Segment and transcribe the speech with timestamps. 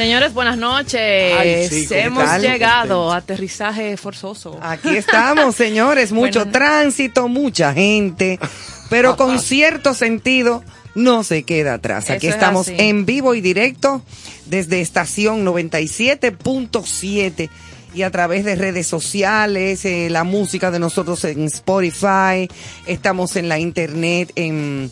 [0.00, 1.90] Señores, buenas noches.
[1.90, 4.58] Hemos llegado, aterrizaje forzoso.
[4.62, 8.40] Aquí estamos, señores, mucho tránsito, mucha gente,
[8.88, 12.08] pero con cierto sentido no se queda atrás.
[12.08, 14.00] Aquí estamos en vivo y directo
[14.46, 17.50] desde estación 97.7
[17.92, 22.48] y a través de redes sociales, eh, la música de nosotros en Spotify,
[22.86, 24.90] estamos en la internet en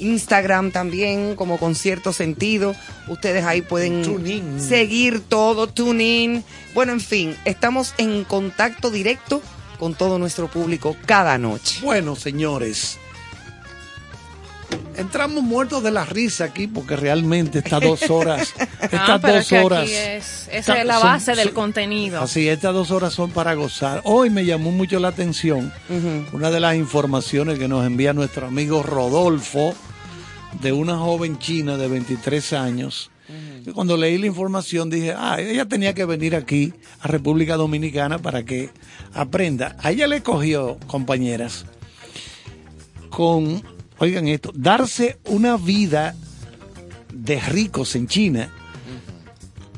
[0.00, 2.74] Instagram también, como con cierto sentido.
[3.10, 6.44] Ustedes ahí pueden seguir todo, tune in.
[6.74, 9.42] Bueno, en fin, estamos en contacto directo
[9.80, 11.80] con todo nuestro público cada noche.
[11.82, 12.98] Bueno, señores,
[14.96, 20.78] entramos muertos de la risa aquí porque realmente estas dos horas, estas dos horas, esa
[20.78, 22.22] es la base del contenido.
[22.22, 24.02] Así, estas dos horas son para gozar.
[24.04, 25.72] Hoy me llamó mucho la atención
[26.32, 29.74] una de las informaciones que nos envía nuestro amigo Rodolfo
[30.60, 33.10] de una joven china de 23 años.
[33.74, 38.44] cuando leí la información dije, ah, ella tenía que venir aquí a República Dominicana para
[38.44, 38.70] que
[39.14, 39.76] aprenda.
[39.80, 41.66] A ella le cogió, compañeras,
[43.10, 43.62] con,
[43.98, 46.16] oigan esto, darse una vida
[47.12, 48.52] de ricos en China.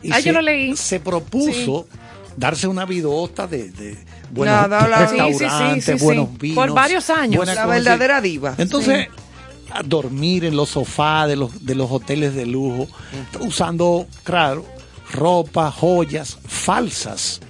[0.02, 0.76] Y ah, se, yo lo leí.
[0.76, 1.86] Se propuso
[2.36, 3.98] darse una vidota de, de
[4.30, 6.56] buenos restaurantes, buenos vinos.
[6.56, 7.46] Por varios años.
[7.46, 8.54] La verdadera diva.
[8.58, 9.08] Entonces,
[9.74, 12.88] a dormir en los sofás de los, de los hoteles de lujo,
[13.40, 14.64] usando, claro,
[15.12, 17.40] ropa, joyas falsas.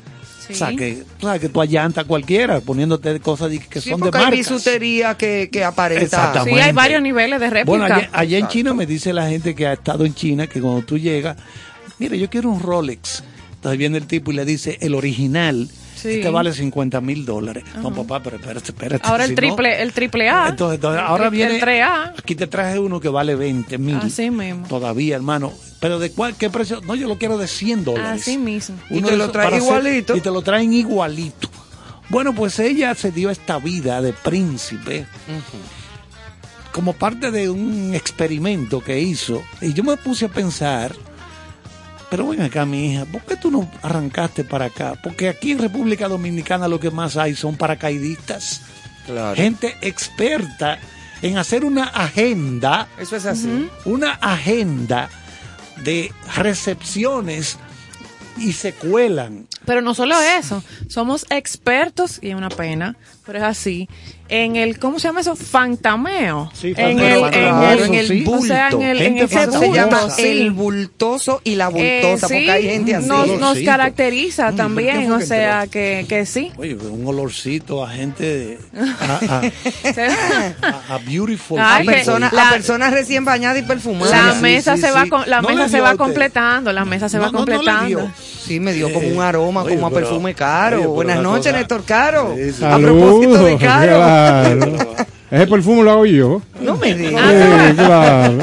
[0.51, 4.25] O sea, que, o que tú allantas cualquiera poniéndote cosas que son de marcas.
[4.25, 6.45] hay bisutería que, que aparenta.
[6.45, 7.79] Sí, hay varios niveles de réplica.
[7.79, 10.83] Bueno, allá, en China me dice la gente que ha estado en China que cuando
[10.83, 11.37] tú llegas,
[11.99, 13.23] mire, yo quiero un Rolex.
[13.55, 15.71] Entonces viene el tipo y le dice, el original
[16.03, 16.15] Sí.
[16.15, 17.63] Este vale 50 mil dólares.
[17.81, 19.07] No, papá, pero espérate, espérate.
[19.07, 20.49] Ahora el triple, el triple A.
[20.49, 21.59] Entonces, ahora viene.
[21.59, 22.15] El A.
[22.19, 23.97] Aquí te traje uno que vale 20 mil.
[23.97, 24.67] Así mismo.
[24.67, 25.53] Todavía, hermano.
[25.79, 26.81] Pero de cuál, qué precio?
[26.81, 28.23] No, yo lo quiero de 100 dólares.
[28.23, 28.77] Así mismo.
[28.91, 30.17] y te lo traen igualito.
[30.17, 31.49] y te lo traen igualito.
[32.09, 35.07] Bueno, pues ella se dio esta vida de príncipe.
[36.73, 39.43] Como parte de un experimento que hizo.
[39.61, 40.95] Y yo me puse a pensar
[42.13, 45.01] pero ven acá, mi hija, ¿por qué tú no arrancaste para acá?
[45.03, 48.61] Porque aquí en República Dominicana lo que más hay son paracaidistas.
[49.35, 50.79] Gente experta
[51.23, 52.87] en hacer una agenda.
[52.99, 53.67] Eso es así.
[53.87, 55.09] Una agenda
[55.83, 57.57] de recepciones
[58.37, 59.47] y se cuelan.
[59.65, 62.95] Pero no solo eso, somos expertos, y es una pena,
[63.25, 63.89] pero es así.
[64.35, 65.37] En el, ¿cómo se llama eso?
[65.37, 66.51] Fantameo.
[66.55, 68.25] Sí, en fantameo, el, en el, en el sí.
[68.27, 70.23] o sea, en el, en ese se bulto, llama sí.
[70.23, 73.07] el bultoso y la Eh, bultosa, sí, porque hay gente así.
[73.09, 76.51] nos, nos caracteriza Mm, ¿y por qué también, o que sea, que, que sí.
[76.57, 78.59] Oye, un olorcito a gente de,
[79.01, 79.43] a,
[79.93, 81.95] Se- a- a beautiful Ay, a que- people.
[81.97, 84.35] personas, la- a personas recién bañadas y perfumadas.
[84.35, 87.19] la mesa sí, se va con- la No mesa se va completando, la mesa se
[87.19, 88.11] va No, no completando.
[88.43, 90.91] Sí, me dio como Eh, un aroma, oye, como a pero- perfume caro.
[90.93, 92.35] Buenas noches, Néstor Caro.
[92.65, 94.22] A propósito de caro.
[94.23, 94.77] Claro.
[95.33, 96.43] Ese perfume lo hago yo.
[96.61, 97.23] No me digas.
[97.71, 98.39] Sí, claro.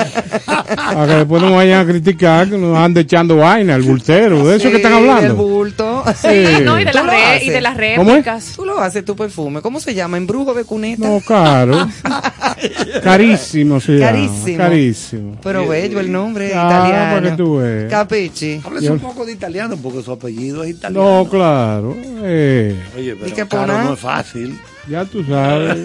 [0.76, 4.48] Para que después no vayan a criticar que nos ande echando vaina, el bultero.
[4.48, 5.36] ¿De eso que están El hablando?
[5.36, 6.04] bulto.
[6.20, 8.16] Sí, no, y de, ¿Tú las re- y de las ¿Cómo es?
[8.16, 8.54] réplicas.
[8.56, 9.62] Tú lo haces tu perfume.
[9.62, 10.18] ¿Cómo se llama?
[10.18, 11.08] ¿Embrujo de cuneta?
[11.08, 11.88] No, caro.
[13.04, 14.12] Carísimo se llama.
[14.12, 14.58] Carísimo.
[14.58, 15.38] Carísimo.
[15.44, 17.16] Pero bello el nombre italiano.
[17.18, 17.92] para que tú veas.
[17.92, 18.62] Capichi.
[18.66, 21.24] Háblese un poco de italiano porque su apellido es italiano.
[21.24, 21.96] No, claro.
[22.24, 23.16] Eh, Oye,
[23.48, 24.60] pero no es fácil.
[24.90, 25.78] Ya tú sabes.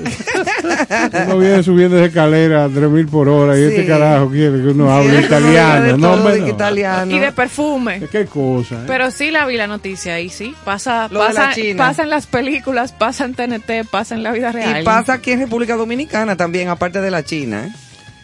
[1.27, 3.69] uno viene subiendo esa escalera a 3000 por hora y Sí.
[3.75, 5.85] este carajo quiere que uno Sí, hable italiano.
[5.85, 7.15] de No, de italiano.
[7.15, 8.03] Y de perfume.
[8.11, 8.77] ¿Qué cosa?
[8.77, 8.85] eh?
[8.87, 11.77] Pero sí la vi la noticia y sí, pasa, Lo de la pasa, China.
[11.87, 14.81] pasa en las películas, pasa en TNT, pasa en la vida real.
[14.83, 17.67] Y pasa aquí en República Dominicana también, aparte de la China.
[17.67, 17.73] ¿eh?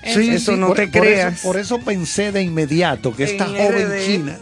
[0.03, 1.35] Eso Eso no por, te por creas.
[1.35, 4.07] Eso, por eso pensé de inmediato que esta En joven RD.
[4.07, 4.37] china,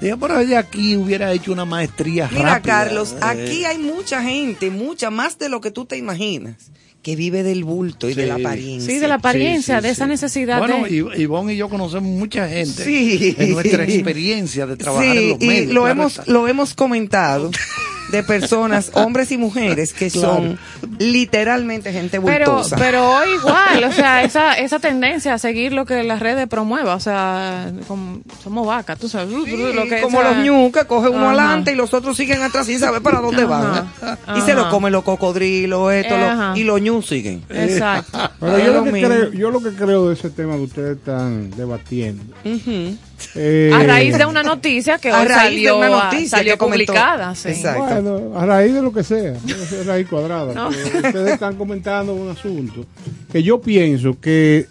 [0.00, 2.60] dije, por allá aquí hubiera hecho una maestría Mira, rápida.
[2.74, 6.56] Carlos, Eh, aquí hay mucha gente, mucha más de lo que tú te imaginas,
[7.02, 8.92] que vive del bulto y de la apariencia.
[8.92, 10.90] Sí, de la apariencia, Sí, sí, de esa necesidad Bueno, de...
[11.16, 13.34] y Ivonne y yo conocemos mucha gente Sí.
[13.38, 15.66] en nuestra experiencia de trabajar en Sí, los y medios.
[15.72, 16.30] lo claro hemos, está.
[16.32, 17.50] lo hemos comentado
[18.10, 20.58] de personas, hombres y mujeres, que son
[20.98, 22.76] literalmente gente Pero, bultosa.
[22.76, 26.96] pero hoy igual, o sea, esa, esa tendencia a seguir lo que las redes promuevan,
[26.96, 30.84] o sea, como- somos vacas, tú sabes, Sí, lo que como sea- los ñu que
[30.86, 31.28] coge uno Ajá.
[31.30, 33.86] adelante y los otros siguen atrás sin saber para dónde Ajá,
[34.26, 34.36] van.
[34.38, 37.42] Y se lo comen los cocodrilos, esto, lo- y los ñu siguen.
[37.48, 38.18] Exacto.
[38.40, 41.50] Pero yo lo que creo, yo lo que creo de ese tema que ustedes están
[41.50, 42.22] debatiendo.
[42.44, 42.96] Ujú.
[43.34, 46.38] Eh, A raíz de una noticia que A hoy raíz de salió, una a- noticia
[46.38, 46.92] salió que comentó.
[46.92, 47.34] publicada.
[47.34, 47.48] Sí.
[47.48, 47.82] Exacto.
[48.02, 49.34] Bueno, a raíz de lo que sea,
[49.86, 50.52] raíz cuadrada.
[50.54, 50.68] No.
[50.68, 52.84] ustedes están comentando un asunto
[53.32, 54.66] que yo pienso que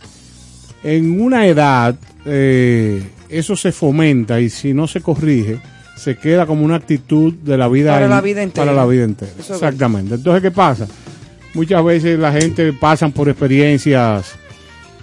[0.83, 5.59] en una edad eh, eso se fomenta y si no se corrige,
[5.97, 8.65] se queda como una actitud de la vida, Para en- la vida entera.
[8.65, 9.31] Para la vida entera.
[9.37, 10.15] Eso es Exactamente.
[10.15, 10.87] Entonces, ¿qué pasa?
[11.53, 14.33] Muchas veces la gente pasan por experiencias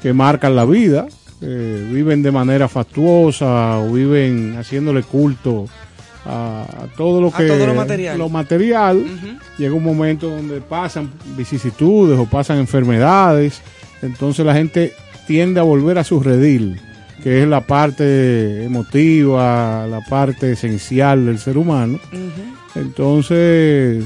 [0.02, 1.06] que marcan la vida,
[1.42, 5.66] eh, viven de manera fastuosa o viven haciéndole culto
[6.24, 8.18] a, a todo lo A que todo lo material.
[8.18, 9.04] lo material.
[9.58, 13.60] Llega un momento donde pasan vicisitudes o pasan enfermedades,
[14.02, 14.92] entonces la gente
[15.26, 16.80] tiende a volver a su redil,
[17.22, 21.98] que es la parte emotiva, la parte esencial del ser humano.
[22.74, 24.04] Entonces,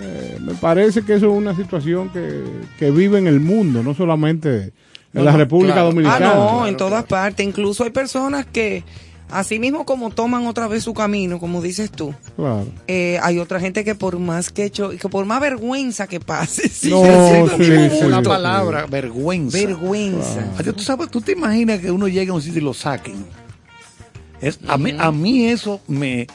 [0.00, 2.42] eh, me parece que eso es una situación que,
[2.78, 4.72] que vive en el mundo, no solamente
[5.14, 5.88] en No, la no, República claro.
[5.88, 6.26] Ah, Dominicana.
[6.26, 7.24] no, Claro, en todas claro.
[7.24, 7.46] partes.
[7.46, 8.82] Incluso hay personas que,
[9.30, 12.66] así mismo como toman otra vez su camino, como dices tú, Claro.
[12.86, 16.68] eh, hay otra gente que por más que hecho, que por más vergüenza que pase,
[16.68, 19.56] sigue No, sí, sí, palabra, vergüenza.
[19.58, 20.46] Vergüenza.
[20.76, 23.24] ¿tú, sabes, tú te imaginas que uno llegue a un sitio y lo saquen.
[24.40, 26.26] Es, a, mí, a mí eso me...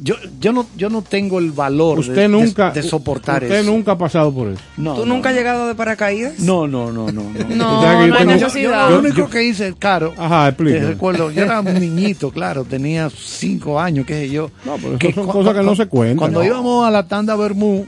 [0.00, 3.60] Yo, yo, no, yo no tengo el valor de- Usted de, nunca, de soportar usted
[3.60, 3.70] eso.
[3.72, 4.60] nunca ha pasado por eso.
[4.76, 6.38] No, ¿Tú no, nunca has llegado de paracaídas?
[6.38, 7.22] No, no, no, no.
[7.24, 7.80] no.
[7.80, 10.86] Que hay Yo, yo lo único que hice, claro, Ajá, explica.
[10.86, 14.52] recuerdo, yo era un niñito, claro, tenía cinco años, qué sé yo.
[14.64, 16.18] No, pero eso son cu- cosas que no se cuentan.
[16.18, 16.46] Cuando No.
[16.46, 17.86] íbamos a la tanda Bermú,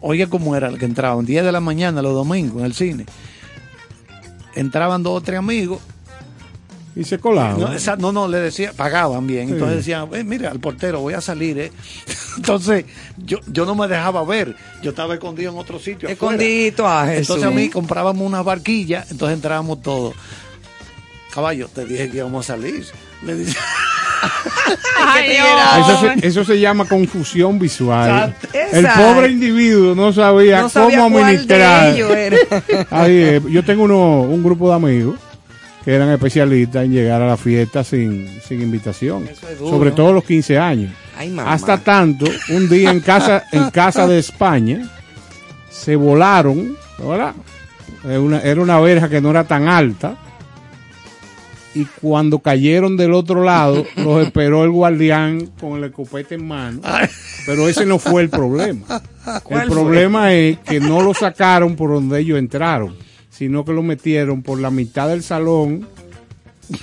[0.00, 3.04] oye cómo era el que entraban, 10 de la mañana los domingos en el cine.
[4.54, 5.80] Entraban dos o tres amigos
[6.96, 7.58] Y se colaba.
[7.58, 9.48] No, esa- no, no, le decía, pagaban bien.
[9.48, 9.52] Sí.
[9.54, 11.72] Entonces decían, eh, mira, al portero, voy a salir, ¿eh?
[12.36, 12.84] Entonces,
[13.18, 14.54] yo, yo no me dejaba ver.
[14.82, 16.08] Yo estaba escondido en otro sitio.
[16.08, 16.12] afuera.
[16.12, 17.36] Escondito a Jesús.
[17.36, 20.14] Entonces a mí comprábamos unas barquillas, entonces entrábamos todos.
[21.34, 22.86] Caballo, te dije que íbamos a salir.
[23.24, 23.32] Le
[25.06, 25.46] Ay, te Dios.
[25.78, 28.34] Eso se, eso se llama confusión visual.
[28.52, 28.76] Exacto.
[28.78, 31.94] El pobre individuo no sabía, no sabía cómo administrar.
[32.90, 33.42] Ahí es.
[33.50, 35.16] Yo tengo uno, un grupo de amigos
[35.84, 39.28] que eran especialistas en llegar a la fiesta sin, sin invitación.
[39.28, 39.70] Eso es duro.
[39.70, 40.92] Sobre todo los 15 años.
[41.16, 41.36] Ay.
[41.38, 44.90] Hasta tanto, un día en casa, en casa de España,
[45.70, 47.34] se volaron, ¿verdad?
[48.04, 50.16] Era una, era una verja que no era tan alta.
[51.74, 56.80] Y cuando cayeron del otro lado, los esperó el guardián con el escopete en mano.
[57.44, 59.02] Pero ese no fue el problema.
[59.48, 62.94] El problema es que no lo sacaron por donde ellos entraron,
[63.34, 65.88] sino que lo metieron por la mitad del salón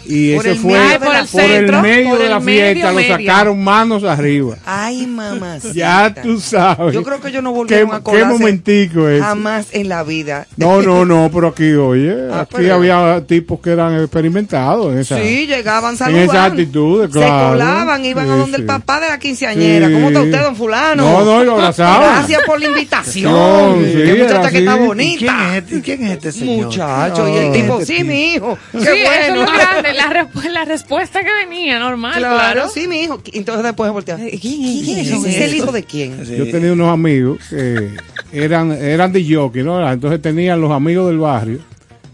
[0.05, 2.39] Y Por ese el fue medio por la- el, por el medio por de la
[2.39, 4.55] medio, fiesta, lo sacaron manos arriba.
[4.65, 5.57] Ay, mamá.
[5.73, 6.93] Ya tú sabes.
[6.93, 9.21] Yo creo que yo no ¿Qué, volvieron a qué colarse momentico es?
[9.21, 10.47] jamás en la vida.
[10.57, 15.00] No, no, no, pero aquí, oye, Ah, aquí pero- había tipos que eran experimentados en
[15.00, 15.17] esa.
[15.21, 16.31] Sí, llegaban En saludando.
[16.33, 17.43] esas actitudes, claro.
[17.45, 19.88] Se colaban, iban a Sí, donde el papá de la quinceañera.
[19.88, 19.93] Sí.
[19.93, 21.03] ¿Cómo está usted, don fulano?
[21.03, 22.17] No, no, y lo abrazaban.
[22.17, 23.31] Gracias por la invitación.
[23.41, 25.57] No, sí, Qué muchacha que está ¿Y ¿Y quién bonita.
[25.57, 26.65] es este, quién es este señor?
[26.65, 28.57] Muchacho, y el tipo, Este sí, mi hijo.
[28.71, 29.45] Qué Sí, eso bueno.
[29.71, 32.69] Grande, la, respu- la respuesta que venía, normal, Claro, claro.
[32.69, 33.21] sí, mi hijo.
[33.33, 34.15] Entonces después voltea.
[34.17, 35.07] ¿Quién, quién es?
[35.09, 35.41] ¿Quién ¿Es es?
[35.41, 36.25] el hijo de quién?
[36.25, 36.35] Sí.
[36.37, 37.91] Yo tenía unos amigos que
[38.31, 39.89] eran, eran de jockey, ¿no?
[39.91, 41.59] Entonces tenían los amigos del barrio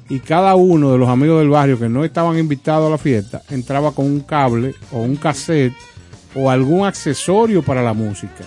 [0.09, 3.41] y cada uno de los amigos del barrio que no estaban invitados a la fiesta
[3.49, 5.73] entraba con un cable o un cassette
[6.35, 8.43] o algún accesorio para la música.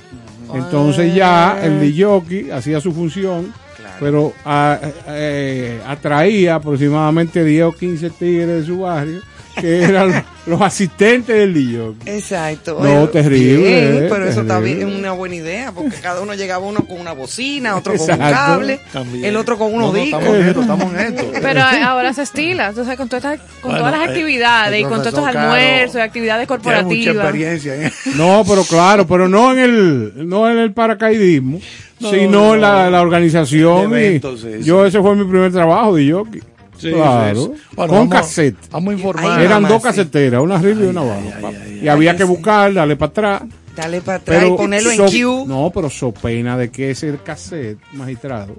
[0.54, 3.52] Entonces ya el de jockey hacía su función,
[4.00, 9.21] pero a- eh, atraía aproximadamente 10 o 15 tigres de su barrio
[9.60, 11.94] que eran los asistentes del DJ.
[12.06, 12.78] Exacto.
[12.82, 14.84] No, terrible, Bien, eh, pero eso está terrible.
[14.84, 18.10] bien, es una buena idea, porque cada uno llegaba uno con una bocina, otro con
[18.10, 19.24] un cable, También.
[19.24, 20.22] el otro con unos No, no, discos.
[20.22, 21.24] estamos en esto, estamos en esto.
[21.42, 24.82] Pero ahora se estila, entonces con, todas estas- con Bueno, todas las eh, actividades y
[24.84, 27.16] con todos estos almuerzos y actividades mucha corporativas.
[27.16, 27.96] experiencia eso.
[28.16, 31.60] No, pero claro, pero no en el, no en el paracaidismo,
[32.00, 33.92] No, sino en la, la organización.
[33.98, 34.20] Y
[34.62, 34.88] yo sí.
[34.88, 36.40] ese fue mi primer trabajo de jockey.
[36.80, 37.37] Sí, claro.
[37.46, 37.62] sí, sí.
[37.76, 38.56] Bueno, con vamos- cassette.
[38.70, 39.40] Vamos a informar.
[39.40, 39.88] Eran mamá, dos sí.
[39.88, 41.22] caseteras, una arriba y una abajo.
[41.37, 41.49] ay, pa.
[41.49, 43.42] ay, y había que buscar, darle para atrás.
[43.76, 45.44] Dale para atrás Pero y ponerlo en so- Q.
[45.46, 48.56] No, pero so pena de que ese cassette, magistrado,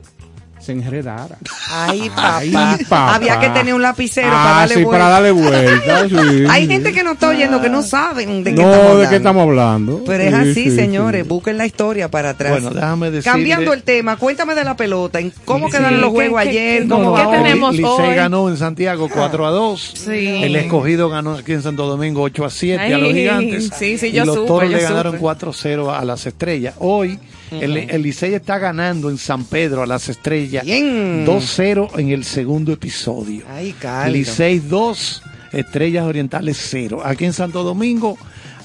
[0.61, 1.37] se enredara.
[1.71, 2.37] Ay, papá.
[2.37, 2.51] Ay,
[2.83, 3.15] papá.
[3.15, 4.99] Había que tener un lapicero ah, para darle sí, vuelta.
[5.03, 6.07] para darle vuelta.
[6.31, 6.45] sí.
[6.49, 9.09] Hay gente que no está oyendo, que no saben de qué No, estamos ¿de hablando.
[9.09, 10.03] qué estamos hablando?
[10.05, 11.23] Pero es Sí, así, sí, señores.
[11.23, 11.29] sí.
[11.29, 12.51] Busquen la historia para atrás.
[12.53, 13.31] Bueno, déjame decirle...
[13.31, 15.19] Cambiando el tema, cuéntame de la pelota.
[15.19, 16.87] ¿en ¿Cómo Sí, quedaron los ¿qué- juegos ayer?
[16.87, 17.71] ¿Cómo ¿qué tenemos?
[17.75, 18.15] Licey hoy?
[18.15, 19.93] ganó en Santiago 4 a 2.
[20.05, 20.43] Sí.
[20.43, 23.69] El escogido ganó aquí en Santo Domingo 8 a 7 a los Ay, gigantes.
[23.77, 25.21] sí, sí, y yo los supe, toros yo le ganaron supe.
[25.21, 26.75] 4 a 0 a las estrellas.
[26.79, 27.19] Hoy
[27.51, 31.25] el, el Licey está ganando en San Pedro a las estrellas Bien.
[31.25, 33.43] 2-0 en el segundo episodio.
[33.49, 33.75] Ay.
[34.09, 37.01] Licey 2, Estrellas Orientales 0.
[37.03, 38.17] Aquí en Santo Domingo,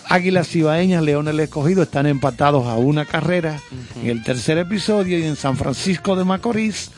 [0.08, 3.58] Águilas Cibaeñas, Leones del Escogido están empatados a una carrera
[4.00, 6.90] en el tercer episodio y en San Francisco de Macorís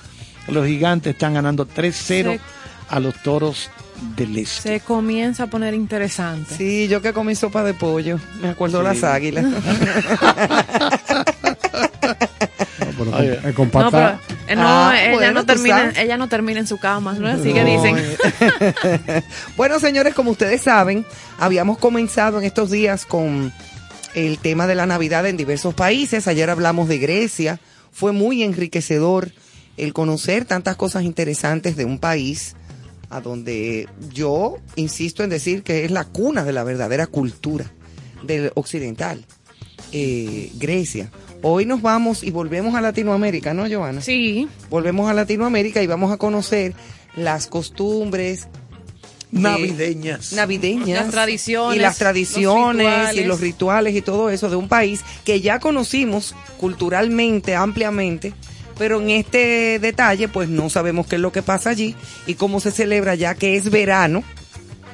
[0.48, 2.40] los gigantes están ganando 3-0 Se-
[2.90, 3.70] a los toros
[4.16, 4.62] del Este.
[4.78, 6.54] Se comienza a poner interesante.
[6.56, 8.18] Sí, yo que comí sopa de pollo.
[8.40, 9.44] Me acuerdo las águilas.
[13.04, 15.98] El No, pero eh, no, Ah, ella bueno, no tú termina, sabes.
[15.98, 17.28] ella no termina en su cama, ¿no?
[17.28, 17.96] Así que dicen.
[17.98, 19.22] eh.
[19.56, 21.04] bueno, señores, como ustedes saben,
[21.38, 23.52] habíamos comenzado en estos días con
[24.14, 26.26] el tema de la Navidad en diversos países.
[26.28, 27.60] Ayer hablamos de Grecia.
[27.92, 29.30] Fue muy enriquecedor
[29.76, 32.54] el conocer tantas cosas interesantes de un país
[33.10, 37.64] a donde yo insisto en decir que es la cuna de la verdadera cultura
[38.22, 39.24] del occidental,
[39.92, 41.10] eh, Grecia.
[41.42, 44.00] Hoy nos vamos y volvemos a Latinoamérica, ¿no, Joana?
[44.00, 46.74] Sí, volvemos a Latinoamérica y vamos a conocer
[47.14, 48.48] las costumbres
[49.30, 50.32] Navideñas.
[50.32, 54.68] navideñas Las tradiciones, y las los tradiciones y los rituales y todo eso de un
[54.68, 58.32] país que ya conocimos culturalmente ampliamente
[58.78, 61.94] pero en este detalle pues no sabemos qué es lo que pasa allí
[62.26, 64.22] y cómo se celebra ya que es verano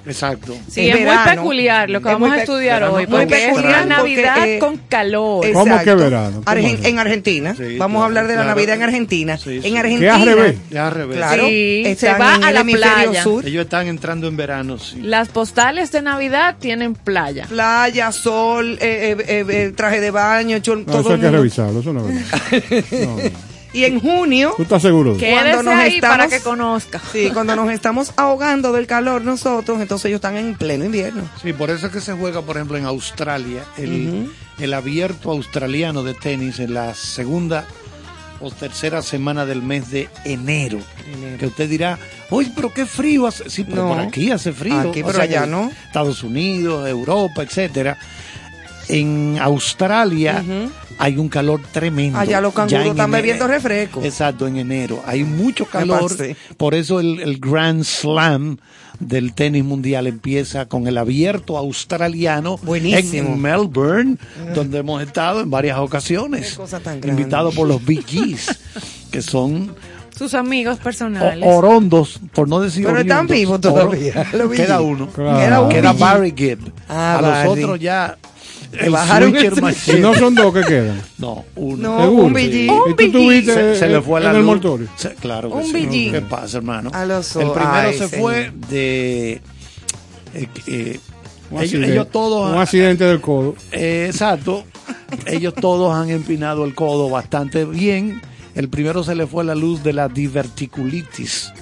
[0.06, 0.54] Exacto.
[0.68, 1.30] sí, Es es, muy verano.
[1.42, 4.14] peculiar lo que vamos muy a estudiar verano hoy, muy porque es peculiar una porque,
[4.16, 5.52] Navidad eh, con calor.
[5.52, 5.84] ¿Cómo Exacto.
[5.84, 6.42] que verano?
[6.44, 8.50] ¿Cómo Argen- en Argentina Sí, vamos a hablar de la claro.
[8.56, 9.68] Navidad en Argentina Sí, sí.
[9.68, 10.56] en ¿Qué Argentina al revés?
[10.70, 11.16] Ya al revés.
[11.16, 13.22] claro Sí, se va a la playa.
[13.22, 15.00] sur Ellos están entrando en verano, sí.
[15.00, 17.46] Las postales de Navidad tienen playa.
[17.46, 21.30] playa, sol, eh, eh, eh, eh, traje de baño, chol- No, todo eso hay que
[21.30, 22.14] revisarlo, eso no es
[22.50, 22.84] verdad.
[22.92, 23.53] No, no.
[23.74, 25.16] Y en junio, ¿Tú estás seguro?
[25.16, 27.00] Quédese nos ahí estamos- para que conozca.
[27.12, 31.22] sí, cuando nos estamos ahogando del calor nosotros, entonces ellos están en pleno invierno.
[31.42, 36.02] Sí, por eso es que se juega, por ejemplo, en Australia, el, el abierto australiano
[36.04, 37.66] de tenis en la segunda
[38.40, 40.78] o tercera semana del mes de enero.
[41.40, 41.98] Que usted dirá,
[42.30, 43.50] oye, pero qué frío hace.
[43.50, 43.88] Sí, pero No.
[43.88, 44.78] por aquí hace frío.
[44.90, 45.70] Aquí, O pero sea allá no.
[45.86, 47.98] Estados Unidos, Europa, etcétera.
[48.88, 50.44] En Australia.
[50.98, 52.18] Hay un calor tremendo.
[52.18, 53.12] Allá los Ya canguros están enero.
[53.22, 54.02] bebiendo refresco.
[54.02, 55.02] Exacto, en enero.
[55.06, 56.10] Hay mucho calor.
[56.56, 58.58] Por eso el, el Grand Slam
[59.00, 63.30] del tenis mundial empieza con el abierto australiano Buenísimo.
[63.34, 64.16] en Melbourne,
[64.54, 66.50] donde hemos estado en varias ocasiones.
[66.52, 67.20] Qué cosa tan grande.
[67.22, 68.56] Invitado por los Bee Gees,
[69.10, 69.74] que son
[70.16, 71.44] Sus amigos o- personales.
[71.46, 75.08] orondos, por no decir Pero están vivos todavía, Queda uno.
[75.08, 75.68] Claro.
[75.68, 75.92] Queda.
[75.92, 76.60] Barry Gibb.
[76.88, 78.16] Ah, A los otros ya
[78.80, 81.00] El bajaron el- no son dos que quedan.
[81.18, 81.98] No, uno.
[81.98, 84.46] No, un Bee ¿Y tú tuviste se, se le fue en la el luz.
[84.46, 84.88] mortorio?
[84.96, 85.88] Se- claro que Un sí.
[85.90, 86.12] Gees.
[86.12, 86.90] ¿Qué pasa, hermano?
[86.92, 88.20] A los el primero Ay, se señor.
[88.22, 89.32] fue de
[90.34, 90.98] Eh, eh,
[91.50, 92.52] Un ellos, accidente, ellos todos...
[92.52, 93.54] un accidente del codo.
[93.72, 94.64] Eh, exacto.
[95.26, 98.20] Ellos todos han empinado el codo bastante bien.
[98.54, 101.52] El primero se le fue la luz de la diverticulitis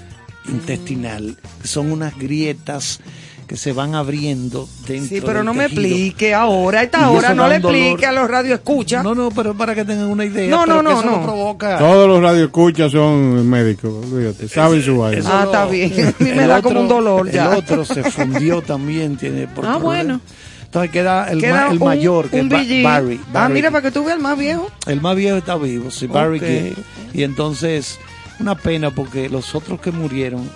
[0.48, 1.36] intestinal.
[1.64, 3.00] Son unas grietas
[3.52, 7.34] que se van abriendo dentro Sí, pero del no me explique ahora, a esta hora,
[7.34, 9.04] no le explique a los radioescuchas.
[9.04, 10.48] No, no, pero para que tengan una idea.
[10.48, 11.22] No, no, no, eso no.
[11.22, 11.76] provoca.
[11.76, 15.22] Todos los radioescuchas son médicos, olvídate, saben su vaina.
[15.30, 15.92] Ah, está bien.
[16.20, 17.52] A mí me da como un dolor ya.
[17.52, 19.18] El otro se fundió también.
[19.18, 20.18] Tiene por Ah, bueno.
[20.64, 22.82] Entonces queda el, Queda ma- el un- mayor, que un es Ba- BG.
[22.82, 24.70] Barry, Ah, mira, para que tú veas el más viejo.
[24.86, 26.44] El más viejo está vivo, sí, Barry Ok.
[26.44, 26.84] Gibb.
[27.12, 27.98] Y entonces,
[28.40, 30.48] una pena porque los otros que murieron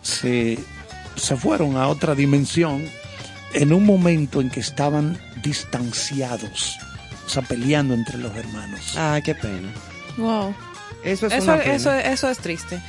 [0.00, 0.58] se,
[1.20, 2.84] se fueron a otra dimensión
[3.52, 6.78] en un momento en que estaban distanciados,
[7.26, 8.94] o sea, peleando entre los hermanos.
[8.96, 9.72] Ay, qué pena.
[10.16, 10.54] Wow.
[11.04, 11.74] Eso es Eso, una pena.
[11.74, 12.80] eso, eso es triste.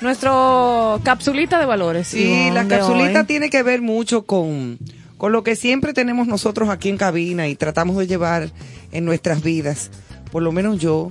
[0.00, 2.08] Nuestro capsulita de valores.
[2.08, 3.26] Sí, Ivonne, la capsulita hoy.
[3.26, 4.78] tiene que ver mucho con,
[5.16, 8.50] con lo que siempre tenemos nosotros aquí en cabina y tratamos de llevar
[8.90, 9.90] en nuestras vidas.
[10.32, 11.10] Por lo menos yo,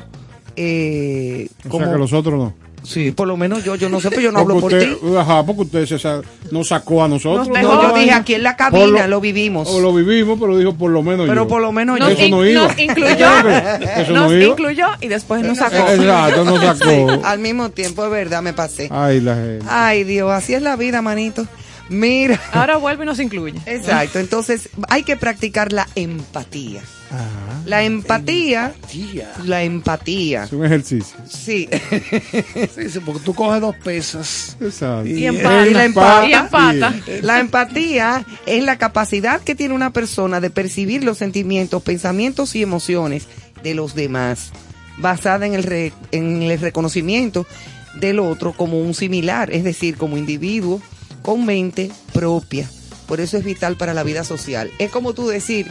[0.57, 2.53] eh, O como, sea que los otros no.
[2.83, 4.85] Sí, por lo menos yo, yo no sé, pero yo no hablo por ti.
[5.17, 6.21] Ajá, porque usted se sa-
[6.51, 7.47] nos sacó a nosotros.
[7.47, 7.82] Nos No, dejó.
[7.89, 9.67] yo dije aquí en la cabina, lo vivimos.
[9.69, 11.47] O lo vivimos, pero dijo por lo menos Pero yo.
[11.47, 12.13] por lo menos Nos, yo.
[12.15, 12.63] Eso in- no iba.
[12.63, 13.27] nos incluyó,
[13.97, 14.45] Eso nos no iba.
[14.51, 15.75] incluyó y después nos sacó.
[15.75, 17.21] Eh, Exacto, nos sacó.
[17.25, 18.88] Al mismo tiempo, es verdad, me pasé.
[18.91, 19.65] Ay, la gente.
[19.69, 21.45] Ay, Dios, así es la vida, manito.
[21.89, 22.39] Mira.
[22.53, 23.60] Ahora vuelve y nos incluye.
[23.65, 26.82] Exacto, entonces hay que practicar la empatía.
[27.65, 29.32] La empatía, Tía.
[29.45, 30.45] la empatía.
[30.45, 31.15] Es un ejercicio.
[31.30, 31.67] Sí,
[32.76, 34.58] Sí, sí, porque tú coges dos pesas.
[34.62, 35.08] Exacto.
[35.10, 35.67] Y empata.
[35.67, 36.28] Y la empata.
[36.28, 36.95] Y empata.
[37.21, 42.62] La empatía es la capacidad que tiene una persona de percibir los sentimientos, pensamientos y
[42.62, 43.28] emociones
[43.63, 44.52] de los demás,
[44.97, 47.45] basada en el, re- en el reconocimiento
[48.00, 50.82] del otro como un similar, es decir, como individuo
[51.21, 52.69] con mente propia.
[53.06, 54.71] Por eso es vital para la vida social.
[54.80, 55.67] Es como tú decir,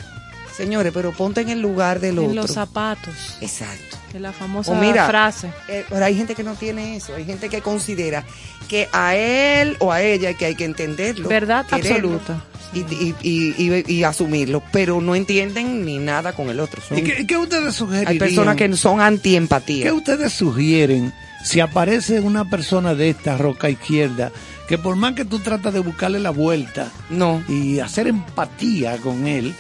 [0.56, 2.34] señores, pero ponte en el lugar del En otro.
[2.42, 3.36] los zapatos.
[3.40, 3.96] Exacto.
[4.12, 5.50] De la famosa mira, frase.
[5.68, 8.24] eh, pero hay gente que no tiene eso, hay gente que considera
[8.68, 11.28] que a él o a ella que hay que entenderlo.
[11.28, 12.44] Verdad quererlo absoluta.
[12.72, 16.80] Y, y, y, y- y asumirlo, pero no entienden ni nada con el otro.
[16.80, 18.08] Son- ¿Y qué, qué ustedes sugerirían?
[18.12, 19.92] hay personas que son ¿Qué antiempatía.
[19.94, 21.12] ustedes sugieren
[21.44, 24.30] si aparece una persona de esta roca izquierda
[24.68, 27.42] que por más que tú tratas de buscarle la vuelta No.
[27.48, 29.52] y hacer empatía con él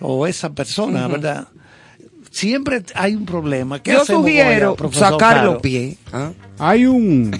[0.00, 1.48] o esa persona, ¿verdad?
[2.30, 3.82] Siempre hay un problema.
[3.82, 5.52] ¿Qué Yo sugiero sacar Caro?
[5.54, 5.96] los pies.
[6.12, 6.30] ¿ah?
[6.58, 7.30] Hay un,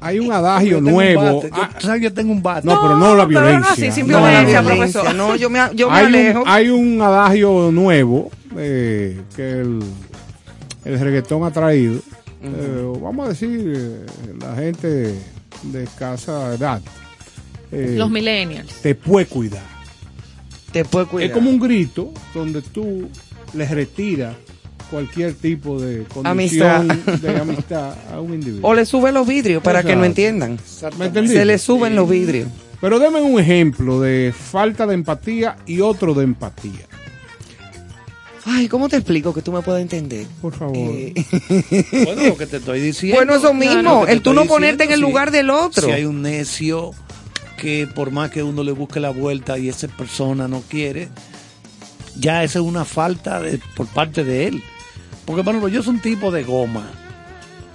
[0.00, 1.42] hay un adagio Yo tengo un nuevo.
[1.42, 2.66] Yo- Ah, tú sabes, yo tengo un bate.
[2.66, 3.72] no, pero no la pero no violencia.
[3.72, 5.14] así, sin No, violencia, violencia, profesor.
[5.14, 6.42] no, yo me, yo me hay, alejo.
[6.42, 9.80] un, hay un adagio nuevo eh, que el,
[10.84, 12.00] el reggaetón ha traído.
[12.42, 14.06] Eh, vamos a decir, eh,
[14.40, 15.14] la gente
[15.62, 16.82] de escasa edad.
[17.72, 18.70] eh, Los millennials.
[18.82, 19.62] te puede cuidar.
[20.74, 21.28] Te puede cuidar.
[21.30, 23.08] Es como un grito donde tú
[23.54, 24.34] les retiras
[24.90, 27.18] cualquier tipo de condición Amistad.
[27.20, 28.68] de amistad a un individuo.
[28.70, 30.58] O le sube los vidrios para que no entiendan.
[30.66, 32.48] Se le suben los vidrios.
[32.80, 36.86] Pero deme un ejemplo de falta de empatía y otro de empatía.
[38.46, 40.26] Ay, ¿cómo te explico que tú me puedas entender?
[40.42, 40.76] Por favor.
[40.76, 41.14] Eh,
[42.04, 43.16] Bueno, lo que te estoy diciendo.
[43.16, 45.86] bueno, eso mismo, el tú no ponerte en el lugar del otro.
[45.86, 46.90] Si hay un necio
[47.56, 51.08] que por más que uno le busque la vuelta y esa persona no quiere,
[52.16, 54.62] ya esa es una falta de, por parte de él.
[55.24, 56.86] Porque, bueno, yo soy un tipo de goma.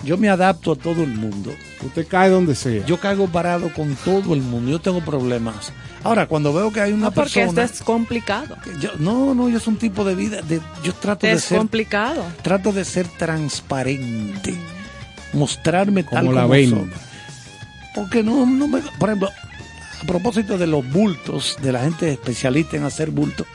[0.06, 1.52] Yo me adapto a todo el mundo.
[1.86, 2.86] Usted cae donde sea.
[2.86, 4.72] Yo caigo parado con todo el mundo.
[4.72, 5.74] Yo tengo problemas.
[6.04, 7.64] Ahora, cuando veo que hay una No, porque persona...
[7.64, 8.56] esto es complicado.
[8.80, 10.42] yo- no, no, yo soy un tipo de vida...
[10.42, 12.24] De, yo trato de Es ser complicado.
[12.44, 14.56] trato de ser transparente,
[15.34, 16.78] mostrarme tal como la como venda.
[16.78, 16.90] soy.
[17.96, 19.30] Porque no, no me, por ejemplo,
[20.02, 23.46] a propósito de los bultos, de la gente especialista en hacer bultos,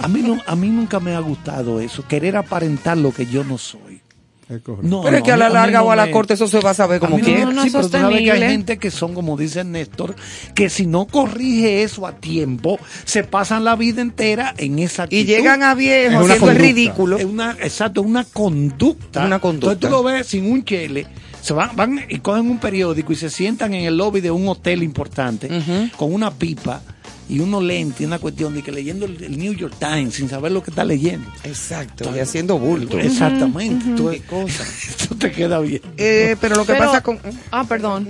[0.00, 3.44] a mí no, a mí nunca me ha gustado eso, querer aparentar lo que yo
[3.44, 4.00] no soy.
[4.48, 4.62] Es.
[4.80, 6.58] No, Pero es que a la larga no o a la me- corte eso se
[6.60, 7.44] va a saber como mí no- quiera.
[7.52, 10.16] no sí, es pero tú sabes que hay gente que son, como dice Néstor,
[10.54, 15.04] que si no corrige eso a tiempo, se pasan la vida entera en esa Y
[15.04, 15.26] actitud.
[15.26, 16.62] llegan a Es viejo una haciendo el conducta.
[16.62, 17.18] ridículo.
[17.18, 19.26] Es una, exacto, una conducta.
[19.26, 19.72] Una conducta.
[19.72, 21.06] Entonces tú lo ves sin un chele,
[21.40, 24.48] se van, van y cogen un periódico y se sientan en el lobby de un
[24.48, 25.48] hotel importante
[25.96, 26.82] con una pipa
[27.28, 30.28] y unos lentes y una cuestión de que leyendo el, el New York Times sin
[30.28, 31.30] saber lo que está leyendo.
[31.44, 32.98] Exacto, y haciendo bulto.
[32.98, 33.84] Exactamente.
[33.96, 34.62] Tú- Qué cosa.
[34.98, 35.82] Eso te queda bien.
[35.96, 37.18] Eh, pero lo que Pero- pasa con...
[37.50, 38.08] Ah, perdón.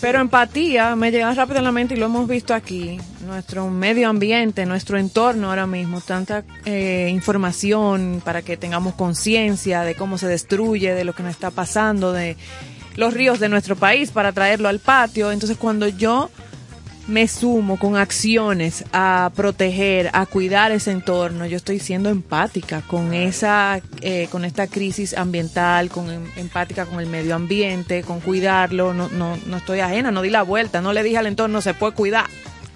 [0.00, 2.98] Pero empatía me llega rápido a la mente y lo hemos visto aquí.
[3.26, 9.94] Nuestro medio ambiente, nuestro entorno ahora mismo, tanta eh, información para que tengamos conciencia de
[9.94, 12.36] cómo se destruye, de lo que nos está pasando, de
[12.96, 15.32] los ríos de nuestro país para traerlo al patio.
[15.32, 16.30] Entonces, cuando yo
[17.08, 23.14] me sumo con acciones a proteger, a cuidar ese entorno, yo estoy siendo empática con
[23.14, 28.92] esa, eh, con esta crisis ambiental, con em, empática con el medio ambiente, con cuidarlo,
[28.92, 31.74] no, no, no estoy ajena, no di la vuelta, no le dije al entorno se
[31.74, 32.26] puede cuidar.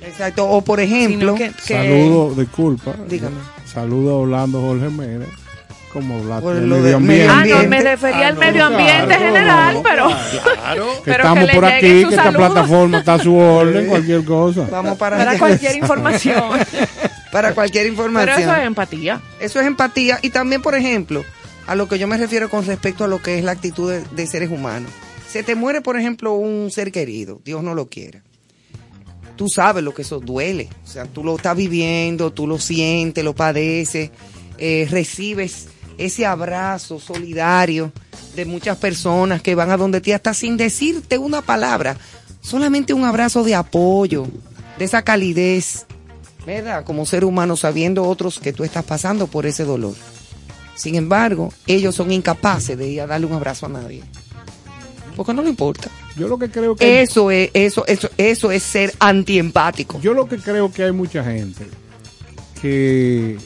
[0.01, 3.37] Exacto, o por ejemplo, que, que, saludo, disculpa, dígame.
[3.67, 5.40] saludo a Orlando Jorge Méndez
[5.93, 7.29] como hablar Por del lo de medio ambiente.
[7.31, 10.07] Ah, no, me refería Ah, al no, medio ambiente claro, general, no, pero,
[10.55, 10.87] Claro.
[10.97, 14.25] que pero estamos que por aquí, su que esta plataforma está a su orden, cualquier
[14.25, 14.69] cosa.
[14.71, 16.43] vamos para, para cualquier información.
[17.33, 18.41] para cualquier pero información.
[18.41, 19.21] eso es empatía.
[19.41, 21.25] Eso es empatía y también, por ejemplo,
[21.67, 24.03] a lo que yo me refiero con respecto a lo que es la actitud de,
[24.13, 24.91] de seres humanos.
[25.29, 28.23] Se te muere, por ejemplo, un ser querido, Dios no lo quiera.
[29.37, 33.25] Tú sabes lo que eso duele, o sea, tú lo estás viviendo, tú lo sientes,
[33.25, 34.11] lo padeces,
[34.59, 35.69] eh, recibes
[36.01, 37.93] ese abrazo solidario
[38.35, 41.97] de muchas personas que van a donde ti hasta sin decirte una palabra,
[42.41, 44.27] solamente un abrazo de apoyo,
[44.79, 45.87] de esa calidez,
[46.47, 46.85] ¿verdad?
[46.85, 49.95] Como ser humano sabiendo otros que tú estás pasando por ese dolor.
[50.75, 54.03] Sin embargo, ellos son incapaces de ir a darle un abrazo a nadie.
[55.15, 55.91] Porque no le importa.
[56.17, 60.01] Yo lo que creo que Eso es, eso, eso, eso es ser antiempático.
[60.01, 61.67] yo lo que creo que hay mucha gente
[62.63, 63.37] que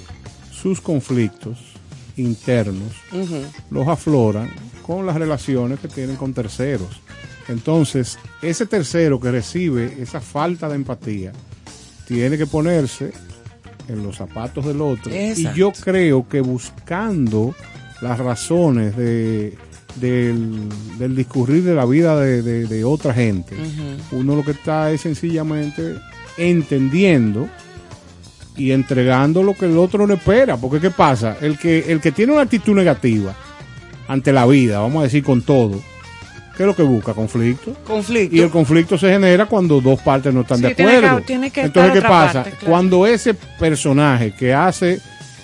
[0.53, 1.74] sus conflictos
[2.17, 2.93] internos
[3.71, 4.51] los afloran
[4.87, 7.01] con las relaciones que tienen con terceros.
[7.49, 11.33] Entonces, ese tercero que recibe esa falta de empatía
[12.07, 13.13] tiene que ponerse
[13.89, 15.13] en los zapatos del otro.
[15.13, 15.57] Exacto.
[15.57, 17.55] Y yo creo que buscando
[18.01, 19.57] las razones de,
[19.97, 23.57] del, del discurrir de la vida de, de- de otra gente,
[24.13, 25.97] uno lo que está es sencillamente
[26.39, 27.49] entendiendo
[28.57, 30.57] y entregando lo que el otro no espera.
[30.57, 31.37] Porque ¿qué pasa?
[31.41, 33.35] El que, el que tiene una actitud negativa
[34.09, 35.81] ante la vida, vamos a decir con todo,
[36.57, 37.15] ¿qué es lo que busca?
[37.15, 37.73] Conflicto.
[37.85, 38.37] Conflicto.
[38.37, 41.27] Y el conflicto se genera cuando dos partes no están Sí, de tiene que- acuerdo.
[41.27, 42.43] tiene que Entonces, ¿qué pasa?
[42.45, 42.67] parte, claro.
[42.71, 45.01] Cuando ese personaje que hace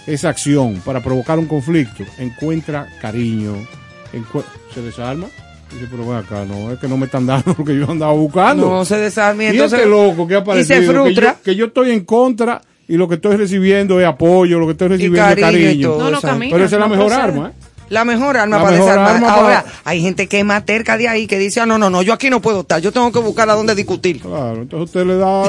[0.06, 3.54] esa acción para provocar un conflicto encuentra cariño,
[4.12, 4.44] encue-
[4.74, 5.26] se desarma.
[5.72, 8.12] Dice, pero ven acá, no, es que no me están dando lo que yo andaba
[8.12, 8.68] buscando.
[8.68, 9.44] no se desarme.
[9.44, 11.36] y Entonces, este loco que ha y aparecido, se que yo, frustra.
[11.44, 14.88] que yo estoy en contra y lo que estoy recibiendo es apoyo, lo que estoy
[14.88, 15.88] recibiendo es cariño y cariño.
[15.88, 15.98] todo.
[15.98, 16.26] No, no exacto.
[16.28, 16.52] camina.
[16.52, 17.22] Pero esa es la no mejor procede.
[17.22, 17.66] arma, ¿eh?
[17.90, 19.14] La mejor arma La para mejor desarmar.
[19.16, 21.76] arma Ahora, para- hay gente que es más terca de ahí que dice, ah, no,
[21.76, 24.20] no, no, yo aquí no puedo estar, yo tengo que buscar a dónde discutir.
[24.20, 25.42] Claro, entonces usted le da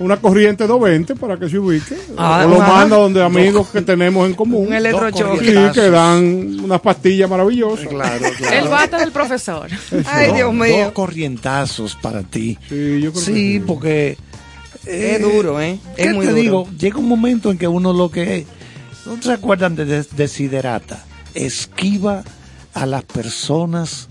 [0.00, 1.94] una corriente 220 para que se ubique.
[2.18, 2.72] Ah, o lo ajá.
[2.72, 4.66] manda donde amigos que tenemos en común.
[4.66, 5.44] Un electrochoque.
[5.46, 7.86] Sí, que dan unas pastillas maravillosas.
[7.90, 9.68] Claro, El bate del profesor.
[10.06, 10.86] Ay, Dios mío.
[10.86, 12.58] Dos corrientazos para ti.
[12.68, 14.18] Sí, yo creo que Sí, porque...
[14.86, 15.78] Es duro, ¿eh?
[15.96, 16.42] ¿Qué Es muy te duro.
[16.42, 16.68] digo?
[16.78, 18.46] Llega un momento en que uno lo que...
[19.04, 21.04] ¿No se acuerdan de des- Desiderata?
[21.34, 22.22] Esquiva
[22.74, 24.08] a las personas...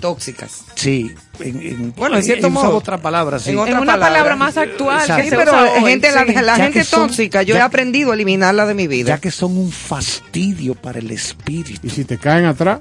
[0.00, 0.64] Tóxicas.
[0.74, 1.12] Sí.
[1.38, 2.76] En, en- Bueno, en cierto usaba modo.
[2.78, 3.50] otra palabra, sí.
[3.50, 4.08] En En otra una palabra.
[4.08, 5.16] palabra más actual Exacto.
[5.16, 6.32] que Sí, se pero usa hoy, gente, la, sí.
[6.34, 9.08] la Ya gente son- tóxica, yo ya- he aprendido a eliminarla de mi vida.
[9.10, 11.86] Ya que son un fastidio para el espíritu.
[11.86, 12.80] Y si te caen atrás,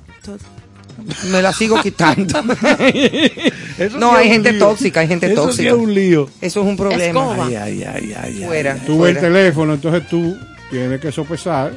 [1.32, 2.40] Me la sigo quitando.
[3.78, 4.60] Eso No, hay gente lío.
[4.68, 5.70] tóxica, hay gente Eso tóxica.
[5.70, 6.30] es un lío.
[6.42, 7.06] Eso es un problema.
[7.22, 7.46] Escoba.
[7.48, 8.76] Ay, ay, ay, ay, Fuera.
[8.86, 10.38] tú ves el teléfono, entonces tú
[10.70, 11.72] tienes que sopesar.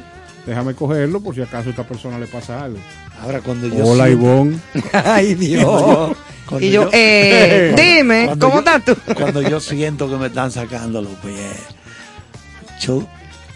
[0.45, 2.77] Déjame cogerlo por si acaso a esta persona le pasa algo.
[3.21, 4.57] Ahora cuando yo Hola, siento- Ivonne.
[4.93, 6.15] Ay, Dios.
[6.47, 9.13] Cuando Y yo, yo- eh, dime, Cuando ¿cómo yo- estás tú?
[9.15, 11.57] Cuando yo siento que me están sacando los pies,
[12.81, 13.07] yo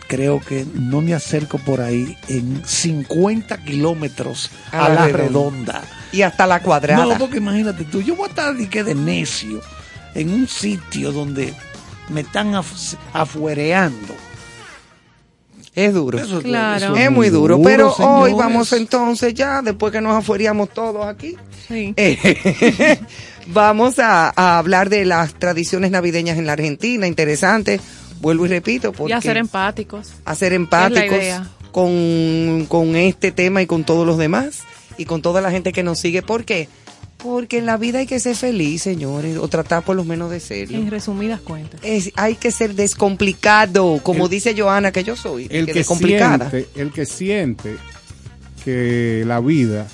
[0.10, 5.74] creo que no me acerco por ahí en 50 kilómetros A a, la la redonda.
[5.74, 5.84] redonda.
[6.12, 7.06] Y hasta la cuadrada.
[7.06, 9.62] No, porque imagínate tú, yo voy a estar de, que de necio
[10.16, 11.54] en un sitio donde
[12.10, 14.16] me están af- afuereando.
[15.76, 16.18] Es duro.
[16.20, 16.86] Eso- Claro.
[16.88, 21.38] eso Es muy duro, pero hoy vamos entonces ya, después que nos afueríamos todos aquí,
[21.68, 21.94] Sí.
[21.96, 23.00] eh,
[23.48, 27.80] vamos a, a hablar de las tradiciones navideñas en la Argentina, interesante,
[28.22, 30.14] vuelvo y repito, porque Y a ser empáticos.
[30.26, 31.18] a ser empáticos
[31.72, 34.62] con, con este tema y con todos los demás
[34.98, 36.22] y con toda la gente que nos sigue.
[36.22, 36.68] ¿Por qué?
[37.18, 40.40] Porque en la vida hay que ser feliz, señores, o tratar por lo menos de
[40.40, 40.78] serio.
[40.78, 41.80] En resumidas cuentas.
[41.84, 45.80] Es, hay que ser descomplicado, como El- dice Joana, que yo soy, El que que,
[45.80, 46.50] descomplicada.
[46.50, 47.76] siente, el que siente
[48.64, 49.88] que la vida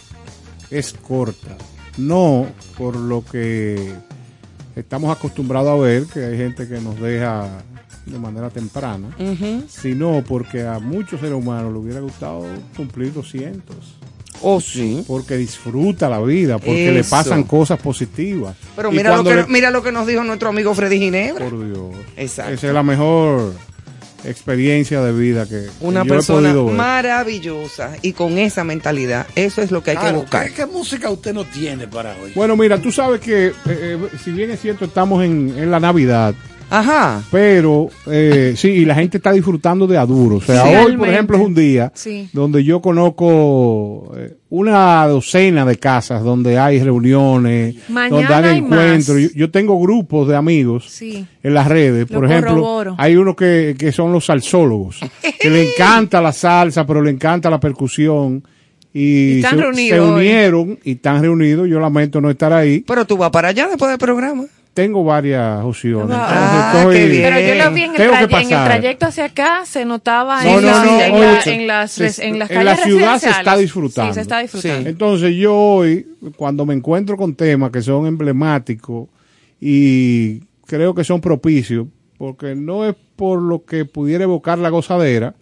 [0.71, 1.57] es corta,
[1.97, 3.93] no por lo que
[4.75, 7.47] estamos acostumbrados a ver, que hay gente que nos deja
[8.05, 9.09] de manera temprana,
[9.67, 13.75] sino porque a muchos seres humanos le hubiera gustado cumplir 200,
[14.41, 15.03] Oh, sí.
[15.07, 18.55] porque disfruta la vida, porque le pasan cosas positivas.
[18.75, 21.45] Pero mira lo, que, le- mira lo que nos dijo nuestro amigo Freddy Ginebra.
[21.49, 21.95] Por Dios.
[22.17, 22.51] Exacto.
[22.53, 23.53] Esa es la mejor
[24.25, 26.75] experiencia de vida que una yo persona he podido ver.
[26.75, 30.65] maravillosa y con esa mentalidad eso es lo que hay Claro, que buscar ¿qué, qué
[30.65, 32.31] música usted no tiene para hoy?
[32.33, 35.79] Bueno, mira, tú sabes que eh, eh, si bien es cierto estamos en, en la
[35.79, 36.33] Navidad,
[36.79, 40.37] ajá pero eh, sí, y la gente está disfrutando de aduro.
[40.37, 42.29] O sea, Sí, hoy, por ejemplo, es un día Sí.
[42.33, 49.17] donde yo conozco eh, una docena de casas donde hay reuniones, Mañana donde hay encuentros.
[49.19, 51.25] Yo, yo tengo grupos de amigos Sí.
[51.43, 52.09] en las redes.
[52.09, 52.95] Lo Por ejemplo, corroboro.
[52.97, 54.99] hay unos que, que son los salsólogos,
[55.39, 58.43] que le encanta la salsa, pero le encanta la percusión.
[58.93, 59.01] Y,
[59.33, 60.11] Y están se, reunidos se hoy.
[60.21, 61.67] unieron y están reunidos.
[61.67, 62.79] Yo lamento no estar ahí.
[62.87, 66.09] pero tú vas para allá después del programa Tengo varias opciones.
[66.11, 67.23] Ah, Entonces, qué bien.
[67.23, 70.55] Pero yo lo vi en el, en el trayecto hacia acá, se notaba No, en,
[70.55, 72.83] no, la- no, en, oye, la- se- en las, res- en las en calles la
[72.85, 74.11] ciudad se está disfrutando.
[74.11, 74.89] Sí, se está disfrutando.
[74.89, 79.07] Entonces yo hoy, cuando me encuentro con temas que son emblemáticos
[79.61, 85.35] y creo que son propicios, porque no es por lo que pudiera evocar la gozadera,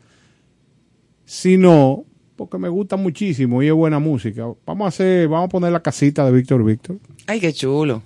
[1.25, 2.03] sino
[2.35, 4.45] porque me gusta muchísimo y es buena música.
[4.65, 6.97] Vamos a hacer, vamos a poner la casita de Víctor Víctor.
[7.27, 8.01] ay qué chulo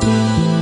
[0.00, 0.53] Si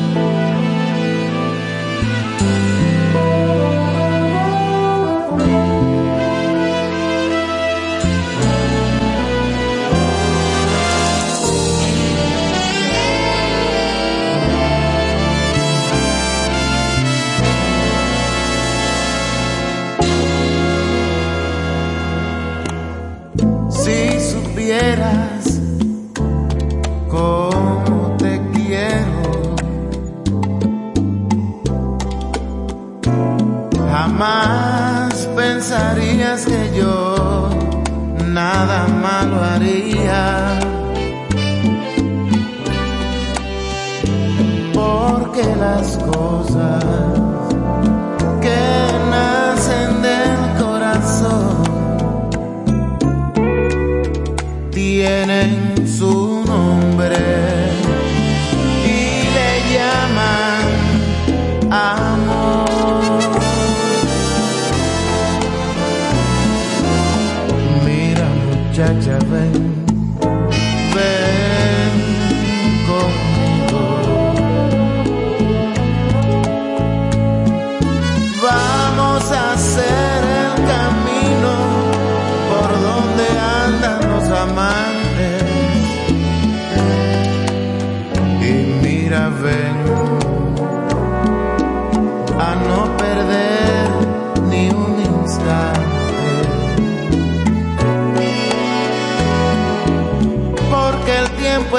[38.63, 40.59] nada malo haría.
[44.73, 47.12] Porque las cosas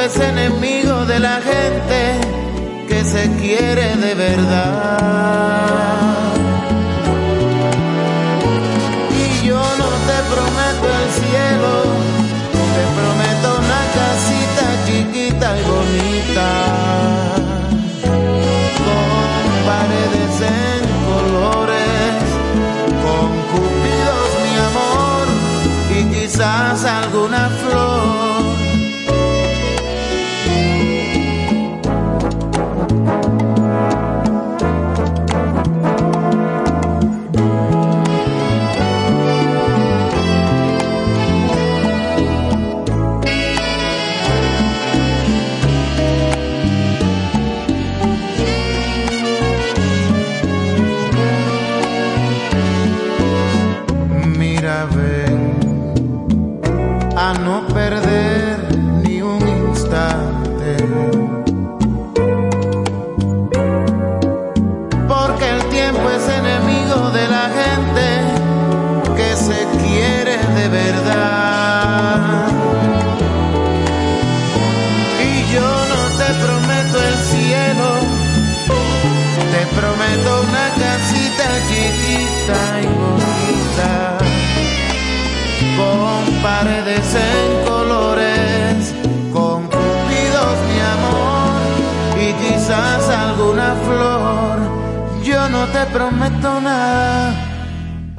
[0.05, 5.72] es enemigo de la gente que se quiere de verdad.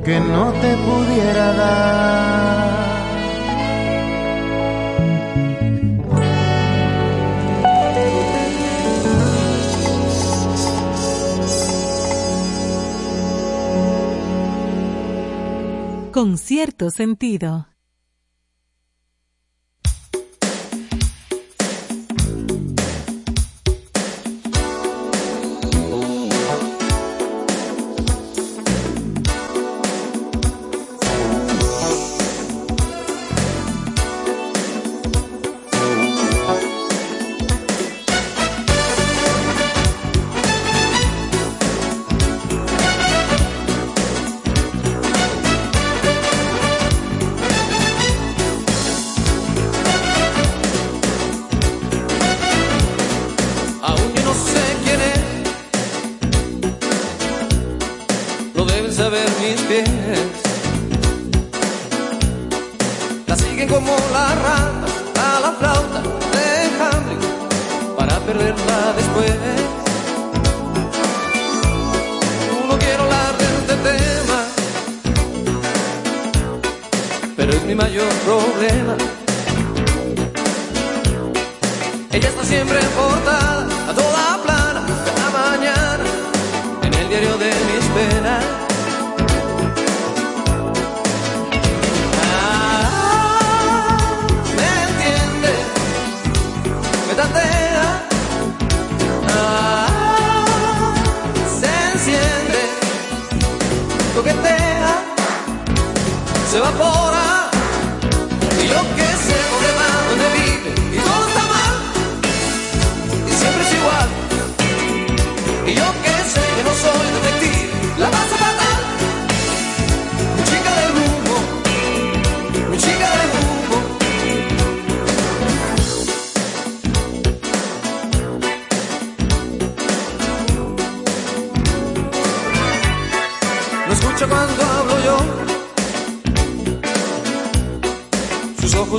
[0.05, 2.45] Que no te pudiera dar.
[16.13, 17.74] con cierto sentido.
[78.25, 78.97] problema.
[82.11, 84.24] Ella está siempre portada a todas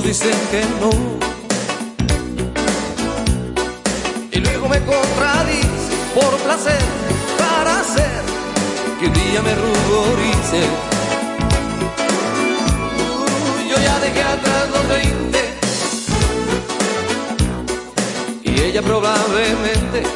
[0.06, 0.90] dicen que no.
[4.30, 6.80] Y luego me contradice por placer
[7.36, 8.22] para hacer
[9.00, 10.60] que un día me ruborice.
[13.68, 15.38] Yo ya dejé atrás los 20
[18.44, 20.15] y ella probablemente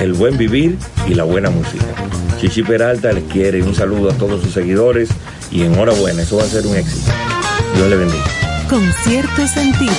[0.00, 1.84] el buen vivir y la buena música.
[2.40, 5.08] Chichi Peralta les quiere un saludo a todos sus seguidores
[5.50, 7.10] y enhorabuena, eso va a ser un éxito.
[7.74, 8.24] Dios le bendiga.
[8.68, 9.92] Con cierto sentido.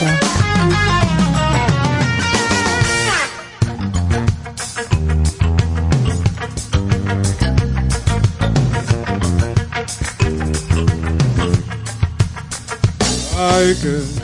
[13.37, 14.19] Ay, que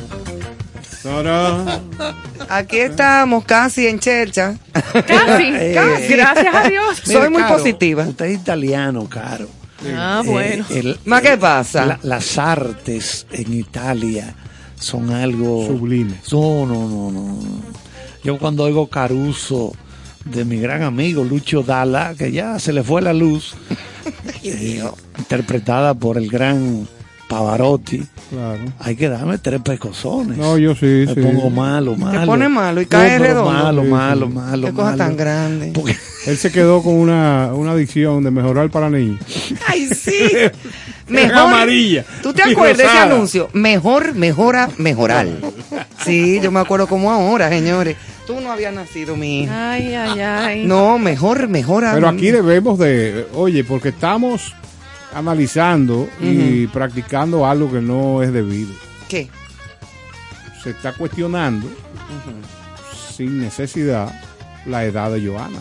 [2.49, 4.55] Aquí estamos casi en Chercha.
[4.71, 7.01] Casi, Eh, casi, gracias a Dios.
[7.03, 8.03] Soy muy Caro, positiva.
[8.07, 9.47] Usted es italiano, Caro.
[9.95, 10.65] Ah, bueno.
[10.69, 11.85] Eh, el- ¿Ma qué pasa?
[11.85, 14.33] la- las artes en Italia
[14.79, 16.15] son algo Sublime.
[16.31, 17.39] No, no, no, no.
[18.23, 19.73] Yo cuando oigo Caruso
[20.25, 23.53] de mi gran amigo Lucho Dalla, que ya se le fue la luz,
[24.43, 24.83] eh,
[25.19, 26.87] interpretada por el gran
[27.27, 28.59] Pavarotti, Claro.
[28.79, 30.37] hay que darme tres pecosones.
[30.37, 31.21] No, yo sí, Me sí.
[31.21, 32.25] pongo malo, malo.
[32.25, 33.51] pone malo y No, cae pero redondo.
[33.51, 34.33] Malo, Sí, malo, sí.
[34.33, 34.97] malo, Qué cosa malo.
[34.97, 35.71] tan grande.
[35.73, 35.95] Porque-
[36.27, 39.19] Él se quedó con una, una adicción de mejorar para niños.
[39.67, 40.13] Ay, sí.
[41.07, 41.37] Mejor.
[41.37, 42.03] amarilla.
[42.23, 43.47] ¿Tú te acuerdas de ese anuncio?
[43.53, 45.27] Mejor, mejora, mejorar.
[46.03, 47.95] Sí, yo me acuerdo como ahora, señores.
[48.25, 49.71] Tú no habías nacido, mi hija.
[49.73, 50.65] Ay, ay, ay.
[50.65, 51.93] No, mejor, mejora.
[51.93, 54.51] Pero aquí debemos de, oye, porque estamos
[55.15, 58.73] analizando y practicando algo que no es debido.
[59.07, 59.29] ¿Qué?
[60.61, 61.67] Se está cuestionando
[63.15, 64.13] sin necesidad
[64.65, 65.59] la edad de Joana.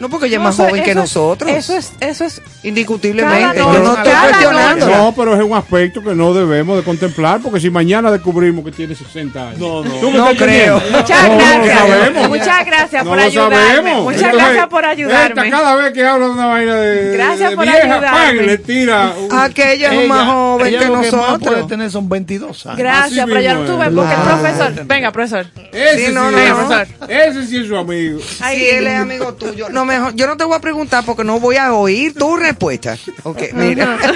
[0.00, 1.50] No, porque ella es No, más joven que es- nosotros.
[1.50, 2.42] Eso es, eso es.
[2.64, 3.40] Indiscutiblemente.
[3.40, 4.88] Cada Yo no estoy cuestionando.
[4.88, 8.72] No, pero es un aspecto que no debemos de contemplar, porque si mañana descubrimos que
[8.72, 9.58] tiene 60 años.
[9.60, 10.82] No, no, No creo.
[10.90, 11.78] Muchas No, no gracias.
[11.78, 12.28] sabemos.
[12.28, 13.56] Muchas gracias No por lo ayudarme.
[13.56, 14.02] sabemos.
[14.04, 15.28] Muchas Entonces, gracias por ayudarme.
[15.46, 18.08] esta, cada vez que habla de una vaina de, Gracias de por vieja, ayudarme.
[18.10, 19.12] pan, le tira.
[19.20, 21.66] un- Aquella es más joven ella que lo más puede nosotros.
[21.68, 22.78] tener son 22 años.
[22.78, 24.86] Gracias, Así pero ya mismo lo tuve porque el profesor.
[24.86, 25.46] Venga, profesor.
[25.72, 26.82] Ese Sí, no, no, no.
[27.08, 28.18] Ese sí es su amigo.
[28.40, 29.68] Ay, si él es amigo tuyo.
[29.70, 32.96] No, mejor, yo no te voy a preguntar porque no voy a oír tu respuesta.
[33.22, 33.96] Ok, mira.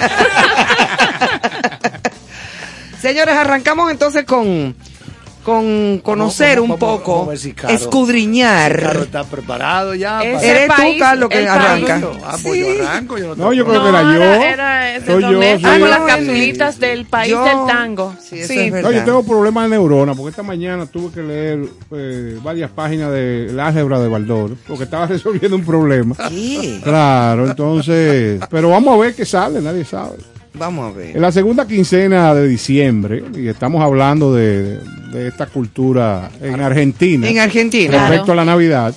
[3.01, 4.75] Señores, arrancamos entonces con,
[5.49, 8.99] con conocer Vamos, un poco, vamos ver si Caro- escudriñar.
[9.03, 10.19] Está preparado ya.
[10.19, 12.01] Para- Eres tú, país, Carlos, que arranca.
[12.01, 12.17] país.
[12.25, 13.19] Ah, pues yo arranco.
[13.19, 14.23] Yo no, No, yo creo que era yo.
[14.23, 15.87] era, era de Soy yo, donde soy con yo.
[15.89, 18.15] las Ah, capsulitas del país yo- del tango.
[18.21, 18.91] Sí, eso es verdad.
[18.91, 21.61] No, yo tengo problemas de neurona, porque esta mañana tuve que leer
[21.93, 26.15] eh, varias páginas del álgebra de Baldor, porque estaba resolviendo un problema.
[26.29, 26.81] ¿Qué?
[26.85, 30.17] Claro, entonces, pero vamos a ver qué sale, nadie sabe.
[30.59, 31.17] Vamos a ver.
[31.17, 34.79] En la segunda quincena de diciembre, y estamos hablando de,
[35.13, 37.91] de esta cultura en Argentina, En Argentina.
[37.91, 38.09] Claro.
[38.09, 38.95] respecto a la Navidad,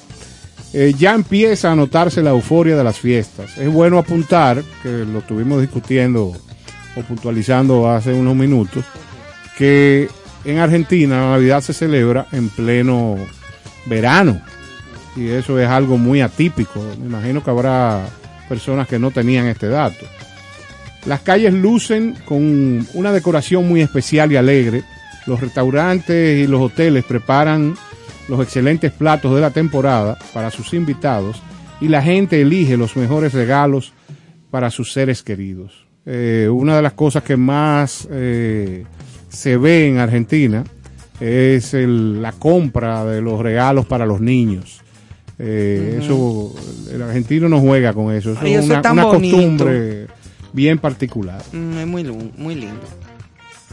[0.73, 3.57] eh, ya empieza a notarse la euforia de las fiestas.
[3.57, 6.31] Es bueno apuntar, que lo estuvimos discutiendo
[6.95, 8.83] o puntualizando hace unos minutos,
[9.57, 10.09] que
[10.45, 13.17] en Argentina la Navidad se celebra en pleno
[13.85, 14.41] verano.
[15.15, 16.81] Y eso es algo muy atípico.
[16.99, 18.07] Me imagino que habrá
[18.47, 20.05] personas que no tenían este dato.
[21.05, 24.83] Las calles lucen con una decoración muy especial y alegre.
[25.25, 27.75] Los restaurantes y los hoteles preparan
[28.27, 31.41] los excelentes platos de la temporada para sus invitados
[31.79, 33.93] y la gente elige los mejores regalos
[34.51, 35.85] para sus seres queridos.
[36.05, 38.85] Eh, una de las cosas que más eh,
[39.29, 40.63] se ve en Argentina
[41.19, 44.81] es el- la compra de los regalos para los niños.
[45.39, 46.53] Eh, Eso,
[46.93, 48.31] el argentino no juega con eso.
[48.33, 50.07] Eso Ay, es una, costumbre
[50.53, 51.41] bien particular.
[51.51, 52.03] Mm, es muy,
[52.37, 52.81] muy lindo.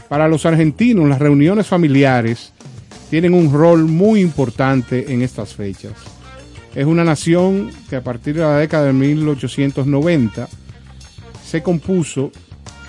[0.07, 2.51] Para los argentinos, las reuniones familiares
[3.09, 5.93] tienen un rol muy importante en estas fechas.
[6.75, 10.47] Es una nación que a partir de la década de 1890
[11.43, 12.31] se compuso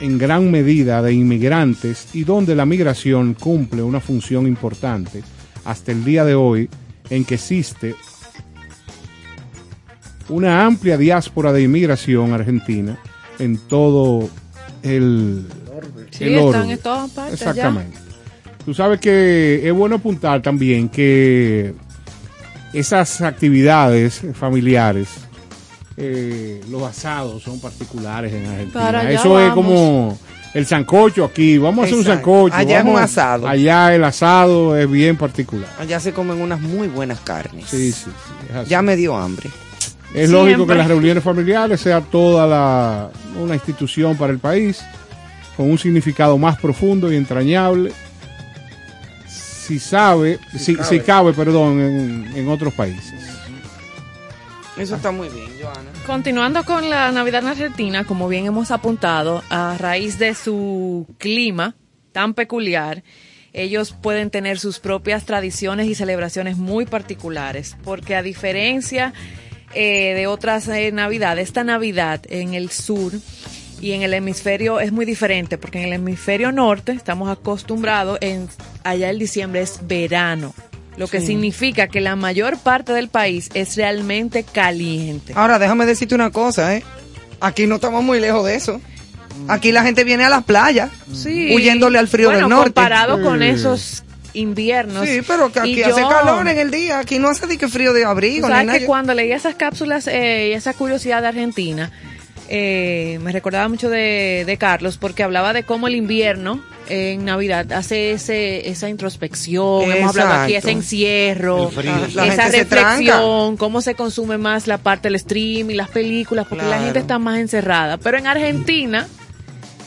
[0.00, 5.22] en gran medida de inmigrantes y donde la migración cumple una función importante
[5.64, 6.68] hasta el día de hoy
[7.10, 7.94] en que existe
[10.28, 12.98] una amplia diáspora de inmigración argentina
[13.40, 14.28] en todo
[14.82, 15.46] el,
[16.10, 16.72] Sí, el están orbe.
[16.72, 17.40] en todas partes.
[17.40, 17.48] ya.
[17.50, 17.98] Exactamente.
[18.64, 21.74] Tú sabes que es bueno apuntar también que
[22.72, 25.08] esas actividades familiares,
[25.96, 28.80] eh, los asados son particulares en Argentina.
[28.80, 30.16] Para Eso es como
[30.54, 31.58] el sancocho aquí.
[31.58, 32.54] Vamos a hacer un sancocho.
[32.54, 33.48] Allá es un asado.
[33.48, 35.68] Allá el asado es bien particular.
[35.78, 37.66] Allá se comen unas muy buenas carnes.
[37.68, 38.10] Sí, sí, sí.
[38.68, 39.50] Ya me dio hambre.
[40.14, 40.52] Es Siempre.
[40.52, 44.82] lógico que las reuniones familiares sea toda la, una institución para el país,
[45.56, 47.92] con un significado más profundo y entrañable,
[49.28, 53.14] si sabe, si, si cabe, perdón, en, en otros países.
[54.76, 55.90] Eso está muy bien, Joana.
[56.06, 61.76] Continuando con la Navidad en Argentina, como bien hemos apuntado, a raíz de su clima
[62.12, 63.04] tan peculiar,
[63.52, 69.12] ellos pueden tener sus propias tradiciones y celebraciones muy particulares, porque a diferencia
[69.74, 73.12] eh, de otras eh, Navidades, esta Navidad en el sur
[73.80, 78.48] y en el hemisferio es muy diferente, porque en el hemisferio norte estamos acostumbrados, en,
[78.84, 80.54] allá el diciembre es verano,
[80.96, 85.32] lo que significa que la mayor parte del país es realmente caliente.
[85.34, 86.82] Ahora, déjame decirte una cosa, ¿eh?
[87.40, 88.80] Aquí no estamos muy lejos de eso.
[89.48, 91.54] Aquí la gente viene a las playas, Sí.
[91.54, 92.72] huyéndole al frío bueno, del norte.
[92.74, 94.02] comparado con esos
[94.34, 95.06] inviernos.
[95.08, 96.98] Sí, pero que aquí Y hace yo- calor en el día.
[97.00, 98.46] Aquí no hace de que frío de Tú abrigo.
[98.48, 98.78] ni sabes nada.
[98.78, 101.90] que cuando leía esas cápsulas eh, y esa curiosidad de Argentina,
[102.48, 107.70] eh, me recordaba mucho de, de Carlos porque hablaba de cómo el invierno en Navidad
[107.72, 110.68] hace ese, esa introspección, hemos hablado aquí, Exacto.
[110.70, 111.70] ese encierro,
[112.14, 116.46] la esa se reflexión, cómo se consume más la parte del stream y las películas,
[116.48, 117.96] porque la gente está más encerrada.
[117.98, 119.06] Pero en Argentina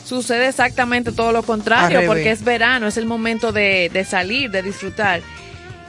[0.04, 4.62] sucede exactamente todo lo contrario, porque es verano, es el momento de, de salir, de
[4.62, 5.20] disfrutar.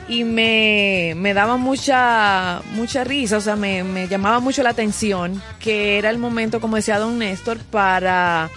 [0.07, 5.41] Y me, me daba mucha, mucha risa, o sea, me, me llamaba mucho la atención
[5.59, 8.51] que era el momento, como decía don Néstor, para...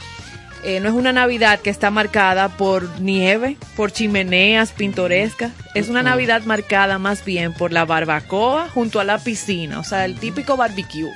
[0.62, 5.52] eh, no es una Navidad que está marcada por nieve, por chimeneas pintorescas.
[5.74, 10.04] Es una Navidad marcada más bien por la barbacoa junto a la piscina, o sea,
[10.04, 11.10] el típico barbecue.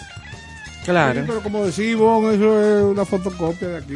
[0.85, 1.21] Claro.
[1.21, 3.95] Sí, pero como decís, Ivonne, eso es una fotocopia de aquí.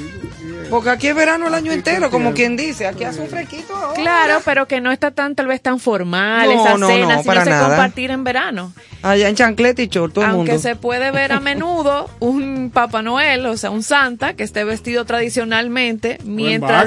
[0.70, 2.87] Porque aquí es verano el año entero, como quien dice.
[2.87, 3.95] Aquí hace un fresquito ahora.
[4.01, 7.11] Claro, pero que no está tan, tal vez tan formal, No, esa no, cena, no,
[7.22, 7.68] sino para se nada.
[7.68, 8.72] compartir en verano.
[9.03, 10.62] Allá en chancleta y short, todo el Aunque mundo.
[10.62, 15.05] se puede ver a menudo un Papá Noel, o sea, un Santa, que esté vestido
[15.05, 16.87] tradicionalmente, mientras,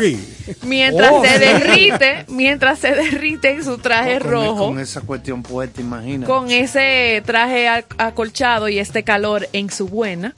[0.64, 1.24] mientras Oh.
[1.24, 6.26] se derrite, mientras se derrite en su traje Con- rojo, Con esa cuestión puesta, imagina.
[6.26, 10.34] con ese traje acolchado y este calor en su buena.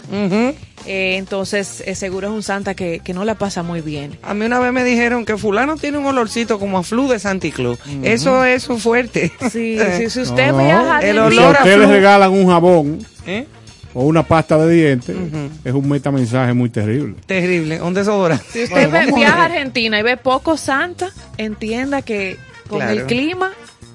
[0.87, 4.17] Eh, entonces, eh, seguro es un Santa que, que no la pasa muy bien.
[4.23, 7.19] A mí una vez me dijeron que fulano tiene un olorcito como a flu de
[7.19, 7.77] Santa Claus.
[8.03, 9.31] Eso es su fuerte.
[9.51, 12.31] Sí, sí, si usted No, viaja el del Si olor a a usted le regalan
[12.31, 13.45] un jabón ¿Eh?
[13.93, 15.15] o una pasta de dientes,
[15.63, 17.15] es un metamensaje muy terrible.
[17.27, 17.81] Terrible.
[17.81, 18.45] Un desodorante.
[18.51, 19.45] Si usted Bueno, ve- viaja a.
[19.45, 22.37] Argentina y ve poco Santa, entienda que
[22.69, 22.93] con Claro.
[23.01, 23.51] el clima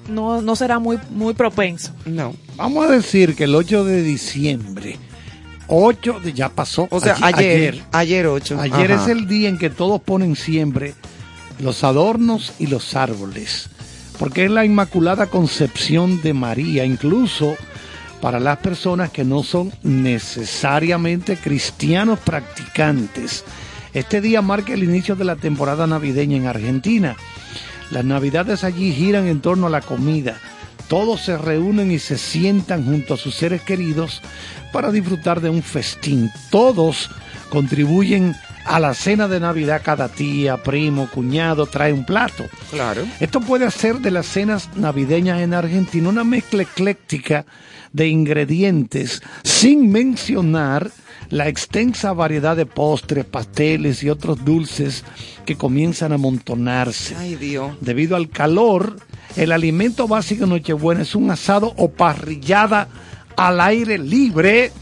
[0.07, 1.91] no, no será muy, muy propenso.
[2.05, 2.33] No.
[2.55, 4.97] Vamos a decir que el 8 de diciembre,
[5.67, 6.87] 8 de, ya pasó.
[6.91, 7.83] O sea, ayer.
[7.91, 8.59] Ayer 8.
[8.59, 10.95] Ayer es el día en que todos ponen siempre
[11.59, 13.69] los adornos y los árboles,
[14.19, 17.55] porque es la Inmaculada Concepción de María, incluso
[18.21, 23.43] para las personas que no son necesariamente cristianos practicantes.
[23.93, 27.15] Este día marca el inicio de la temporada navideña en Argentina.
[27.91, 30.37] Las navidades allí giran en torno a la comida.
[30.87, 34.21] Todos se reúnen y se sientan junto a sus seres queridos
[34.71, 36.31] para disfrutar de un festín.
[36.49, 37.09] Todos
[37.49, 38.35] contribuyen
[38.65, 39.81] a la cena de Navidad.
[39.83, 42.45] Cada tía, primo, cuñado trae un plato.
[42.69, 43.03] Claro.
[43.19, 47.45] Esto puede hacer de las cenas navideñas en Argentina una mezcla ecléctica
[47.93, 50.91] de ingredientes, sin mencionar
[51.29, 55.03] la extensa variedad de postres, pasteles y otros dulces
[55.45, 57.15] que comienzan a amontonarse.
[57.17, 57.75] Ay, Dios.
[57.81, 58.97] Debido al calor,
[59.35, 62.87] el alimento básico de Nochebuena es un asado o parrillada
[63.35, 64.71] al aire libre.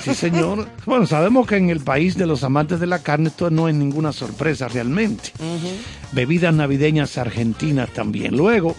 [0.00, 0.68] Sí, señor.
[0.86, 3.74] Bueno, sabemos que en el país de los amantes de la carne esto no es
[3.74, 5.32] ninguna sorpresa realmente.
[6.12, 8.36] Bebidas navideñas argentinas también.
[8.36, 8.76] Luego,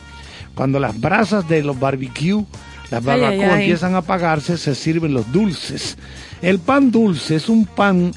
[0.53, 2.45] cuando las brasas de los barbecue,
[2.89, 5.97] las barbacoas empiezan a apagarse, se sirven los dulces.
[6.41, 8.13] El pan dulce es un pan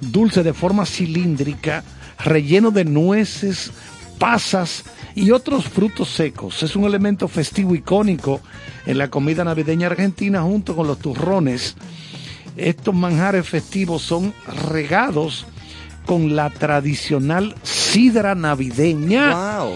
[0.00, 1.84] dulce de forma cilíndrica,
[2.24, 3.70] relleno de nueces,
[4.18, 4.84] pasas
[5.22, 6.62] y otros frutos secos.
[6.62, 8.40] Es un elemento festivo icónico
[8.86, 11.76] en la comida navideña argentina junto con los turrones.
[12.56, 14.32] Estos manjares festivos son
[14.68, 15.46] regados
[16.06, 19.74] con la tradicional sidra navideña Wow.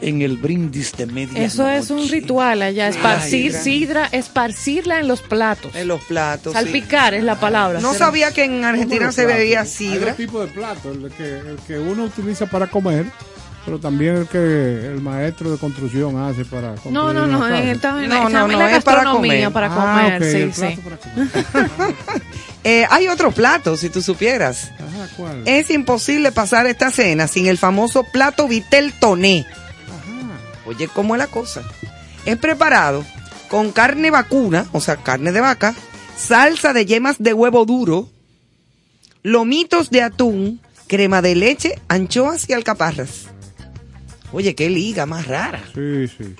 [0.00, 1.44] en el brindis de medianoche.
[1.44, 5.74] Eso es un ritual allá, esparcir sidra, esparcirla en los platos.
[5.74, 6.52] En los platos.
[6.54, 6.58] sí.
[6.58, 7.80] Salpicar es la palabra.
[7.80, 8.06] No será.
[8.06, 10.06] sabía que en Argentina se bebía Hay sidra.
[10.08, 13.06] dos tipos de platos, el que, el que uno utiliza para comer,
[13.68, 14.38] pero también el que
[14.86, 17.80] el maestro de construcción hace para No, no, no, No, no, en
[18.32, 19.52] no, la es para gastronomía comer.
[19.52, 19.74] para Ah,
[20.08, 20.80] comer, ok, el sí, sí.
[20.82, 21.94] para comer.
[22.64, 24.70] Eh, hay otro plato, si tú supieras.
[24.74, 25.42] Ajá, ¿cuál?
[25.46, 29.46] Es imposible pasar esta cena sin el famoso plato Vitel Toné.
[30.66, 31.62] Oye, ¿cómo es la cosa?
[32.26, 33.04] Es preparado
[33.48, 35.74] con carne vacuna, o sea, carne de vaca,
[36.16, 38.10] salsa de yemas de huevo duro,
[39.22, 43.28] lomitos de atún, crema de leche, anchoas y alcaparras.
[44.32, 45.60] Oye, qué liga más rara.
[45.74, 46.34] Sí, sí.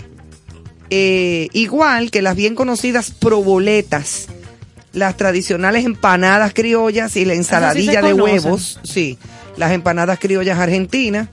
[0.90, 4.28] Eh, igual que las bien conocidas proboletas,
[4.92, 8.22] las tradicionales empanadas criollas y la ensaladilla de conocen.
[8.44, 9.18] huevos, sí,
[9.58, 11.28] las empanadas criollas argentinas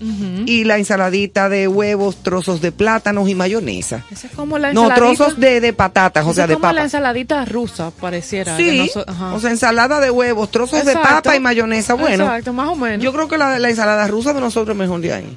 [0.45, 4.03] y la ensaladita de huevos, trozos de plátanos y mayonesa.
[4.11, 5.15] Esa es como la No, ensaladita.
[5.23, 6.83] trozos de, de patatas, o sea, es de como la papa.
[6.83, 8.57] ensaladita rusa, pareciera.
[8.57, 9.33] que Sí, no so- ajá.
[9.35, 11.93] o sea, ensalada de huevos, trozos de papa y mayonesa.
[11.93, 13.01] Bueno, Exacto, más o menos.
[13.01, 15.35] yo creo que la, la ensalada rusa de nosotros es mejor de ahí.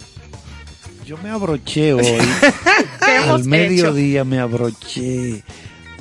[1.09, 2.03] Yo me abroché hoy.
[2.03, 5.43] ¿Qué hemos Al mediodía me abroché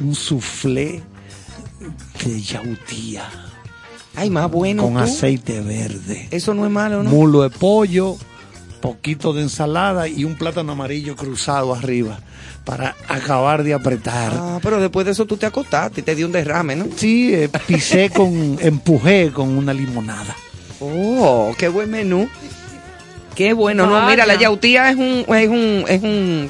[0.01, 1.01] un soufflé
[2.25, 3.23] de yautía
[4.17, 4.99] Ay, más bueno con tú.
[4.99, 6.27] aceite verde.
[6.29, 7.09] Eso no es malo, ¿no?
[7.09, 8.17] Mulo de pollo,
[8.81, 12.19] poquito de ensalada y un plátano amarillo cruzado arriba
[12.65, 14.33] para acabar de apretar.
[14.35, 16.85] Ah, pero después de eso tú te acostaste y te dio un derrame, ¿no?
[16.97, 20.35] Sí, eh, pisé con, empujé con una limonada.
[20.81, 22.27] Oh, qué buen menú.
[23.37, 23.85] Qué bueno.
[23.85, 26.49] No, mira, la yautía es un, es un, es un,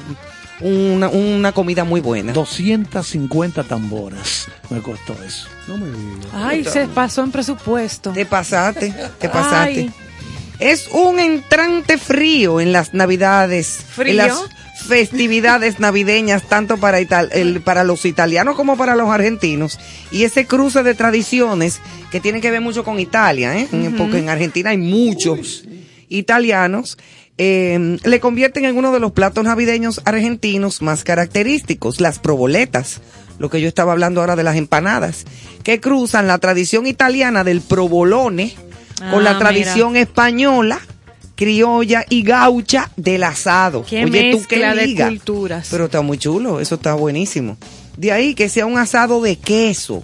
[0.60, 2.32] una, una comida muy buena.
[2.32, 5.46] 250 tamboras me costó eso.
[5.66, 6.30] No me digas.
[6.32, 8.10] Ay, se pasó en presupuesto.
[8.12, 9.80] Te pasaste, te pasaste.
[9.80, 9.92] Ay.
[10.58, 13.80] Es un entrante frío en las navidades.
[13.90, 14.10] ¿Frío?
[14.10, 14.38] En las
[14.86, 19.78] festividades navideñas, tanto para, ital- el- para los italianos como para los argentinos.
[20.10, 21.80] Y ese cruce de tradiciones
[22.10, 23.68] que tiene que ver mucho con Italia, ¿eh?
[23.72, 25.64] En- porque en Argentina hay muchos
[26.08, 26.98] italianos.
[27.40, 33.00] eh, le convierten en uno de los platos navideños argentinos más característicos, las proboletas,
[33.38, 35.24] lo que yo estaba hablando ahora de las empanadas,
[35.62, 38.54] que cruzan la tradición italiana del provolone
[39.10, 40.80] con Ah, la tradición española,
[41.36, 43.84] criolla y gaucha del asado.
[43.88, 45.06] Qué Oye, tú qué de liga.
[45.08, 45.68] culturas.
[45.70, 47.56] Pero está muy chulo, eso está buenísimo.
[47.96, 50.02] De ahí que sea un asado de queso.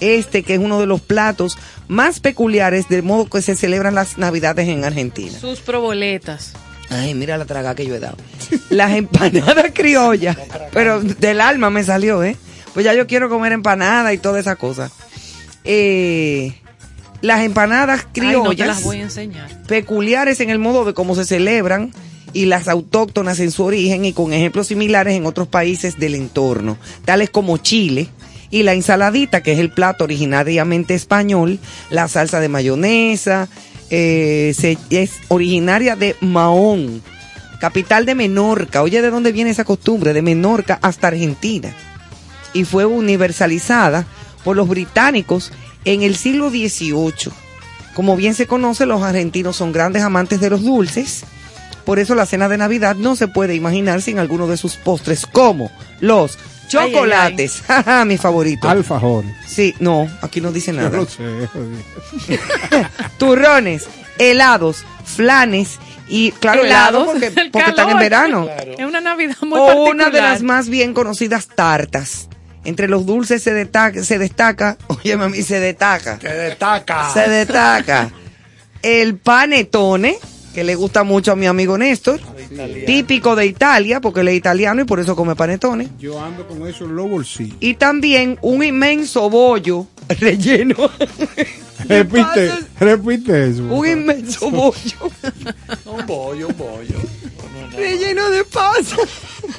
[0.00, 1.56] Este que es uno de los platos
[1.88, 5.38] más peculiares del modo que se celebran las navidades en Argentina.
[5.38, 6.52] Sus proboletas.
[6.88, 8.16] Ay, mira la traga que yo he dado.
[8.70, 10.36] Las empanadas criollas.
[10.72, 12.36] Pero del alma me salió, ¿eh?
[12.74, 14.90] Pues ya yo quiero comer empanada y toda esa cosa.
[15.64, 16.54] Eh,
[17.22, 19.62] las empanadas Ay, no te criollas las voy a enseñar.
[19.62, 21.92] peculiares en el modo de cómo se celebran
[22.32, 26.76] y las autóctonas en su origen y con ejemplos similares en otros países del entorno,
[27.04, 28.08] tales como Chile
[28.50, 31.58] y la ensaladita, que es el plato originariamente español,
[31.90, 33.48] la salsa de mayonesa,
[33.90, 34.54] eh,
[34.90, 37.02] es originaria de Mahón,
[37.60, 38.82] capital de Menorca.
[38.82, 40.12] Oye, ¿de dónde viene esa costumbre?
[40.12, 41.74] De Menorca hasta Argentina.
[42.52, 44.06] Y fue universalizada
[44.44, 45.52] por los británicos
[45.84, 47.32] en el siglo XVIII.
[47.94, 51.24] Como bien se conoce, los argentinos son grandes amantes de los dulces.
[51.84, 55.24] Por eso la cena de Navidad no se puede imaginar sin alguno de sus postres,
[55.24, 55.70] como
[56.00, 56.36] los
[56.66, 57.62] Ay, chocolates.
[57.66, 58.68] Jaja, mi favorito.
[58.68, 59.30] Alfajores.
[59.46, 60.96] Sí, no, aquí no dice Yo nada.
[60.96, 61.22] lo sé.
[63.18, 63.86] Turrones,
[64.18, 68.48] helados, flanes y, claro, helado Helados, porque, están en verano.
[68.78, 69.94] Es una Navidad muy o particular.
[69.94, 72.28] una de las más bien conocidas tartas.
[72.64, 77.12] Entre los dulces se destaca, se destaca, oye mami, se destaca, ¡Se destaca!
[77.12, 78.10] se destaca
[78.82, 80.18] el panetone,
[80.56, 82.18] que le gusta mucho a mi amigo Néstor,
[82.86, 85.90] típico de Italia, porque él es italiano y por eso come panetone.
[85.98, 87.58] Yo ando con eso en los bolsillos.
[87.60, 89.86] Y también un inmenso bollo
[90.18, 90.74] relleno.
[91.88, 93.64] Repite, repite eso.
[93.64, 95.10] un inmenso bollo
[95.84, 96.96] Un bollo, un bollo.
[97.76, 98.96] Relleno de pasa.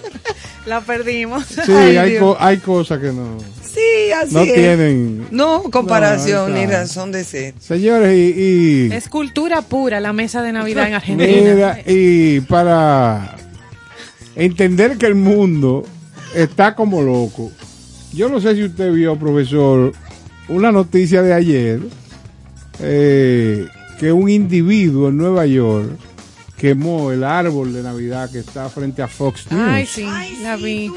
[0.65, 1.45] La perdimos.
[1.45, 3.38] Sí, Ay, hay, co- hay cosas que no.
[3.63, 4.53] Sí, así No es.
[4.53, 7.53] tienen- No comparación No, ni razón de ser.
[7.59, 8.41] Señores, y,
[8.89, 11.53] y- Es cultura pura la mesa de Navidad en Argentina.
[11.53, 13.36] mira, y para
[14.36, 15.86] entender que el mundo
[16.36, 17.51] está como loco.
[18.13, 19.93] Yo no sé si usted vio, profesor,
[20.49, 21.80] una noticia de ayer
[22.80, 23.65] eh,
[23.99, 25.91] que un individuo en Nueva York
[26.58, 29.64] quemó el árbol de Navidad que está frente a Fox News.
[29.70, 30.08] Ay, sí,
[30.41, 30.91] la vi.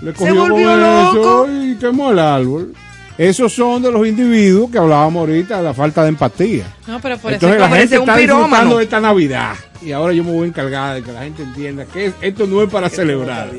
[0.00, 1.48] Le Se cogió con volvió eso loco.
[1.52, 2.74] y quemó el árbol.
[3.18, 6.64] Esos son de los individuos que hablábamos ahorita de la falta de empatía.
[6.86, 8.46] No, pero por Entonces eso la gente está pirómano.
[8.46, 9.54] disfrutando de esta Navidad.
[9.82, 12.62] Y ahora yo me voy a encargar de que la gente entienda que esto no
[12.62, 13.50] es para celebrar.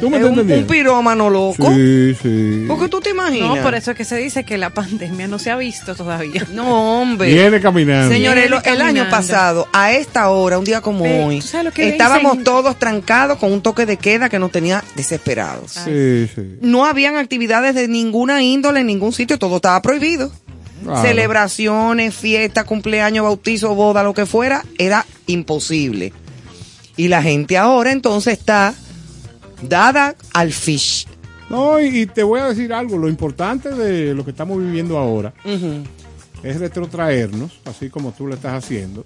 [0.00, 1.72] ¿Tú me Es un, un pirómano loco.
[1.74, 2.64] Sí, sí.
[2.66, 3.56] ¿Por qué tú te imaginas?
[3.56, 6.46] No, por eso es que se dice que la pandemia no se ha visto todavía.
[6.52, 7.32] No, hombre.
[7.32, 8.12] Viene caminando.
[8.12, 11.72] Señores, Viene el año pasado, a esta hora, un día como hoy, ¿tú sabes lo
[11.72, 12.44] que estábamos dicen?
[12.44, 15.72] todos trancados con un toque de queda que nos tenía desesperados.
[15.72, 16.58] Sí, sí.
[16.60, 20.30] No habían actividades de ninguna índole en ningún sitio, todo estaba prohibido.
[20.84, 21.02] Claro.
[21.02, 26.12] Celebraciones, fiestas, cumpleaños, bautizo, boda, lo que fuera, era imposible.
[26.96, 28.74] Y la gente ahora entonces está
[29.68, 31.06] dada al fish.
[31.50, 32.96] No, y, te voy a decir algo.
[32.96, 35.32] Lo importante de lo que estamos viviendo ahora
[36.42, 39.04] es retrotraernos, así como tú lo estás haciendo,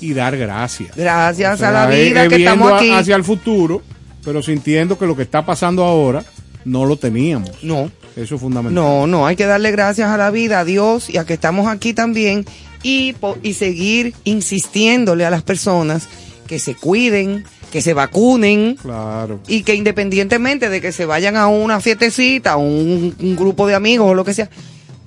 [0.00, 0.94] y dar gracias.
[0.96, 2.90] Gracias O sea, a la vida que estamos aquí.
[2.90, 3.82] hacia el futuro,
[4.24, 6.24] pero sintiendo que lo que está pasando ahora
[6.64, 7.62] no lo teníamos.
[7.62, 8.74] No, Eso es fundamental.
[8.74, 11.66] no, no, hay que darle gracias a la vida, a Dios y a que estamos
[11.68, 12.44] aquí también
[12.82, 16.08] y, y seguir insistiéndole a las personas
[16.46, 17.44] que se cuiden,
[17.76, 19.40] que se vacunen Claro.
[19.46, 23.74] y que independientemente de que se vayan a una fiestecita, a un, un grupo de
[23.74, 24.48] amigos o lo que sea,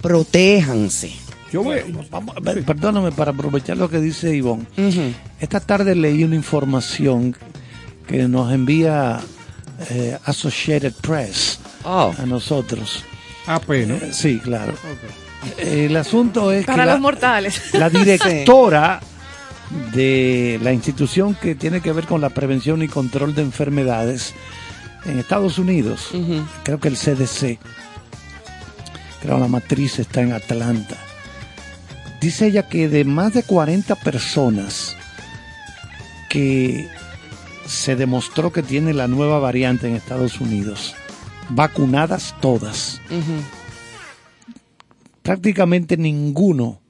[0.04, 1.12] protéjanse.
[1.52, 1.80] Yo voy,
[2.12, 4.66] Vamos, a ver, perdóname para aprovechar lo que dice Ivonne.
[5.40, 7.36] Esta tarde leí una información
[8.08, 9.20] que nos envía
[9.90, 12.14] eh, Associated Press Oh.
[12.16, 13.04] a nosotros.
[13.48, 13.96] AP, ¿no?
[13.96, 14.74] Eh, sí, claro.
[15.58, 17.74] El asunto es Para que los la, mortales.
[17.74, 19.00] la directora
[19.94, 24.34] de la institución que tiene que ver con la prevención y control de enfermedades
[25.06, 26.10] en Estados Unidos,
[26.64, 27.60] creo que el CDC,
[29.22, 30.98] creo la matriz está en Atlanta.
[32.20, 34.98] Dice ella que de más de 40 personas
[36.30, 36.88] que
[37.66, 40.96] se demostró que tiene la nueva variante en Estados Unidos,
[41.50, 43.00] vacunadas todas,
[45.22, 46.82] prácticamente ninguno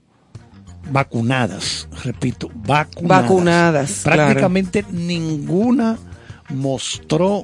[0.92, 3.22] vacunadas, repito, vacunadas.
[3.24, 4.18] Vacunadas, claro.
[4.24, 5.98] Prácticamente ninguna
[6.50, 7.44] mostró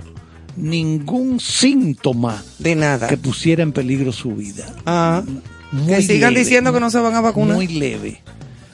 [0.55, 4.65] ningún síntoma de nada que pusiera en peligro su vida.
[4.85, 5.21] Ah,
[5.71, 7.55] Muy que sigan leve, diciendo que no se van a vacunar.
[7.55, 8.21] Muy leve.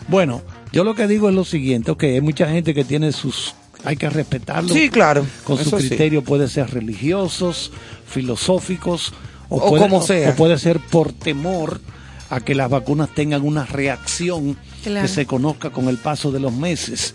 [0.07, 3.55] Bueno, yo lo que digo es lo siguiente, ok, hay mucha gente que tiene sus,
[3.83, 4.73] hay que respetarlo.
[4.73, 5.87] Sí, claro, Con su sí.
[5.87, 7.71] criterio puede ser religiosos,
[8.05, 9.13] filosóficos,
[9.49, 10.29] o, O puede, como sea.
[10.29, 11.81] o puede ser por temor
[12.29, 15.01] a que las vacunas tengan una reacción Claro.
[15.01, 17.13] que se conozca con el paso de los meses.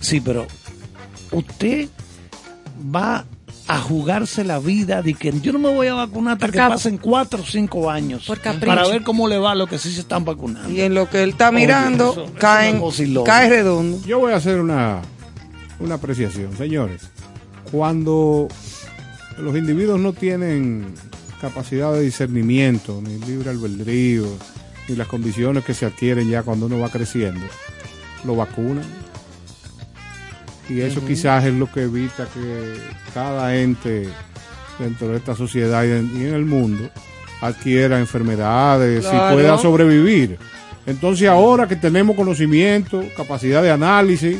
[0.00, 0.46] Sí, pero
[1.32, 1.88] usted
[2.94, 3.24] va
[3.68, 6.98] a jugarse la vida de que yo no me voy a vacunar hasta que pasen
[6.98, 10.24] cuatro o cinco años para ver cómo le va a los que sí se están
[10.24, 10.70] vacunando.
[10.70, 12.80] Y en lo que él está mirando, eso caen,
[13.24, 14.00] cae redondo.
[14.06, 15.02] Yo voy a hacer una,
[15.80, 17.10] una apreciación, señores.
[17.72, 18.46] Cuando
[19.38, 20.94] los individuos no tienen
[21.40, 24.26] capacidad de discernimiento, ni libre albedrío,
[24.88, 27.44] ni las condiciones que se adquieren ya cuando uno va creciendo,
[28.24, 28.84] lo vacunan.
[30.68, 32.74] Y eso quizás es lo que evita que
[33.14, 34.08] cada ente
[34.78, 36.90] dentro de esta sociedad y en, y el mundo
[37.40, 39.30] adquiera enfermedades Claro.
[39.30, 40.38] y pueda sobrevivir.
[40.86, 44.38] Entonces ahora que tenemos conocimiento, capacidad de análisis,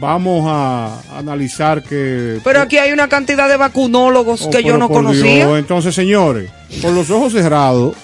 [0.00, 2.40] vamos a analizar que...
[2.44, 5.46] Pero aquí hay una cantidad de vacunólogos Oh, que yo no conocía.
[5.46, 6.50] Dios, Entonces, señores,
[6.82, 7.94] con los ojos cerrados,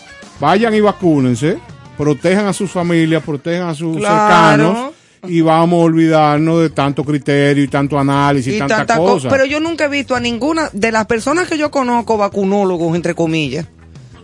[0.40, 1.58] vayan y vacúnense,
[1.96, 4.64] protejan a sus familias, protejan a sus Claro.
[4.66, 4.94] cercanos
[5.26, 9.18] y vamos a olvidarnos de tanto criterio y tanto análisis y, tanta, tanta co-.
[9.28, 13.14] Pero yo nunca he visto a ninguna de las personas que yo conozco, vacunólogos, entre
[13.14, 13.66] comillas,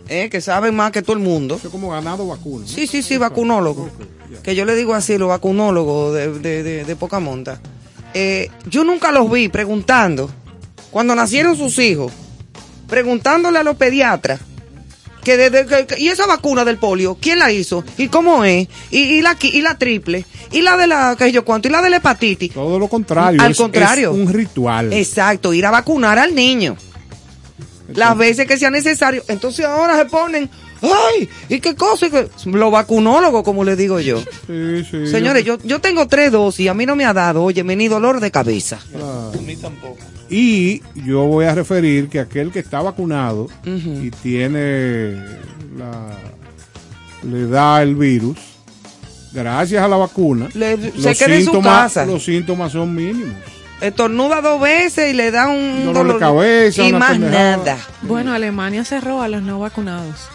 [0.07, 1.59] eh, que saben más que todo el mundo.
[1.63, 2.67] Es como ganado vacuna.
[2.67, 3.89] Sí, sí, sí, vacunólogos.
[4.43, 7.59] Que yo le digo así, los vacunólogos de, de, de, de poca monta.
[8.13, 10.29] Eh, yo nunca los vi preguntando,
[10.91, 12.11] cuando nacieron sus hijos,
[12.87, 14.41] preguntándole a los pediatras,
[15.23, 17.83] que desde que, que- y esa vacuna del polio, ¿quién la hizo?
[17.97, 18.67] ¿Y cómo es?
[18.89, 20.25] ¿Y, y la, y la triple?
[20.51, 21.67] ¿Y la de la, qué sé yo cuánto?
[21.67, 22.53] ¿Y la de la hepatitis?
[22.53, 23.41] Todo lo contrario.
[23.41, 24.11] Al es- contrario.
[24.11, 24.91] es un ritual.
[24.93, 26.75] Exacto, ir a vacunar al niño.
[27.93, 29.21] Las veces que sea necesario.
[29.27, 30.49] Entonces ahora se ponen,
[30.81, 31.27] ¡ay!
[31.49, 32.07] ¿Y qué cosa?
[32.45, 34.21] Los vacunólogos, como les digo yo.
[34.47, 35.07] Sí, sí.
[35.07, 37.87] Señores, yo, yo tengo tres dosis y a mí no me ha dado, oye, ni
[37.89, 38.79] dolor de cabeza.
[38.91, 39.31] Claro.
[39.37, 39.97] A mí tampoco.
[40.33, 45.15] Y yo voy a referir que aquel que está vacunado y tiene
[45.77, 46.07] la,
[47.29, 48.37] le da el virus,
[49.33, 52.05] gracias a la vacuna, Le- los, se queda en su síntomas, casa.
[52.05, 53.35] los síntomas son mínimos.
[53.81, 57.57] Estornuda dos veces y le da un Dolor de cabeza, y más pendejada.
[57.57, 57.77] nada.
[58.03, 60.29] Bueno, Alemania cerró a los no vacunados.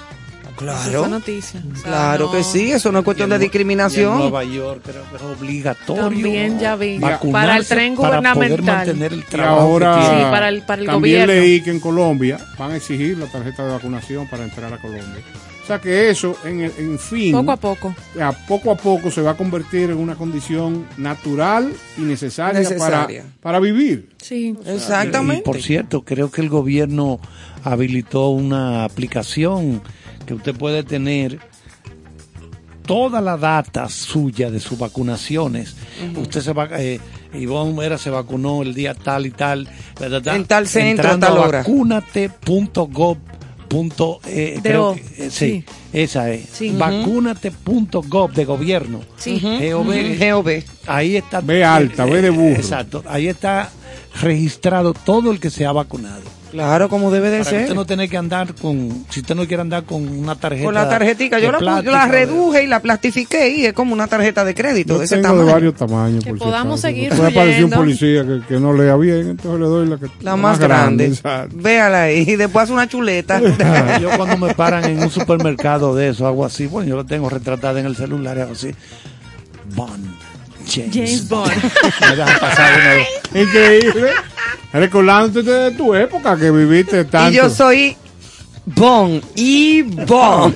[0.57, 1.07] Claro.
[1.09, 1.61] noticia.
[1.73, 4.13] O sea, Claro no- que sí, eso no es cuestión de en y discriminación.
[4.15, 6.03] En Nueva York creo que es obligatorio.
[6.05, 6.99] También ya vi.
[6.99, 8.77] Para el tren para poder gubernamental.
[8.87, 10.01] mantener el Y trabajo ahora.
[10.03, 11.35] Sí, para el- para el también gobierno.
[11.43, 15.23] leí que en Colombia van a exigir la tarjeta de vacunación para entrar a Colombia.
[15.63, 17.95] O sea que eso, en, el- en fin, Poco a poco.
[18.23, 23.23] a poco a poco se va a convertir en una condición natural y necesaria, Necesaria.
[23.23, 24.11] Para, para vivir.
[24.23, 24.55] Sí.
[24.65, 25.41] Exactamente.
[25.41, 27.19] Y por cierto, creo que el gobierno
[27.65, 29.83] habilitó una aplicación
[30.27, 31.39] que usted puede tener
[32.85, 35.75] toda la data suya de sus vacunaciones.
[36.17, 37.01] Usted se va, eh,
[37.35, 39.69] Ivonne Vera se vacunó el día tal y tal.
[40.01, 41.59] En tal centro, Entrando a tal hora.
[41.59, 43.17] vacunate.gov.
[43.69, 45.31] Punto, eh, De creo que- eh, sí.
[45.31, 46.49] sí, esa es.
[46.53, 46.71] Sí.
[46.79, 49.01] Vacunate.gov de gobierno.
[49.17, 49.41] Sí.
[49.41, 50.17] GOV.
[50.21, 50.63] GOV.
[50.87, 51.41] Ahí está.
[51.41, 52.55] B alta, B de burro.
[52.55, 53.03] Exacto.
[53.09, 53.69] Ahí está
[54.21, 56.23] registrado todo el que se ha vacunado.
[56.53, 57.63] Claro, como debe de Para que ser.
[57.65, 60.65] usted no tener que andar con, si usted no quiere andar con una tarjeta.
[60.65, 64.43] Con la tarjetica, yo la, la reduje y la plastifiqué y es como una tarjeta
[64.43, 65.45] de crédito Yo de ese tengo tamaño.
[65.47, 66.25] de varios tamaños.
[66.25, 69.67] Que por podamos seguir Puede aparecer un policía que, que no lea bien, entonces le
[69.67, 71.07] doy la, que, La más grande.
[71.09, 71.55] exacto.
[71.59, 72.25] Véala ahí.
[72.27, 73.39] Y después hace una chuleta.
[74.01, 77.29] Yo cuando me paran en un supermercado de eso, hago así, bueno, yo lo tengo
[77.29, 78.71] retratada en el celular, hago así.
[79.75, 80.16] Bond.
[80.67, 81.53] James, James Bond.
[83.35, 84.11] Increíble.
[84.73, 87.33] Recordándote de tu época que viviste tanto.
[87.33, 87.97] y yo soy
[88.67, 90.53] Bon y Bon.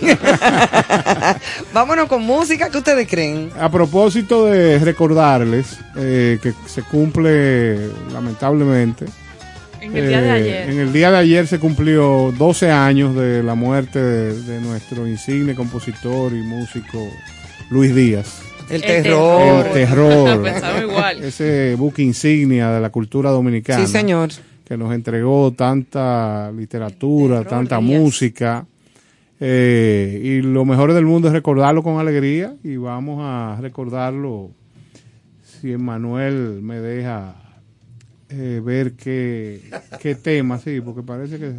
[1.72, 2.68] Vámonos con música.
[2.68, 3.50] ¿Qué ustedes creen?
[3.58, 9.06] A propósito de recordarles eh, que se cumple, lamentablemente,
[9.80, 10.70] En el día de eh, ayer.
[10.70, 15.06] en el día de ayer se cumplió 12 años de la muerte de, de nuestro
[15.06, 16.98] insigne compositor y músico
[17.70, 18.40] Luis Díaz.
[18.70, 19.66] El El terror.
[19.66, 20.42] El terror.
[20.42, 21.24] Pensaba igual.
[21.24, 23.84] Ese buque insignia de la cultura dominicana.
[23.84, 24.30] Sí, señor.
[24.64, 28.64] Que nos entregó tanta literatura, Terror, tanta música.
[29.40, 32.54] Eh, y lo mejor del mundo es recordarlo con alegría.
[32.62, 34.50] Y vamos a recordarlo
[35.42, 37.34] si Emanuel me deja
[38.30, 39.60] eh, ver qué,
[40.00, 41.52] qué tema, sí, porque parece que...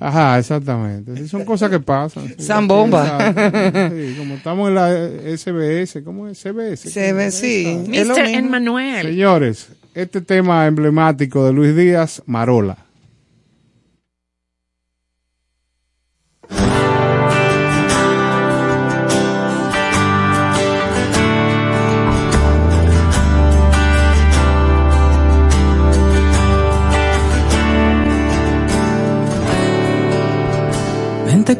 [0.00, 1.16] Ajá, exactamente.
[1.16, 2.28] Sí, son cosas que pasan.
[2.28, 2.34] sí.
[2.38, 3.28] Zambomba.
[3.28, 3.96] Exacto.
[3.96, 4.90] Sí, como estamos en la
[5.36, 6.38] SBS, ¿cómo es?
[6.38, 7.12] CBS.
[7.14, 7.84] Ve, sí.
[7.88, 8.18] Mr.
[8.26, 9.06] Emmanuel.
[9.06, 12.76] Señores, este tema emblemático de Luis Díaz, Marola.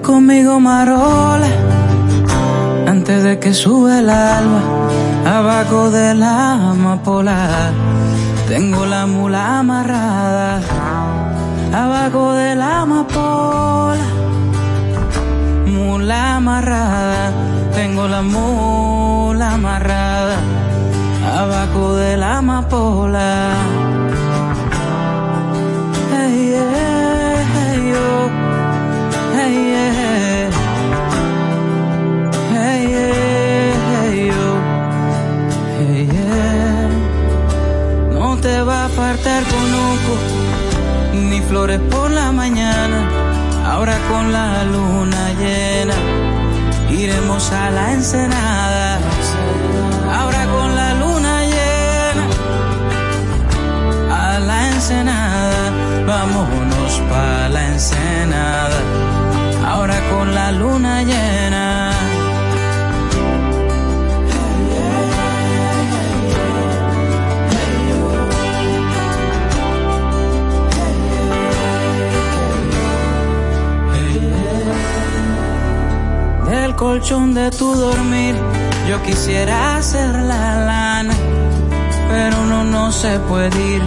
[0.03, 1.49] Conmigo, Marola,
[2.87, 4.61] antes de que sube el alba,
[5.25, 7.73] abajo de la amapola.
[8.49, 10.61] Tengo la mula amarrada,
[11.73, 14.05] abajo de la amapola.
[15.67, 17.33] Mula amarrada,
[17.75, 20.37] tengo la mula amarrada,
[21.39, 23.53] abajo de la amapola.
[38.95, 40.15] Te va a faltar conuco,
[41.15, 43.09] ni flores por la mañana.
[43.67, 45.95] Ahora con la luna llena,
[46.91, 48.99] iremos a la ensenada.
[50.19, 52.25] Ahora con la luna llena,
[54.13, 55.71] a la ensenada,
[56.07, 58.79] vámonos pa' la ensenada,
[59.67, 61.64] ahora con la luna llena.
[76.77, 78.35] Colchón de tu dormir,
[78.89, 81.15] yo quisiera hacer la lana,
[82.09, 83.83] pero uno no se puede ir.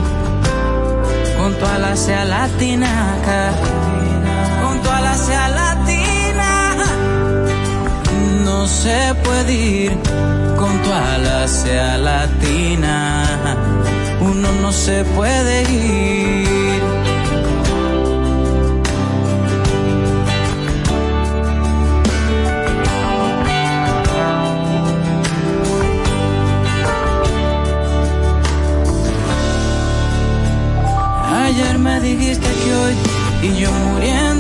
[1.38, 3.52] Con tu ala sea latinaca,
[4.64, 6.76] con tu ala sea latina,
[8.46, 9.98] no se puede ir.
[10.58, 13.24] Con tu ala sea latina,
[14.22, 16.67] uno no se puede ir.
[31.60, 32.94] Ayer me dijiste que hoy
[33.42, 34.37] y yo muriendo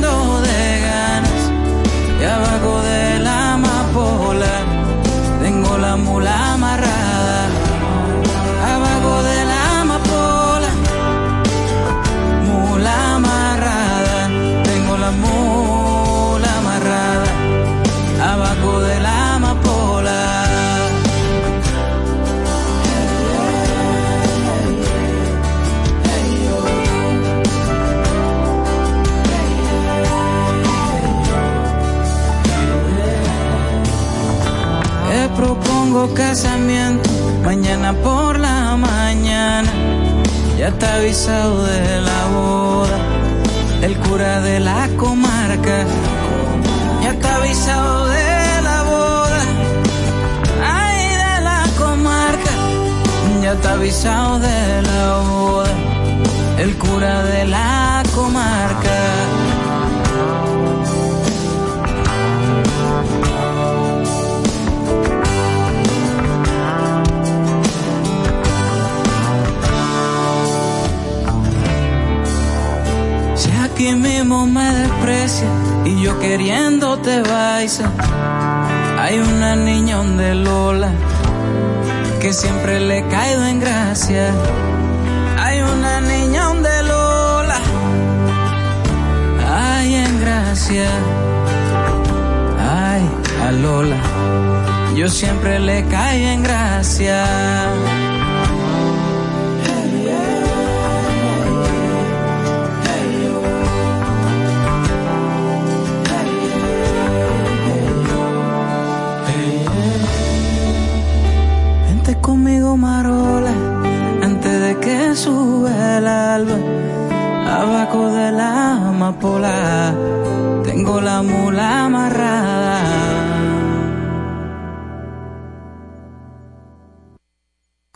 [95.89, 96.26] siempre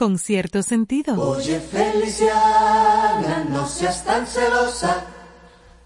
[0.01, 1.13] con cierto sentido.
[1.29, 5.03] Oye, Feliciana, no seas tan celosa,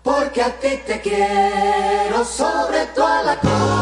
[0.02, 3.75] porque a ti te quiero sobre toda la cosa.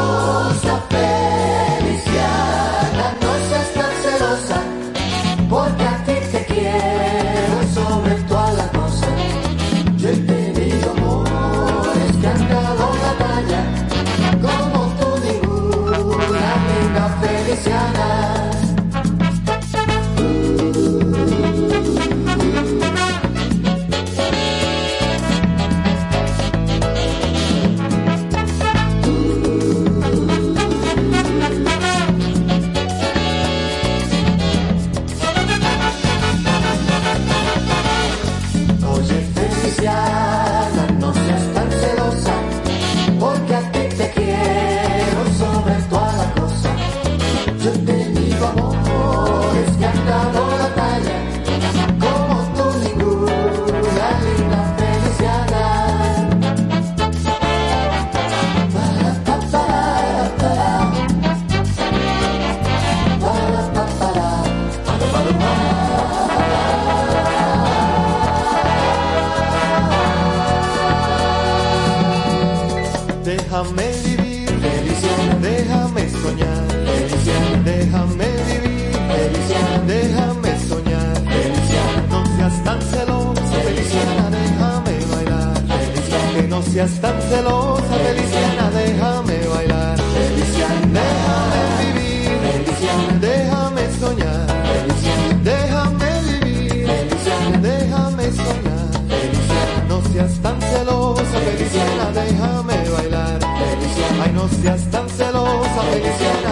[102.14, 103.40] déjame bailar.
[103.40, 106.43] Felicia, ay no seas tan celosa, Felicia.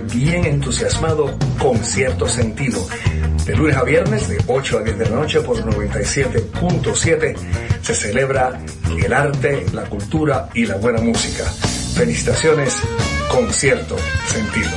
[0.00, 2.86] bien entusiasmado con cierto sentido.
[3.46, 7.36] De lunes a viernes, de 8 a 10 de la noche, por 97.7,
[7.82, 8.60] se celebra
[8.96, 11.44] el arte, la cultura y la buena música.
[11.94, 12.76] Felicitaciones,
[13.30, 13.96] con cierto
[14.26, 14.70] sentido.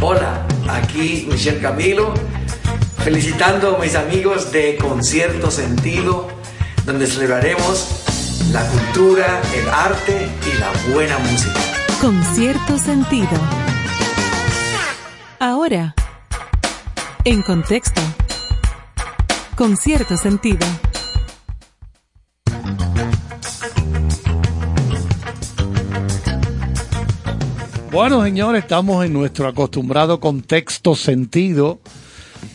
[0.00, 2.14] Hola, aquí Michelle Camilo,
[3.02, 6.28] felicitando a mis amigos de Concierto Sentido,
[6.84, 7.95] donde celebraremos
[8.56, 11.60] la cultura, el arte y la buena música.
[12.00, 13.28] Con cierto sentido.
[15.38, 15.94] Ahora,
[17.24, 18.00] en contexto.
[19.56, 20.66] Con cierto sentido.
[27.92, 31.80] Bueno, señores, estamos en nuestro acostumbrado contexto sentido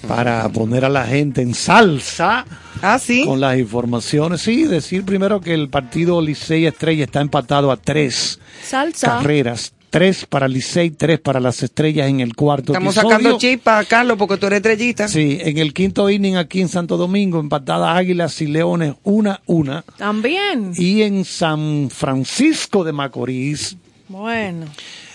[0.07, 2.45] para poner a la gente en salsa.
[2.81, 3.25] Ah, sí.
[3.25, 4.41] Con las informaciones.
[4.41, 9.07] Sí, decir primero que el partido Licey Estrella está empatado a tres Salsa.
[9.17, 9.73] carreras.
[9.89, 13.17] Tres para Licey, tres para las estrellas en el cuarto Estamos episodio.
[13.17, 15.09] sacando chispa, Carlos, porque tú eres estrellita.
[15.09, 19.83] Sí, en el quinto inning aquí en Santo Domingo, empatadas Águilas y Leones, una, una.
[19.97, 20.71] También.
[20.77, 23.75] Y en San Francisco de Macorís
[24.07, 24.67] Bueno.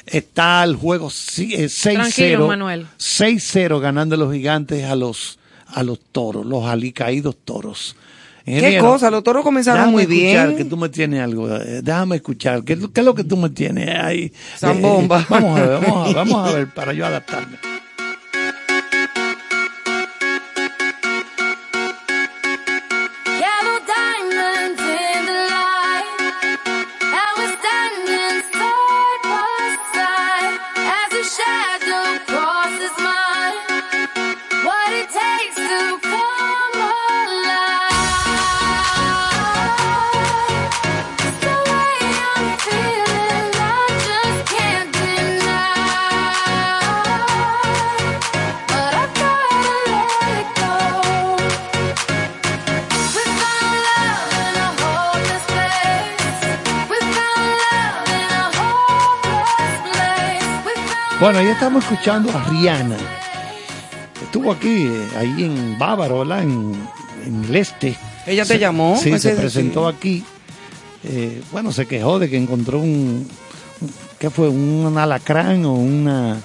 [0.04, 1.94] está el juego si- eh, 6-0.
[1.94, 2.86] Tranquilo, Manuel.
[2.98, 5.38] 6-0 ganando los gigantes a los,
[5.68, 7.96] a los toros, los alicaídos toros.
[8.44, 9.10] ¿Qué cosa?
[9.10, 10.56] Los toros comenzaron déjame muy escuchar bien.
[10.58, 11.52] que tú me tienes algo.
[11.56, 12.62] eh, Déjame escuchar.
[12.62, 14.32] ¿Qué, es lo- qué es lo que tú me tienes ahí?
[14.56, 15.18] Zambomba.
[15.18, 17.56] Eh, eh, vamos a ver, vamos a ver, vamos a ver para yo adaptarme.
[61.26, 62.96] Bueno, ahí estamos escuchando a Rihanna.
[64.22, 66.44] Estuvo aquí, eh, ahí en Bávaro, ¿verdad?
[66.44, 66.72] En,
[67.26, 67.96] en el este.
[68.28, 68.96] ¿Ella te Se- llamó?
[69.02, 70.22] Sí, se presentó aquí.
[71.02, 73.28] Eh, bueno, se quejó de que encontró un,
[73.80, 74.48] un- ¿qué fue?
[74.48, 76.36] Un alacrán o una,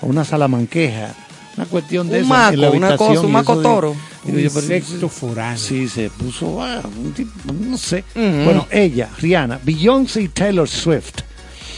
[0.00, 1.14] o una salamanqueja.
[1.56, 3.94] Una cuestión de Un esa en la una cosa, un maco toro.
[4.24, 5.58] digo pero- Insecto foráneo.
[5.58, 8.02] Sí, se puso, ah, un tipo, no sé.
[8.16, 11.20] Bueno, ella, Rihanna, Beyoncé y Taylor Swift.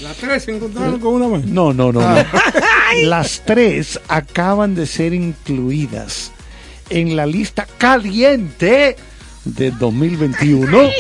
[0.02, 1.46] Las tres se encontraron con una vez.
[1.46, 2.24] No, no, no, Ah.
[2.32, 2.40] no.
[3.08, 6.32] Las tres acaban de ser incluidas
[6.90, 8.96] en la lista caliente
[9.44, 10.90] de 2021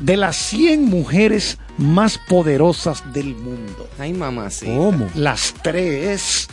[0.00, 3.88] de las 100 mujeres más poderosas del mundo.
[3.98, 4.66] Ay, mamá, sí.
[4.66, 5.08] ¿Cómo?
[5.14, 6.48] Las tres,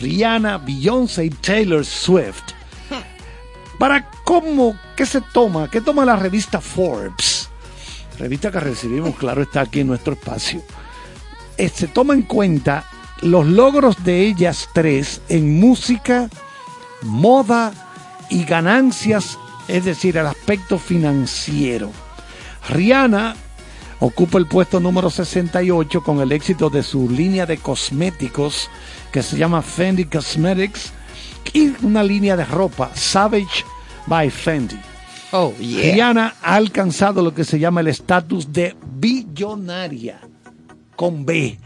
[0.00, 2.42] Rihanna, Beyoncé y Taylor Swift.
[3.78, 5.68] Para cómo, ¿qué se toma?
[5.70, 7.48] ¿Qué toma la revista Forbes?
[8.18, 10.62] Revista que recibimos, claro, está aquí en nuestro espacio.
[11.56, 12.84] Se toma en cuenta
[13.20, 16.28] los logros de ellas tres en música,
[17.02, 17.72] moda
[18.30, 21.90] y ganancias, es decir, el aspecto financiero.
[22.68, 23.36] Rihanna
[24.00, 28.68] ocupa el puesto número 68 con el éxito de su línea de cosméticos
[29.12, 30.92] que se llama Fendi Cosmetics
[31.52, 33.64] y una línea de ropa Savage
[34.06, 34.91] by Fendi.
[35.32, 35.92] Oh, yeah.
[35.94, 40.20] Rihanna ha alcanzado lo que se llama el estatus de billonaria
[40.96, 41.58] con B.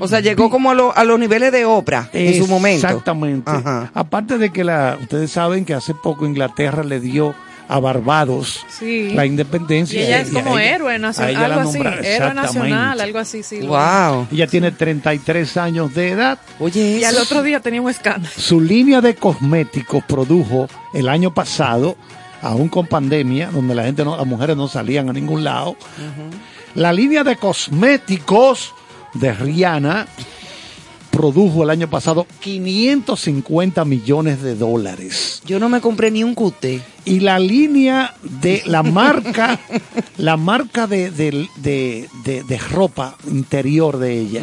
[0.00, 2.86] O sea, llegó como a, lo- a los niveles de Oprah en su momento.
[2.86, 3.50] Exactamente.
[3.50, 3.90] Ajá.
[3.94, 7.34] Aparte de que la, ustedes saben que hace poco Inglaterra le dio
[7.68, 9.10] a Barbados Sí.
[9.14, 10.00] la independencia.
[10.00, 11.78] Y ella es como ella- héroe a nacional, algo así.
[12.02, 13.60] Héroe nacional, algo así, sí.
[13.60, 14.26] Wow.
[14.32, 16.38] Ella tiene 33 años de edad.
[16.58, 18.34] Oye, Y al otro día tenía un escándalo.
[18.36, 21.96] Su línea de cosméticos produjo el año pasado,
[22.42, 25.76] aún con pandemia, donde la gente no, las mujeres no salían a ningún lado.
[26.74, 28.74] La línea de cosméticos
[29.14, 30.06] de Rihanna
[31.10, 35.42] produjo el año pasado 550 millones de dólares.
[35.44, 36.80] Yo no me compré ni un cute.
[37.04, 39.60] Y la línea de la marca,
[40.16, 44.42] la marca de, de- de- de- de ropa interior de ella,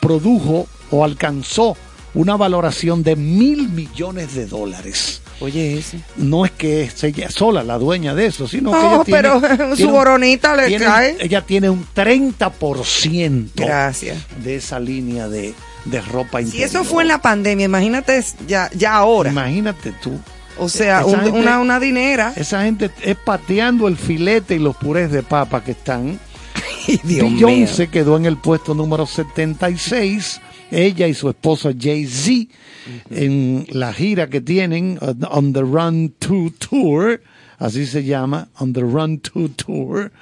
[0.00, 1.76] produjo o alcanzó
[2.14, 5.20] una valoración de mil millones de dólares.
[5.40, 6.00] Oye, ese.
[6.16, 9.20] No es que es ella sola la dueña de eso, sino que No, ella tiene,
[9.22, 9.40] pero
[9.70, 11.16] su tiene un- boronita le tiene- cae.
[11.20, 14.16] Ella tiene un 30% Gracias.
[14.42, 15.54] de esa línea de,
[15.84, 16.68] de ropa Si interior.
[16.68, 19.30] eso fue en la pandemia, imagínate ya, ya ahora.
[19.30, 20.18] Imagínate tú.
[20.58, 22.32] O sea, Esa un- gente- una, una dinera.
[22.34, 26.18] Esa gente es pateando el filete y los purés de papa que están.
[27.02, 30.40] Dios Beyoncé quedó en el puesto número 76.
[30.70, 32.52] Ella y su esposo Jay-Z
[33.10, 37.20] en la gira que tienen uh, On the Run 2 Tour
[37.58, 40.12] así se llama, On the Run 2 Tour.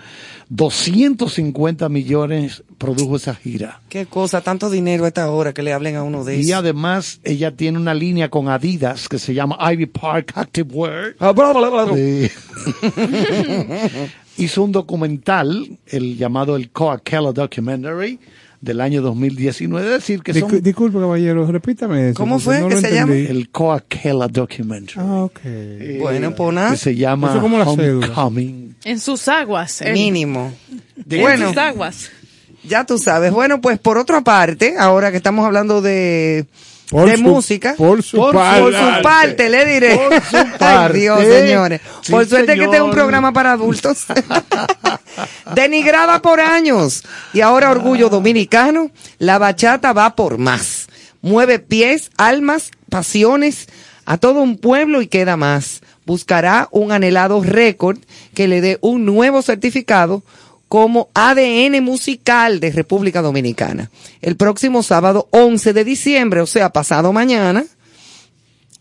[0.50, 3.80] 250 millones produjo esa gira.
[3.88, 6.54] Qué cosa, tanto dinero a esta hora que le hablen a uno de Y esos.
[6.54, 11.16] además ella tiene una línea con Adidas que se llama Ivy Park Active Wear.
[11.18, 11.32] Ah.
[11.94, 12.30] Sí.
[14.44, 18.18] Hizo un documental, el llamado el Coachella Documentary,
[18.64, 19.86] del año 2019.
[19.86, 22.16] Es decir, que son Discu- disculpe, caballero, repítame eso.
[22.16, 23.14] ¿Cómo fue no que se llama?
[23.14, 24.98] el Coachella Documentary.
[25.06, 25.40] Ah, ok.
[26.00, 26.70] Bueno, pues nada.
[26.72, 27.64] que se llama Eso como la.
[27.68, 28.74] Homecoming.
[28.84, 29.82] En sus aguas.
[29.82, 29.92] eh.
[29.92, 30.52] Mínimo.
[31.08, 32.10] En Bueno, sus aguas.
[32.66, 33.32] ya tú sabes.
[33.32, 36.46] Bueno, pues por otra parte, ahora que estamos hablando de,
[36.94, 38.70] Por de su- música, por su por, parte.
[38.78, 39.96] su parte, le diré.
[39.96, 40.98] Por su Ay, parte.
[41.00, 41.80] Dios, señores.
[42.02, 44.04] Sí, por suerte que este es un programa para adultos.
[45.54, 47.02] Denigrada por años.
[47.32, 50.86] Y ahora orgullo dominicano, la bachata va por más.
[51.22, 53.66] Mueve pies, almas, pasiones
[54.06, 55.80] a todo un pueblo y queda más.
[56.06, 57.98] Buscará un anhelado récord
[58.34, 60.22] que le dé un nuevo certificado
[60.74, 63.92] como ADN musical de República Dominicana.
[64.20, 67.64] El próximo sábado 11 de diciembre, o sea, pasado mañana,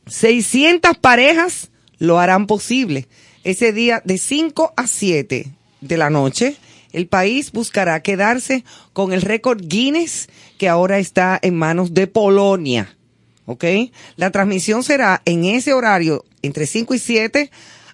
[0.07, 3.07] 600 parejas lo harán posible.
[3.43, 5.51] Ese día de 5 a 7
[5.81, 6.55] de la noche,
[6.93, 8.63] el país buscará quedarse
[8.93, 12.97] con el récord Guinness que ahora está en manos de Polonia.
[13.45, 13.65] ¿Ok?
[14.15, 17.51] La transmisión será en ese horario entre 5 y 7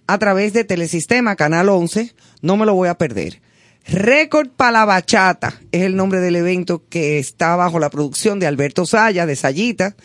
[0.08, 2.14] a través de Telesistema, Canal 11.
[2.42, 3.42] No me lo voy a perder.
[3.92, 8.46] Récord para la bachata es el nombre del evento que está bajo la producción de
[8.48, 9.96] Alberto Saya, de Sayita.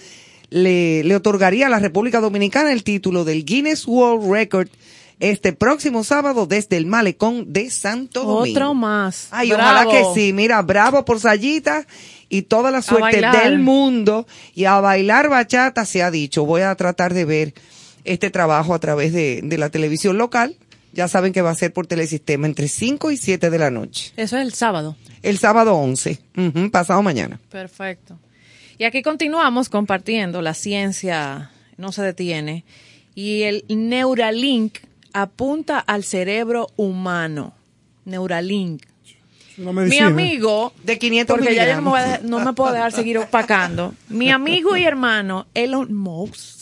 [0.51, 4.69] Le, le otorgaría a la República Dominicana el título del Guinness World Record
[5.21, 8.59] este próximo sábado desde el malecón de Santo Domingo.
[8.59, 9.29] Otro más.
[9.31, 9.63] Ay, Bravo.
[9.63, 10.33] ojalá que sí.
[10.33, 11.87] Mira, bravo por Sayita
[12.29, 14.27] y toda la suerte del mundo.
[14.55, 16.45] Y a bailar bachata se ha dicho.
[16.45, 17.55] Voy a tratar de ver
[18.05, 20.57] este trabajo a través de, de la televisión local.
[20.95, 24.13] Ya saben que va a ser por telesistema entre 5 y 7 de la noche.
[24.17, 24.97] Eso es el sábado.
[25.23, 27.41] El sábado 11, ujú, pasado mañana.
[27.51, 28.19] Perfecto.
[28.79, 30.41] Y aquí continuamos compartiendo.
[30.43, 32.65] La ciencia no se detiene.
[33.15, 34.79] Y el Neuralink
[35.13, 37.55] apunta al cerebro humano.
[38.05, 38.83] Neuralink.
[39.57, 42.23] Mi amigo, De 500 porque ya yo no me, voy a miligramos.
[42.23, 43.95] dejar- no me puedo dejar seguir opacando.
[44.09, 46.54] Mi amigo y hermano Elon Musk.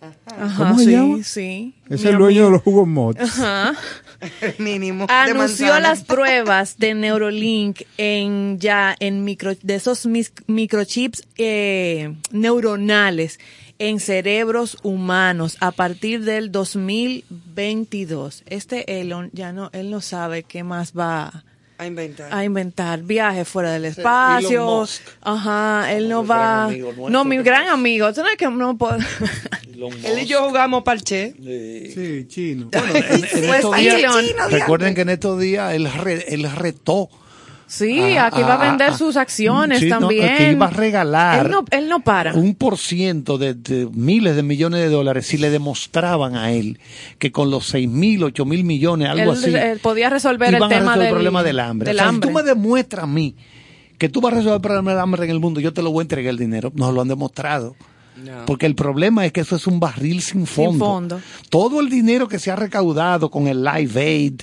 [0.00, 1.24] Ajá, ¿Cómo se sí, llama?
[1.24, 1.74] sí.
[1.88, 3.20] Es Mi el dueño de los jugos mods.
[3.20, 3.74] Ajá.
[4.58, 5.06] Mínimo.
[5.06, 12.14] de anunció las pruebas de Neurolink en ya en micro de esos mis- microchips eh,
[12.32, 13.38] neuronales
[13.78, 18.42] en cerebros humanos a partir del 2022.
[18.46, 21.44] Este Elon ya no él no sabe qué más va
[21.78, 22.32] A inventar.
[22.32, 24.48] a inventar viajes fuera del espacio.
[24.50, 25.02] Elon Musk.
[25.22, 26.70] Ajá, él no va.
[27.10, 28.12] No, mi gran amigo.
[28.12, 28.96] Tú que no puedo.
[30.04, 31.34] Él y yo jugamos parche.
[31.38, 32.70] Sí, chino.
[32.72, 37.10] Bueno, en, en Pues estos días, recuerden que en estos días él, re- él retó.
[37.68, 38.96] Sí, Ah, aquí va a ah, vender ah.
[38.96, 40.36] sus acciones Sí, no, también.
[40.36, 42.32] que iba a regalar Él no, él no para.
[42.34, 46.78] un por ciento de, de miles de millones de dólares si le demostraban a él
[47.18, 50.56] que con los seis mil, ocho mil millones, algo él, así, él podía resolver el
[50.56, 51.88] iban a tema resolver del el problema del hambre.
[51.88, 52.28] del O sea, hambre.
[52.28, 53.34] Si tú me demuestras a mí
[53.98, 55.90] que tú vas a resolver el problema del hambre en el mundo, yo te lo
[55.90, 56.70] voy a entregar el dinero.
[56.74, 57.74] No lo han demostrado.
[58.46, 60.84] Porque el problema es que eso es un barril sin fondo.
[60.86, 61.20] fondo.
[61.50, 64.40] Todo el dinero que se ha recaudado con el Live Aid,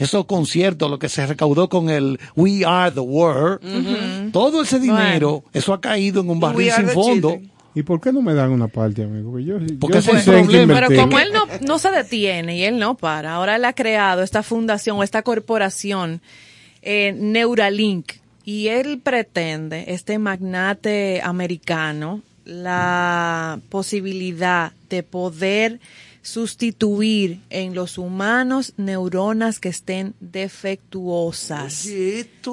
[0.00, 5.44] esos conciertos, lo que se recaudó con el We Are the World, todo ese dinero,
[5.52, 7.32] eso ha caído en un barril sin fondo.
[7.32, 7.50] Children.
[7.74, 9.30] ¿Y por qué no me dan una parte, amigo?
[9.30, 10.86] Porque yo, Porque yo ese sí es el problema.
[10.88, 14.22] Pero como él no, no se detiene y él no para, ahora él ha creado
[14.22, 16.22] esta fundación o esta corporación,
[16.80, 18.12] eh, Neuralink,
[18.44, 25.78] y él pretende, este magnate americano, la posibilidad de poder
[26.22, 31.86] sustituir en los humanos neuronas que estén defectuosas.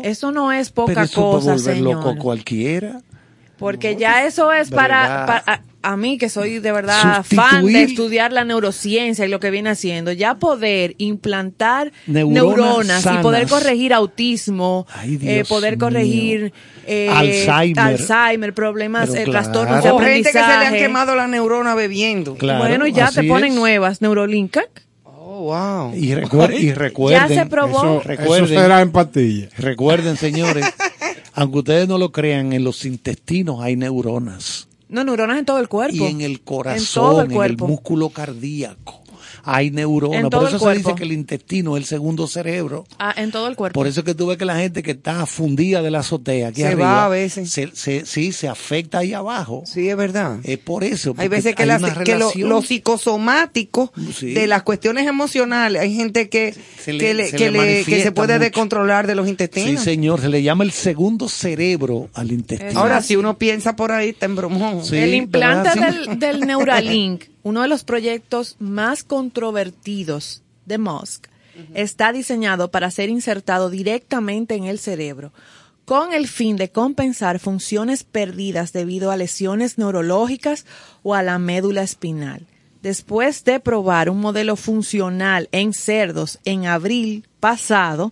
[0.04, 2.06] Eso no es poca Pero eso cosa, puede volver señor.
[2.06, 3.02] loco cualquiera.
[3.58, 5.62] Porque ya eso es para, para- a,
[5.94, 9.50] a mí que soy de verdad fan de Sustituir- estudiar la neurociencia y lo que
[9.50, 12.34] viene haciendo, ya poder implantar Neuronas
[13.04, 15.80] neuronas, y poder corregir autismo, Ay, eh, poder mío.
[15.88, 16.54] corregir
[16.86, 17.80] eh, Alzheimer.
[17.80, 19.32] Alzheimer, problemas, eh, claro.
[19.32, 20.84] trastornos de O gente que se le han aprendizaje.
[20.84, 22.36] quemado la neurona bebiendo.
[22.36, 23.56] Claro, bueno, y ya te ponen es.
[23.58, 24.58] nuevas, Neurolink.
[25.04, 25.94] Oh, wow.
[25.96, 27.78] Y, recuer- y recuerden, Ya se probó.
[27.80, 29.56] Eso, recuerden, eso será en pastillas.
[29.58, 30.66] recuerden, señores,
[31.38, 34.68] aunque ustedes no lo crean, en los intestinos hay neuronas.
[34.90, 35.96] No, neuronas en todo el cuerpo.
[35.96, 37.68] Y en el En corazón, todo en el el, cuerpo.
[37.68, 39.04] músculo cardíaco.
[39.48, 40.30] Hay neuronas.
[40.30, 42.86] Por eso se dice que el intestino es el segundo cerebro.
[43.00, 43.74] Ah, en todo el cuerpo.
[43.80, 46.50] Por eso es que tú ves que la gente que está fundida de la azotea
[46.50, 47.50] aquí Se arriba, va a veces.
[47.50, 49.64] se- se- sí, se afecta ahí abajo.
[49.66, 50.40] Sí, es verdad.
[50.44, 51.14] Es por eso.
[51.18, 54.34] Hay veces que, hay la- que lo, psicosomático Sí.
[54.34, 57.58] de las cuestiones emocionales, hay gente que, Se le- que, le- se que, le le-
[57.58, 58.44] que se manifiesta puede mucho.
[58.44, 59.84] descontrolar de los Sí, intestinos.
[59.84, 62.80] señor, se le llama el segundo cerebro al intestino.
[62.80, 64.84] Ahora, si uno piensa por ahí, está en bromón.
[64.84, 65.70] Sí, el implante.
[65.74, 66.16] Sí.
[66.18, 71.28] del Neuralink, uno de los proyectos más controvertidos de Musk,
[71.74, 75.32] está diseñado para ser insertado directamente en el cerebro
[75.86, 80.66] con el fin de compensar funciones perdidas debido a lesiones neurológicas
[81.02, 82.46] o a la médula espinal.
[82.82, 88.12] Después de probar un modelo funcional en cerdos en abril pasado,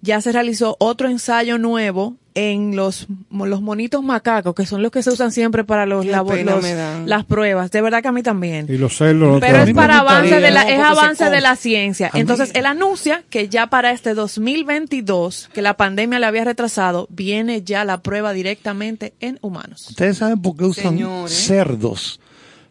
[0.00, 5.02] ya se realizó otro ensayo nuevo en los, los monitos macacos, que son los que
[5.02, 7.70] se usan siempre para los, las pruebas.
[7.70, 8.66] De verdad que a mí también.
[8.68, 12.08] Y los celos Pero es para avance de la, es avance de la ciencia.
[12.08, 16.44] A mí- Entonces, él anuncia que ya para este 2022, que la pandemia le había
[16.44, 19.88] retrasado, viene ya la prueba directamente en humanos.
[19.90, 21.32] Ustedes saben por qué usan Señores.
[21.32, 22.20] cerdos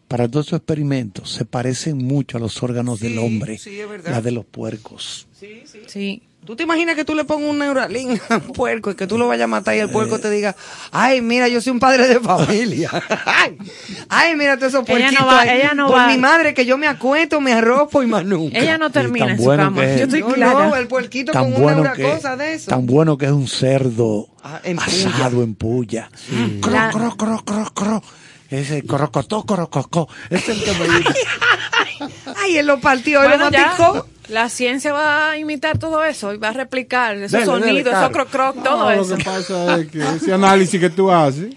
[0.08, 1.30] para todos esos experimentos.
[1.32, 4.10] Se parecen mucho a los órganos Sí, del hombre, sí, es verdad.
[4.12, 5.26] la de los puercos.
[5.86, 6.22] Sí.
[6.44, 9.16] ¿Tú te imaginas que tú le pongas un neuralink a un puerco y que tú
[9.16, 10.56] lo vayas a matar y el puerco te diga,
[10.90, 12.90] ay, mira, yo soy un padre de familia.
[13.26, 13.56] ay,
[14.08, 15.60] ay, mira todos esos Ella no puerquitos va- ahí.
[15.60, 18.58] ella no Por va- mi madre que yo me acuesto, me arropo y más nunca.
[18.58, 19.82] Ella no termina tan en su bueno cama.
[19.82, 19.98] que es.
[20.00, 20.66] Yo estoy no, clara.
[20.68, 22.70] no, el puerquito Tan con bueno, una que, cosa de eso.
[22.70, 26.10] tan bueno que es un cerdo Ah, en asado en puya.
[26.60, 28.02] Cro, La- cro, cro, cro, cro.
[28.50, 30.08] Ese crocotó, crococó.
[30.28, 31.14] Es el que me dice.
[32.36, 34.06] Ay, él lo partió, él Bueno, lo ya, maticó.
[34.28, 37.92] La ciencia va a imitar todo eso y va a replicar esos Dele, dele, sonidos,
[37.92, 38.12] esos Carlos.
[38.12, 39.16] croc croc, No, todo lo eso.
[39.16, 41.54] que pasa es que ese análisis que tú haces,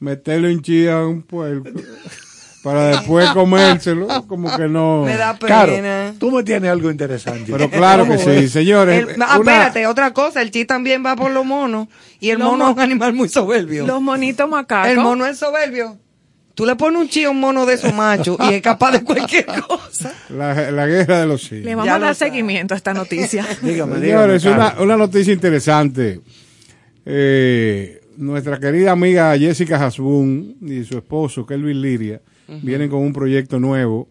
[0.00, 1.70] meterlo en chía a un puerco
[2.62, 5.02] para después comérselo, como que no.
[5.04, 6.14] Me da Claro, pena.
[6.18, 7.52] tú me tienes algo interesante.
[7.52, 9.06] Pero claro que sí, señores.
[9.06, 11.88] El- ah, una- espérate, otra cosa, el chi también va por los monos
[12.20, 13.86] y el Los mono mo- es un animal muy soberbio.
[13.86, 14.90] Los monitos macacos.
[14.90, 15.98] El mono es soberbio.
[16.54, 19.02] Tú le pones un chi a un mono de esos machos y es capaz de
[19.02, 20.14] cualquier cosa.
[20.30, 21.64] la, la guerra de los siglos.
[21.64, 23.44] Le vamos Ya a dar seguimiento a esta noticia.
[23.62, 24.38] Dígame, dígame.
[24.38, 26.20] Señores, una, una noticia interesante.
[27.06, 32.20] Eh, nuestra querida amiga Jessica Hasbun y su esposo Kelvin Liria
[32.62, 34.08] vienen con un proyecto nuevo,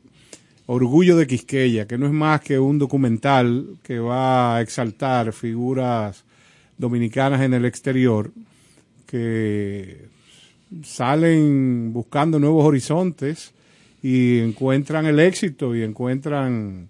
[0.66, 6.24] Orgullo de Quisqueya, que no es más que un documental que va a exaltar figuras
[6.78, 8.32] dominicanas en el exterior
[9.06, 10.08] que
[10.84, 13.54] salen buscando nuevos horizontes
[14.02, 16.90] y encuentran el éxito y encuentran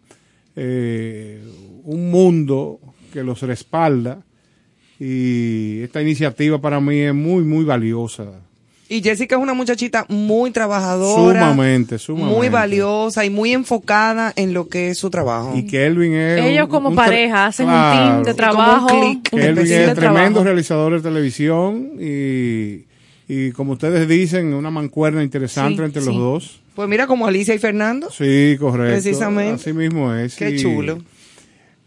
[0.55, 1.43] eh,
[1.83, 2.79] un mundo
[3.11, 4.19] que los respalda
[4.99, 8.25] y esta iniciativa para mí es muy muy valiosa
[8.89, 11.39] Y Jessica es una muchachita muy trabajadora.
[11.41, 15.53] sumamente sumamente Muy valiosa y muy enfocada en lo que es su trabajo.
[15.55, 17.99] y Kelvin es Ellos un- como un pareja hacen Claro.
[18.01, 18.87] un team de trabajo.
[18.87, 19.29] como un click.
[19.31, 20.43] Kelvin es de tremendo trabajo.
[20.43, 22.85] realizador de televisión y,
[23.47, 26.07] y como ustedes dicen una mancuerna interesante Sí, entre sí.
[26.07, 28.09] los dos Pues mira como Alicia y Fernando.
[28.11, 29.53] sí correcto Precisamente.
[29.61, 30.97] así mismo es Qué y- chulo.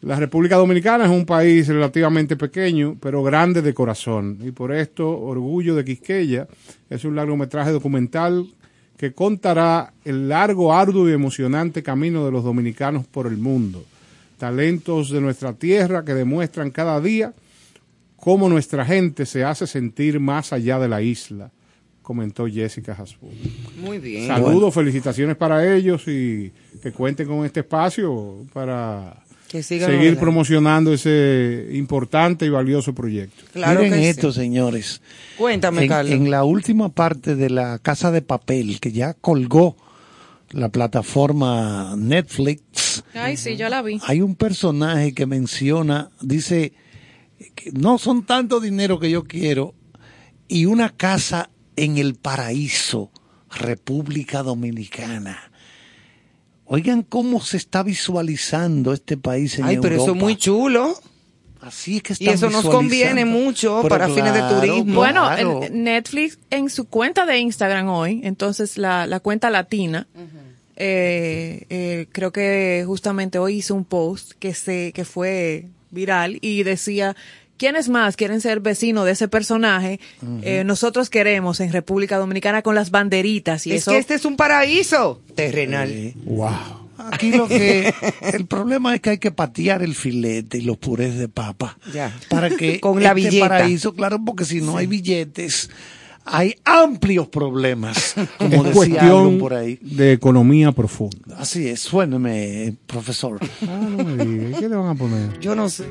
[0.02, 4.38] La República Dominicana es un país relativamente pequeño, pero grande de corazón.
[4.44, 6.46] Y por esto, Orgullo de Quisqueya
[6.90, 8.46] es un largometraje documental
[8.96, 13.84] que contará el largo, arduo y emocionante camino de los dominicanos por el mundo.
[14.38, 17.32] Talentos de nuestra tierra que demuestran cada día
[18.26, 21.52] cómo nuestra gente se hace sentir más allá de la isla,
[22.02, 23.30] comentó Jessica Hasbun.
[23.80, 24.26] Muy bien.
[24.26, 30.92] Saludos, felicitaciones para ellos y que cuenten con este espacio para Que sigan seguir promocionando
[30.92, 33.44] ese importante y valioso proyecto.
[33.52, 34.40] Claro Miren que esto, sí.
[34.40, 35.00] señores.
[35.38, 36.12] Cuéntame, en, Carlos.
[36.12, 39.76] en la última parte de la Casa de Papel, que ya colgó
[40.50, 44.00] la plataforma Netflix, Ay, sí, yo la vi.
[44.04, 46.72] hay un personaje que menciona, dice,
[47.54, 49.74] que no son tanto dinero que yo quiero
[50.48, 53.10] y una casa en el paraíso,
[53.50, 55.50] República Dominicana.
[56.64, 60.94] Oigan cómo se está visualizando este país en Ay, pero eso es muy chulo.
[61.60, 64.94] Así es que Y eso nos conviene mucho Pero para fines de turismo.
[64.94, 65.60] Bueno, claro.
[65.70, 70.06] Netflix en su cuenta de Instagram hoy, entonces la, la cuenta latina,
[70.76, 76.62] eh, eh, creo que justamente hoy hizo un post que se que fue viral y
[76.62, 77.16] decía
[77.58, 79.98] ¿Quiénes más quieren ser vecinos de ese personaje?
[80.42, 83.92] Eh, nosotros queremos en República Dominicana con las banderitas y es eso.
[83.92, 86.12] que este es un paraíso terrenal.
[86.24, 86.50] Wow.
[87.12, 87.94] Aquí lo que
[88.34, 92.14] el problema es que hay que patear el filete y los purés de papa Ya.
[92.28, 93.48] para que Con la este billeta.
[93.48, 95.70] paraíso, claro, porque si no hay billetes,
[96.26, 99.78] hay amplios problemas, como es decía alguien por ahí.
[99.80, 101.36] de economía profunda.
[101.38, 103.38] Así es, suéneme, profesor.
[103.62, 105.38] Ah, no me diga, ¿y ¿Qué le van a poner?
[105.38, 105.84] Yo no sé.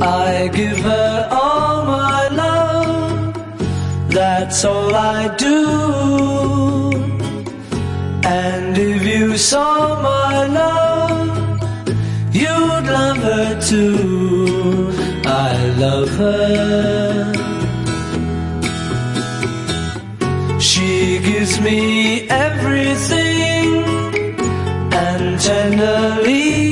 [0.00, 3.34] I give her all my love,
[4.10, 6.90] that's all I do.
[8.24, 10.77] And if you saw my love
[13.60, 14.90] too.
[15.24, 15.54] I
[15.84, 17.32] love her.
[20.60, 23.66] She gives me everything
[24.92, 26.68] and tenderly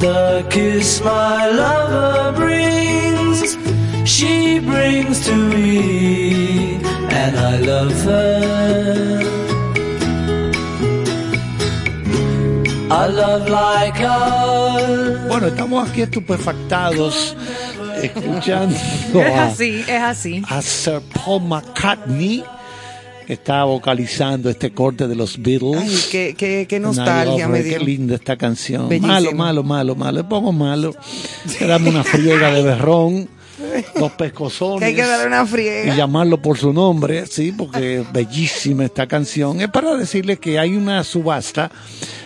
[0.00, 3.56] the kiss my lover brings,
[4.08, 6.76] she brings to me,
[7.20, 9.19] and I love her.
[15.28, 17.36] Bueno, estamos aquí estupefactados
[18.02, 18.74] escuchando
[19.14, 20.42] Es a, así, es así.
[20.48, 22.42] a Sir Paul McCartney,
[23.28, 25.80] que está vocalizando este corte de los Beatles.
[25.80, 27.78] Ay, qué, qué, qué nostalgia me dio.
[27.78, 28.88] Qué linda esta canción.
[28.88, 29.14] Bellísima.
[29.14, 30.18] Malo, malo, malo, malo.
[30.18, 30.92] Le pongo malo.
[31.60, 33.28] Damos una friega de berrón,
[34.00, 34.80] dos pescozones.
[34.80, 35.94] Que hay que darle una y friega.
[35.94, 39.60] llamarlo por su nombre, sí, porque es bellísima esta canción.
[39.60, 41.70] Es para decirles que hay una subasta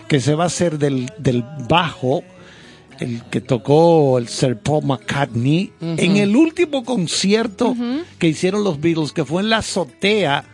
[0.08, 2.22] que se va a hacer del, del bajo,
[3.00, 7.74] el que tocó el Sir Paul McCartney, en el último concierto
[8.18, 10.44] que hicieron los Beatles, que fue en la azotea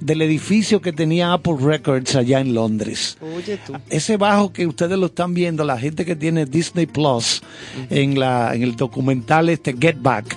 [0.00, 3.16] del edificio que tenía Apple Records allá en Londres.
[3.34, 3.72] Oye tú.
[3.88, 7.42] Ese bajo que ustedes lo están viendo, la gente que tiene Disney Plus,
[7.88, 10.36] en, la, en el documental este Get Back,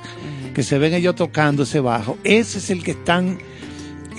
[0.54, 3.38] que se ven ellos tocando ese bajo, ese es el que están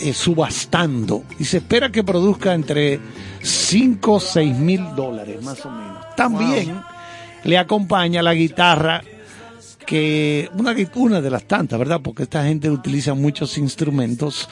[0.00, 1.24] eh, subastando.
[1.38, 3.00] Y se espera que produzca entre
[3.42, 5.98] 5 o 6 mil dólares más o menos.
[6.16, 6.80] También
[7.44, 9.02] le acompaña la guitarra
[9.86, 12.00] que una, una de las tantas, ¿verdad?
[12.02, 14.48] Porque esta gente utiliza muchos instrumentos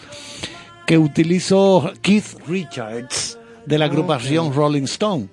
[0.86, 5.28] que utilizó Keith Richards de la agrupación Rolling Stone.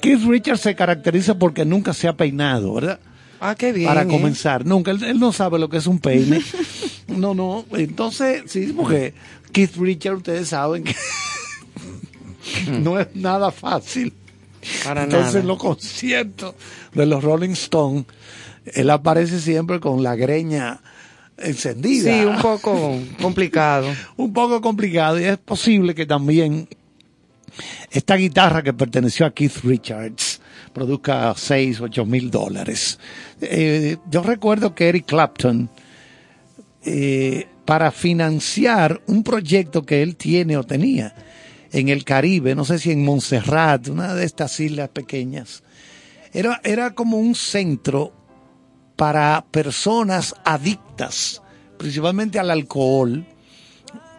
[0.00, 2.98] Keith Richards se caracteriza porque nunca se ha peinado, ¿verdad?
[3.40, 3.88] Ah, qué bien.
[3.88, 4.08] Para ¿eh?
[4.08, 6.42] comenzar, nunca, él, él no sabe lo que es un peine.
[7.06, 9.14] no, no, entonces, sí, porque
[9.52, 10.94] Keith Richards, ustedes saben que
[12.70, 14.12] no es nada fácil.
[14.84, 15.46] Para Entonces, nada.
[15.46, 16.54] los conciertos
[16.92, 18.04] de los Rolling Stones,
[18.64, 20.80] él aparece siempre con la greña
[21.38, 22.12] encendida.
[22.12, 23.88] Sí, un poco complicado.
[24.16, 26.68] un poco complicado y es posible que también
[27.90, 30.40] esta guitarra que perteneció a Keith Richards
[30.72, 32.98] produzca 6, 8 mil dólares.
[33.40, 35.68] Eh, yo recuerdo que Eric Clapton,
[36.84, 41.14] eh, para financiar un proyecto que él tiene o tenía
[41.72, 45.62] en el Caribe, no sé si en Montserrat, una de estas islas pequeñas,
[46.32, 48.12] era, era como un centro
[48.96, 51.42] para personas adictas,
[51.78, 53.26] principalmente al alcohol,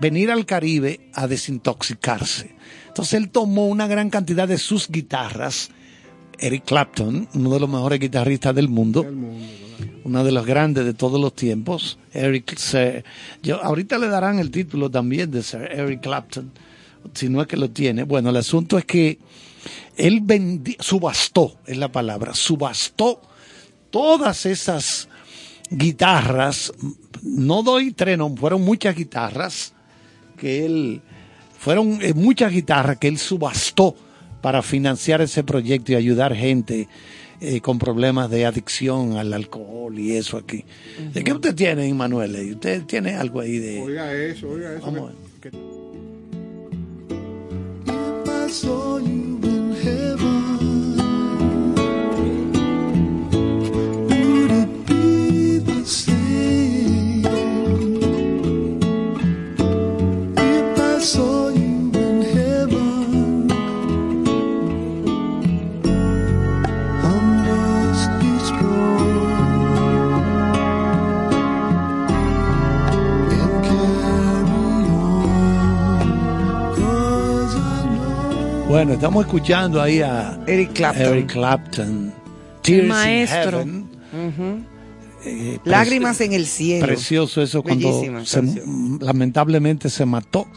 [0.01, 2.55] venir al Caribe a desintoxicarse.
[2.87, 5.69] Entonces él tomó una gran cantidad de sus guitarras.
[6.39, 9.05] Eric Clapton, uno de los mejores guitarristas del mundo,
[10.03, 11.97] uno de los grandes de todos los tiempos.
[12.11, 13.03] Eric, Sir-
[13.41, 16.51] yo, ahorita le darán el título también de Sir Eric Clapton,
[17.13, 18.03] si no es que lo tiene.
[18.03, 19.19] Bueno, el asunto es que
[19.95, 23.21] él vendi- subastó, es la palabra, subastó
[23.89, 25.07] todas esas
[25.69, 26.73] guitarras,
[27.21, 29.73] no doy tres, no, fueron muchas guitarras
[30.37, 31.01] que él,
[31.57, 33.95] fueron eh, muchas guitarras que él subastó
[34.41, 36.87] para financiar ese proyecto y ayudar gente
[37.39, 40.65] eh, con problemas de adicción al alcohol y eso aquí.
[41.13, 42.35] ¿De qué usted tiene, Manuel?
[42.53, 43.81] ¿Usted tiene algo ahí de...?
[43.81, 44.85] Oiga eso, oiga eso.
[44.85, 45.11] Vamos
[45.41, 45.82] que- que-
[48.53, 50.95] saw you in heaven,
[54.07, 57.25] would it be the same?
[60.37, 61.42] If I saw
[78.73, 81.05] Bueno, estamos escuchando ahí a Eric Clapton.
[81.05, 82.11] Eric Clapton.
[82.63, 83.59] Tears in maestro.
[83.59, 84.65] Heaven.
[85.25, 86.87] Eh, Lágrimas en el cielo.
[86.87, 88.63] Precioso eso cuando se-
[88.99, 90.47] lamentablemente se mató.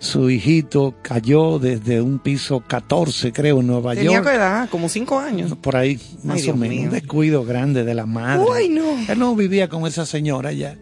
[0.00, 4.26] Su hijito cayó desde un piso 14, creo, en Nueva Tenía York.
[4.26, 5.54] que edad, como cinco años.
[5.60, 6.76] Por ahí, más Ay, o Dios menos.
[6.76, 6.84] mío.
[6.86, 8.44] Un descuido grande de la madre.
[8.50, 8.82] Uy, no.
[9.08, 10.76] Él no vivía con esa señora ya.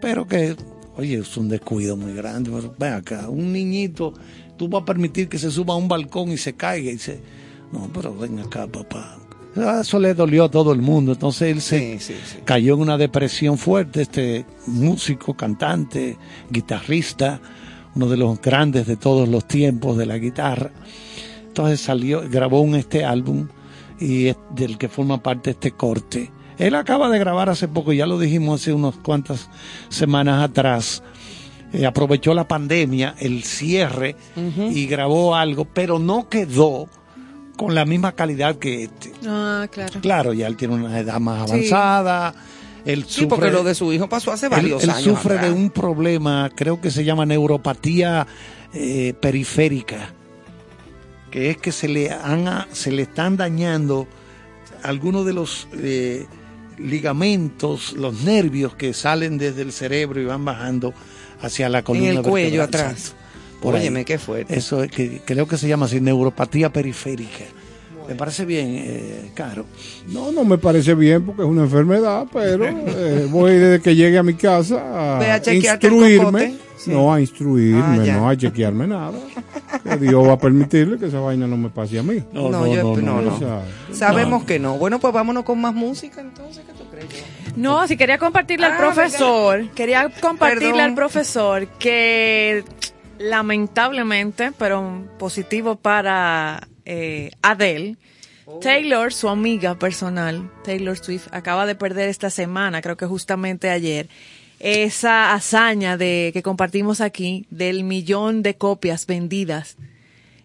[0.00, 0.54] Pero que,
[0.96, 2.48] oye, es un descuido muy grande.
[2.54, 4.14] Pero ven acá, un niñito,
[4.62, 7.20] tú vas a permitir que se suba a un balcón y se caiga y se.
[7.72, 9.18] No, pero ven acá, papá.
[9.56, 11.10] Ah, Eso le dolió a todo el mundo.
[11.10, 11.98] Entonces él se
[12.44, 14.02] cayó en una depresión fuerte.
[14.02, 16.16] Este músico, cantante,
[16.48, 17.40] guitarrista,
[17.96, 20.70] uno de los grandes de todos los tiempos de la guitarra.
[21.48, 23.48] Entonces salió, grabó un este álbum
[23.98, 26.30] y es del que forma parte este corte.
[26.56, 29.50] Él acaba de grabar hace poco, ya lo dijimos hace unas cuantas
[29.88, 31.02] semanas atrás.
[31.72, 36.86] Eh, aprovechó la pandemia, el cierre y grabó algo, pero no quedó
[37.56, 39.12] con la misma calidad que este.
[39.26, 40.00] Ah, claro.
[40.00, 41.54] Claro, ya él tiene una edad más Sí.
[41.56, 42.34] avanzada.
[42.84, 45.02] Él Sí, porque sufre- lo de su hijo pasó hace él, varios él años.
[45.04, 45.50] sufre atrás.
[45.54, 48.26] de un problema, creo que se llama neuropatía
[48.74, 50.12] eh, periférica,
[51.30, 54.06] que es que se le, han, se le están dañando
[54.82, 56.26] algunos de los eh,
[56.78, 60.92] ligamentos, los nervios que salen desde el cerebro y van bajando
[61.42, 62.86] hacia la columna el cuello vertebral.
[62.92, 63.14] atrás.
[63.60, 63.82] Por ahí.
[63.82, 64.56] Óyeme, qué fuerte.
[64.56, 67.44] Eso es que creo que se llama así, neuropatía periférica.
[68.08, 69.64] Me parece bien, eh, Caro.
[70.08, 74.18] No, no me parece bien porque es una enfermedad, pero eh, voy desde que llegue
[74.18, 76.56] a mi casa a, Ve a chequearte el instruirme.
[76.76, 76.90] Sí.
[76.90, 79.12] No a instruirme, Ah, no a chequearme nada.
[79.84, 82.20] Que Dios va a permitirle que esa vaina no me pase a mí.
[82.32, 83.36] No, No, yo- no, no.
[83.36, 83.62] O sea,
[83.92, 84.76] Sabemos que no.
[84.78, 86.64] Bueno, pues vámonos con más música entonces.
[86.66, 87.06] ¿Qué tú crees?
[87.56, 90.80] No, si quería compartirle al Ah, profesor, quería compartirle Perdón.
[90.80, 92.64] al profesor que
[93.18, 97.96] lamentablemente, pero positivo para eh, Adele,
[98.44, 98.58] Oh.
[98.58, 104.08] Taylor, su amiga personal, Taylor Swift, acaba de perder esta semana, creo que justamente ayer,
[104.58, 109.76] esa hazaña de que compartimos aquí del millón de copias vendidas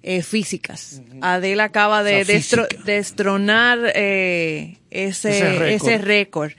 [0.03, 1.01] eh, físicas.
[1.21, 5.67] Adele acaba de destro- destronar eh, Ese ese, récord.
[5.67, 6.51] ese récord.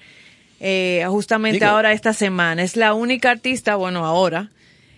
[0.60, 2.62] Eh, justamente Digo- ahora esta semana.
[2.62, 4.50] Es la única artista, bueno, ahora,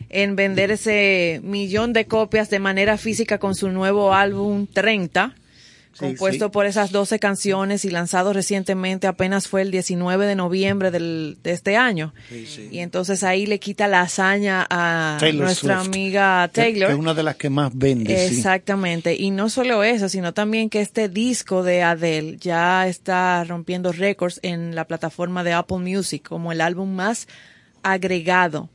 [0.09, 5.35] en vender ese millón de copias de manera física con su nuevo álbum 30,
[5.93, 6.51] Sí, compuesto sí.
[6.53, 11.51] por esas 12 canciones y lanzado recientemente, apenas fue el 19 de noviembre del, de
[11.51, 12.15] este año.
[12.71, 16.89] Y entonces ahí le quita la hazaña a Taylor nuestra Swift, amiga Taylor.
[16.89, 18.27] Que es una de las que más vende.
[18.27, 19.17] Exactamente.
[19.17, 24.39] Y no solo eso, sino también que este disco de Adele ya está rompiendo récords
[24.43, 27.27] en la plataforma de Apple Music como el álbum más
[27.83, 28.69] agregado.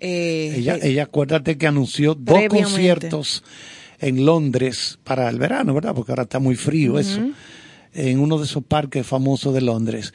[0.00, 3.42] Eh, Ella, eh, ella acuérdate que anunció dos conciertos
[4.00, 5.94] en Londres para el verano, ¿verdad?
[5.94, 7.20] Porque ahora está muy frío eso.
[7.94, 10.12] En uno de esos parques famosos de Londres.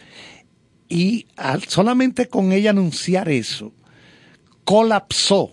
[0.89, 3.73] Y al- solamente con ella anunciar eso,
[4.63, 5.51] colapsó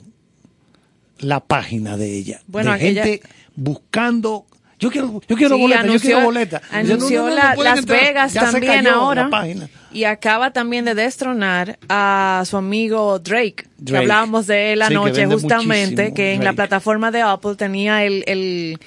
[1.18, 2.40] la página de ella.
[2.46, 3.22] Bueno, de gente
[3.56, 4.46] buscando.
[4.80, 6.62] Yo quiero, yo quiero Sí, boleta, yo anunció- quiero boleta.
[6.72, 8.00] Anunció no, no, no la- pueden Las entrar.
[8.00, 9.28] Vegas Ya también ahora.
[9.92, 13.54] Y acaba también de destronar a su amigo Drake.
[13.56, 13.98] Que Drake.
[14.04, 18.78] hablábamos de él que anoche justamente, que en la plataforma de Apple tenía el, el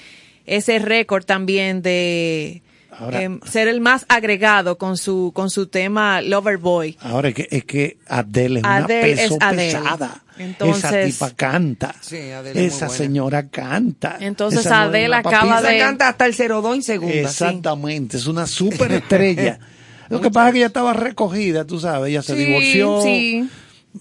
[0.46, 6.20] ese récord también de Ahora- em, ser el más agregado con su con su tema
[6.22, 6.96] Loverboy.
[7.00, 9.72] Ahora es que, es que Adele es Adele una peso es Adele.
[9.72, 10.23] pesada.
[10.38, 11.94] Entonces- esa tipa canta.
[12.00, 12.98] Sí, Adele es muy esa buena.
[12.98, 14.16] señora canta.
[14.20, 17.12] Entonces una acaba de- canta hasta el 02 en segunda.
[17.14, 17.18] sí.
[17.20, 19.58] Exactamente, es una superestrella.
[20.10, 23.48] Lo que pasa es que ella estaba recogida, tú sabes, ella se Sí, divorció, sí.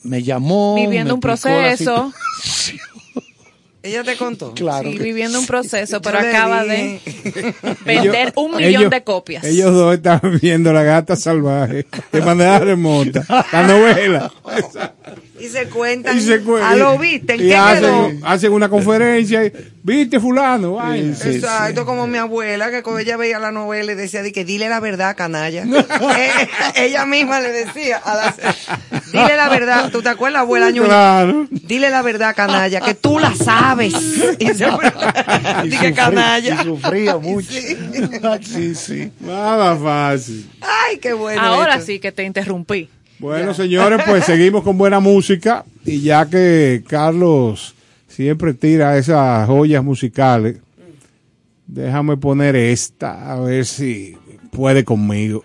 [0.03, 2.11] me llamó, Viviendo me un proceso.
[3.85, 4.53] Ella te contó.
[4.53, 4.89] Claro.
[4.89, 7.01] Sí, que- viviendo un proceso, pero acaba de
[7.85, 9.43] vender un millón ellos- de copias.
[9.43, 13.25] Ellos dos están viendo La Gata Salvaje de manera remota.
[13.51, 14.31] La novela.
[15.43, 16.17] Y se cuentan.
[16.17, 17.63] Y se cue- a lo viste, ¿en y qué quedó?
[17.65, 19.43] hacen, hacen una conferencia.
[19.45, 19.51] y,
[19.85, 20.77] ¿Viste fulano?
[20.95, 24.69] Exacto, como mi abuela, que cuando ella veía la novela y decía, di que dile
[24.69, 25.65] la verdad, canalla.
[26.17, 28.35] Eh, ella misma le decía, a la-
[29.11, 30.71] dile la verdad, ¿tú te acuerdas, abuela?
[30.71, 31.47] Claro.
[31.51, 33.93] Dile la verdad, canalla, que tú la sabes.
[34.39, 34.67] Y se-
[35.65, 36.61] Y di que sufrí- canalla.
[36.61, 37.51] y sufría mucho.
[38.41, 39.11] sí, sí.
[39.19, 40.49] Nada fácil.
[40.61, 41.41] Ay, qué bueno.
[41.41, 41.87] Ahora esto.
[41.87, 42.89] sí que te interrumpí.
[43.23, 45.63] Bueno, señores, pues seguimos con buena música.
[45.85, 47.73] Y ya que Carlos
[48.05, 50.57] siempre tira esas joyas musicales,
[51.65, 54.17] déjame poner esta, a ver si
[54.51, 55.41] puede conmigo.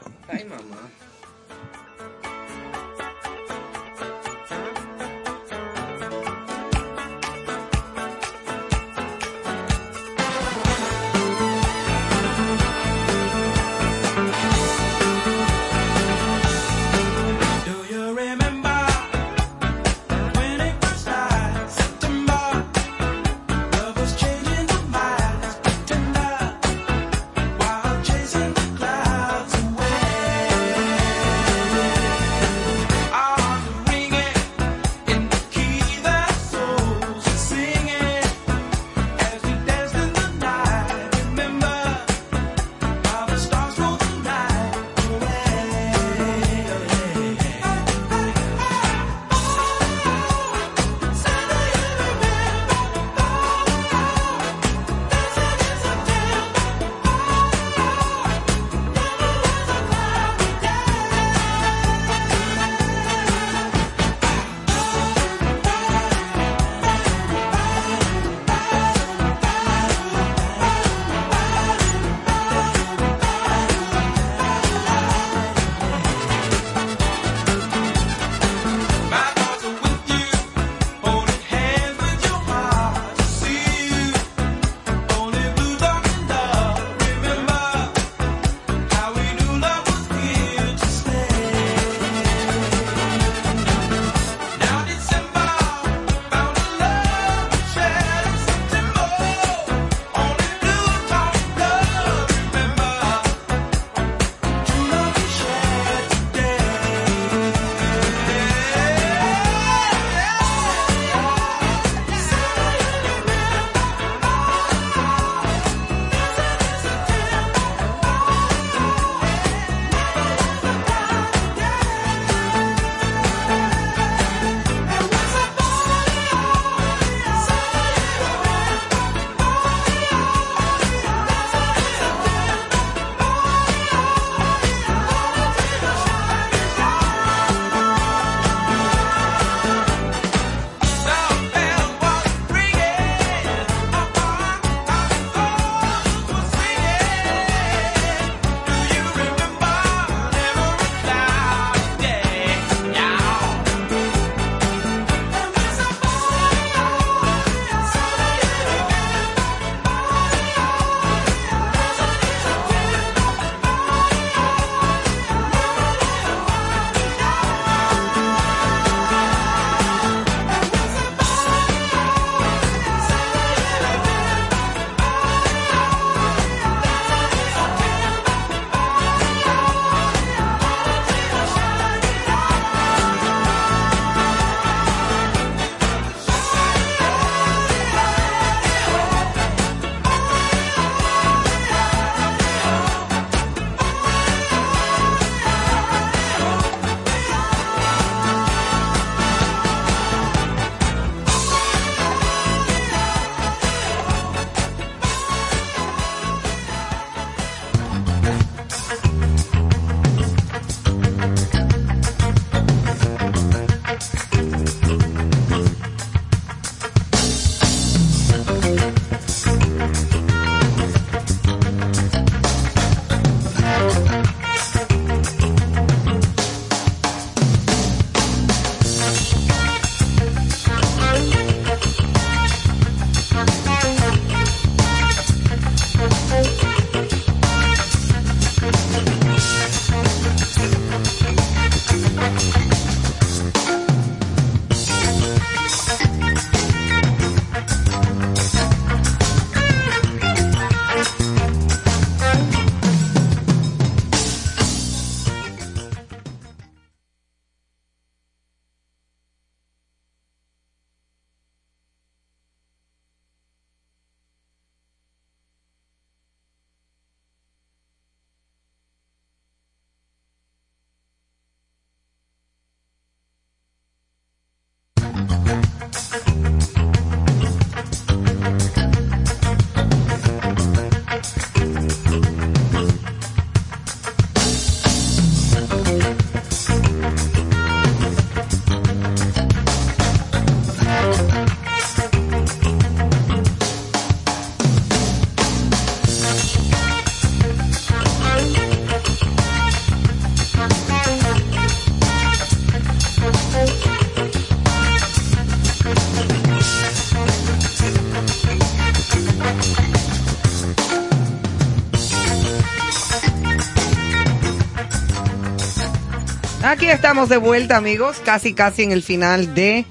[316.88, 319.84] Estamos de vuelta, amigos, casi casi en el final de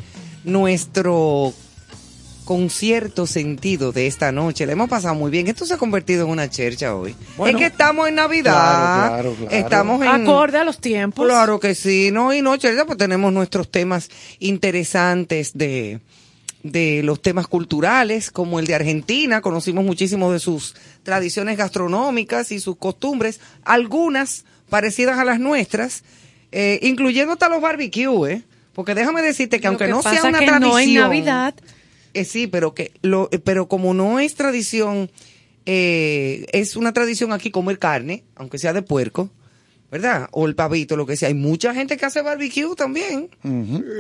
[0.44, 1.54] nuestro
[2.44, 4.66] concierto sentido de esta noche.
[4.66, 5.48] Le hemos pasado muy bien.
[5.48, 7.16] Esto se ha convertido en una chercha hoy.
[7.38, 7.56] Bueno.
[7.56, 8.52] es que estamos en Navidad.
[8.52, 9.66] Claro, claro, claro.
[9.66, 10.08] Estamos en...
[10.08, 11.28] Acorde a los tiempos.
[11.28, 12.10] Claro que sí.
[12.12, 14.10] No, y no, chercha, pues tenemos nuestros temas
[14.40, 16.00] interesantes de
[16.64, 22.60] de los temas culturales, como el de Argentina, conocimos muchísimo de sus tradiciones gastronómicas y
[22.60, 26.04] sus costumbres, algunas parecidas a las nuestras,
[26.58, 28.44] eh, incluyendo hasta los barbecues, ¿eh?
[28.74, 31.54] porque déjame decirte que Lo aunque que no sea una que tradición, no en Navidad.
[32.14, 35.10] eh, sí, pero que lo, eh, pero como no es tradición,
[35.66, 39.30] eh, es una tradición aquí comer carne, aunque sea de puerco,
[39.92, 40.28] ¿verdad?
[40.32, 41.28] O el pavito, lo que sea.
[41.30, 43.30] Hay mucha gente que hace barbecue también.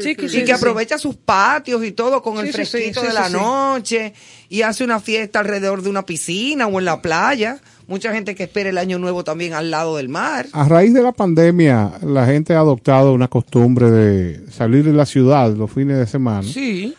[0.02, 0.52] Sí, que y sí, que sí.
[0.52, 3.28] aprovecha sus patios y todo con el Sí, sí, sí, fresquito sí, de sí, la
[3.28, 3.34] sí.
[3.34, 4.14] noche
[4.50, 7.60] y hace una fiesta alrededor de una piscina o en la playa.
[7.88, 10.46] Mucha gente que espera el año nuevo también al lado del mar.
[10.52, 15.06] A raíz de la pandemia, la gente ha adoptado una costumbre de salir de la
[15.06, 16.44] ciudad los fines de semana.
[16.44, 16.94] Sí.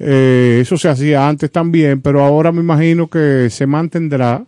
[0.00, 4.44] Eh, eso se hacía antes también, pero ahora me imagino que se mantendrá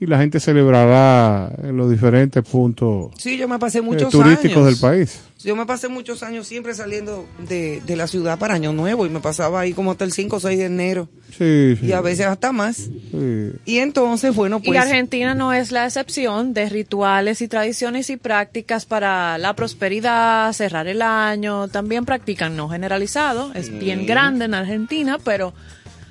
[0.00, 4.66] y la gente celebrará en los diferentes puntos Sí, yo me pasé eh, turísticos años.
[4.66, 5.20] del país.
[5.42, 9.10] Yo me pasé muchos años siempre saliendo de, de la ciudad para Año Nuevo y
[9.10, 11.86] me pasaba ahí como hasta el 5 o 6 de enero Sí, sí.
[11.86, 12.76] y a veces hasta más.
[12.76, 13.50] sí.
[13.66, 14.80] Y entonces, bueno, Y pues...
[14.80, 20.86] Argentina no es la excepción de rituales y tradiciones y prácticas para la prosperidad, cerrar
[20.86, 21.68] el año.
[21.68, 25.52] También practican, no generalizado, es bien grande en Argentina, pero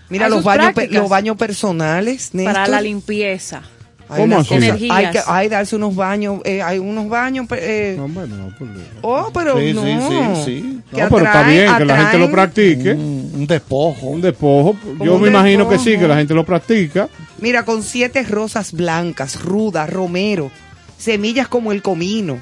[0.09, 3.61] Mira, los baños, los baños personales, para la limpieza.
[4.09, 4.53] Hay ¿Cómo así?
[4.91, 7.47] Hay que hay darse unos baños, eh, hay unos baños...
[7.51, 8.67] eh, No, hombre, no, por-
[9.01, 9.81] oh, pero Sí, no.
[9.81, 12.91] sí, sí, No, pero está atraen- bien que la gente lo practique.
[12.91, 14.07] Un, un despojo.
[14.07, 14.75] Un despojo.
[15.03, 17.07] Yo un me imagino que sí, que la gente lo practica.
[17.39, 20.51] Mira, con siete rosas blancas, ruda, romero,
[20.97, 22.39] semillas como el comino.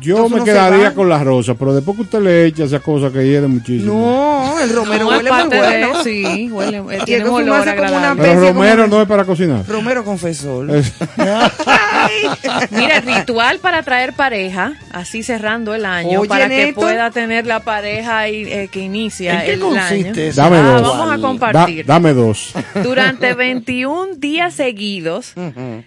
[0.00, 3.10] Yo Entonces me quedaría con las rosas, pero después que usted le echa esa cosa
[3.12, 3.92] que hiede muchísimo.
[3.92, 6.04] No, el romero No, huele muy parte de- bueno.
[6.04, 8.22] sí, huele, eh, Y tiene un olor fumarse como una agradable.
[8.22, 9.66] Pero especie como romero no es para cocinar.
[9.66, 10.70] Romero confesor.
[10.70, 10.92] Es-
[12.70, 17.60] Mira, ritual para traer pareja, así cerrando el año, Oye, para que pueda tener la
[17.60, 20.30] pareja y, eh, que inicia ¿En qué el consiste año.
[20.30, 20.82] ese Dame Ah, dos.
[20.98, 21.86] vamos a Da- compartir.
[21.86, 22.54] dame dos.
[22.82, 25.32] Durante 21 días seguidos,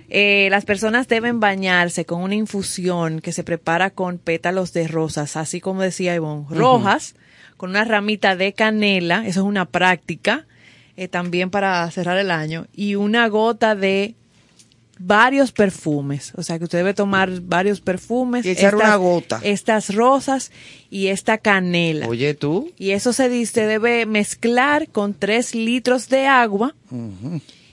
[0.10, 5.38] eh, las personas deben bañarse con una infusión que se prepara con pétalos de rosas,
[5.38, 7.15] así como decía Ivonne, rojas,
[7.57, 10.45] con una ramita de canela, eso es una práctica,
[10.98, 14.15] eh, también para cerrar el año, y una gota de
[15.03, 19.40] varios perfumes, o sea que usted debe tomar varios perfumes, Y echar una gota.
[19.44, 20.52] estas rosas
[20.91, 22.07] y esta canela.
[22.07, 22.72] Oye, tú.
[22.78, 26.76] Y eso se dice, debe mezclar con tres litros de agua.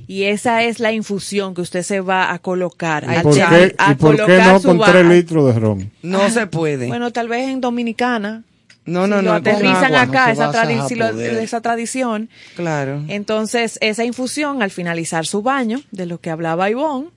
[0.08, 3.04] Y esa es la infusión que usted se va a colocar.
[3.08, 5.54] ¿Y a por echar- qué, a y por qué colocar no su con tres litros
[5.54, 5.90] de ron?
[6.02, 6.88] No se puede.
[6.88, 8.42] Bueno, tal vez en Dominicana.
[8.86, 9.30] no, no, si no.
[9.32, 10.00] lo aterrizan agua.
[10.00, 11.34] acá, no esa, basa tradi- a si lo- poder.
[11.36, 12.30] esa tradición.
[12.56, 13.04] Claro.
[13.08, 17.08] Entonces, esa infusión, al finalizar su baño, de lo que hablaba Ivonne,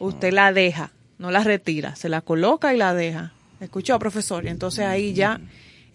[0.00, 3.32] usted la deja, no la retira, se la coloca y la deja.
[3.60, 4.44] ¿Escuchó, profesor?
[4.44, 5.40] Y entonces ahí ya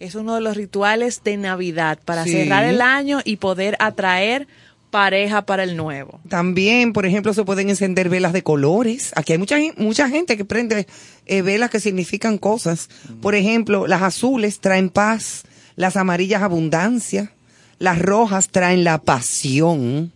[0.00, 2.30] es uno de los rituales de Navidad para Sí.
[2.32, 4.46] cerrar el año y poder atraer
[4.90, 6.20] pareja para el nuevo.
[6.28, 9.12] También, por ejemplo, se pueden encender velas de colores.
[9.16, 10.86] Aquí hay mucha, mucha gente que prende
[11.26, 12.88] eh, velas que significan cosas.
[13.20, 15.44] Por ejemplo, las azules traen paz,
[15.74, 17.32] las amarillas abundancia,
[17.78, 20.12] las rojas traen la pasión,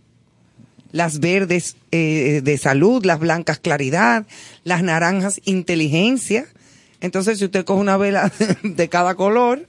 [0.91, 4.25] las verdes eh, de salud, las blancas claridad,
[4.63, 6.47] las naranjas inteligencia.
[7.01, 8.31] Entonces, si usted coge una vela
[8.63, 9.67] de cada color,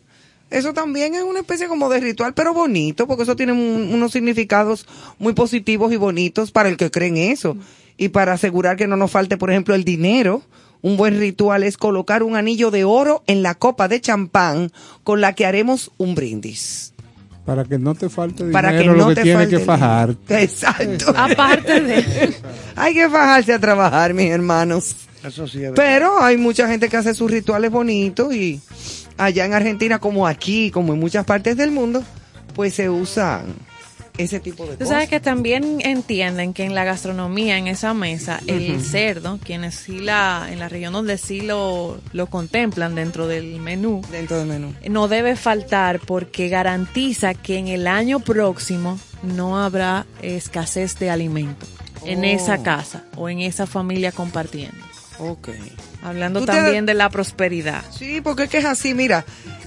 [0.52, 4.12] eso también es una especie como de ritual, pero bonito, porque eso tiene un- unos
[4.12, 4.86] significados
[5.18, 7.56] muy positivos y bonitos para el que cree en eso.
[7.96, 10.42] Y para asegurar que no nos falte, por ejemplo, el dinero,
[10.80, 14.72] un buen ritual es colocar un anillo de oro en la copa de champán
[15.04, 16.92] con la que haremos un brindis.
[17.44, 19.64] Para que no te falte dinero, Para que lo no que te tiene falte que
[19.64, 20.16] fajar.
[20.28, 21.12] Exacto.
[21.16, 22.34] Aparte de...
[22.76, 24.96] Hay que fajarse a trabajar, mis hermanos.
[25.24, 25.70] Eso sí es.
[25.76, 28.60] Pero hay mucha gente que hace sus rituales bonitos y
[29.18, 32.02] allá en Argentina, como aquí, como en muchas partes del mundo,
[32.54, 33.46] pues se usan
[34.18, 34.88] ese tipo de Tú cosas.
[34.90, 40.00] sabes que también entienden que en la gastronomía, en esa mesa, el cerdo, quienes sí
[40.00, 44.74] la, en la región donde sí lo, lo contemplan dentro del menú, Dentro del menú.
[44.90, 51.64] no debe faltar porque garantiza que en el año próximo no habrá escasez de alimento
[52.04, 52.24] en Oh.
[52.24, 54.76] esa casa o en esa familia compartiendo.
[55.20, 55.48] Ok.
[56.02, 57.82] Hablando te- también de la prosperidad.
[57.96, 59.24] Sí, porque es que es así, mira,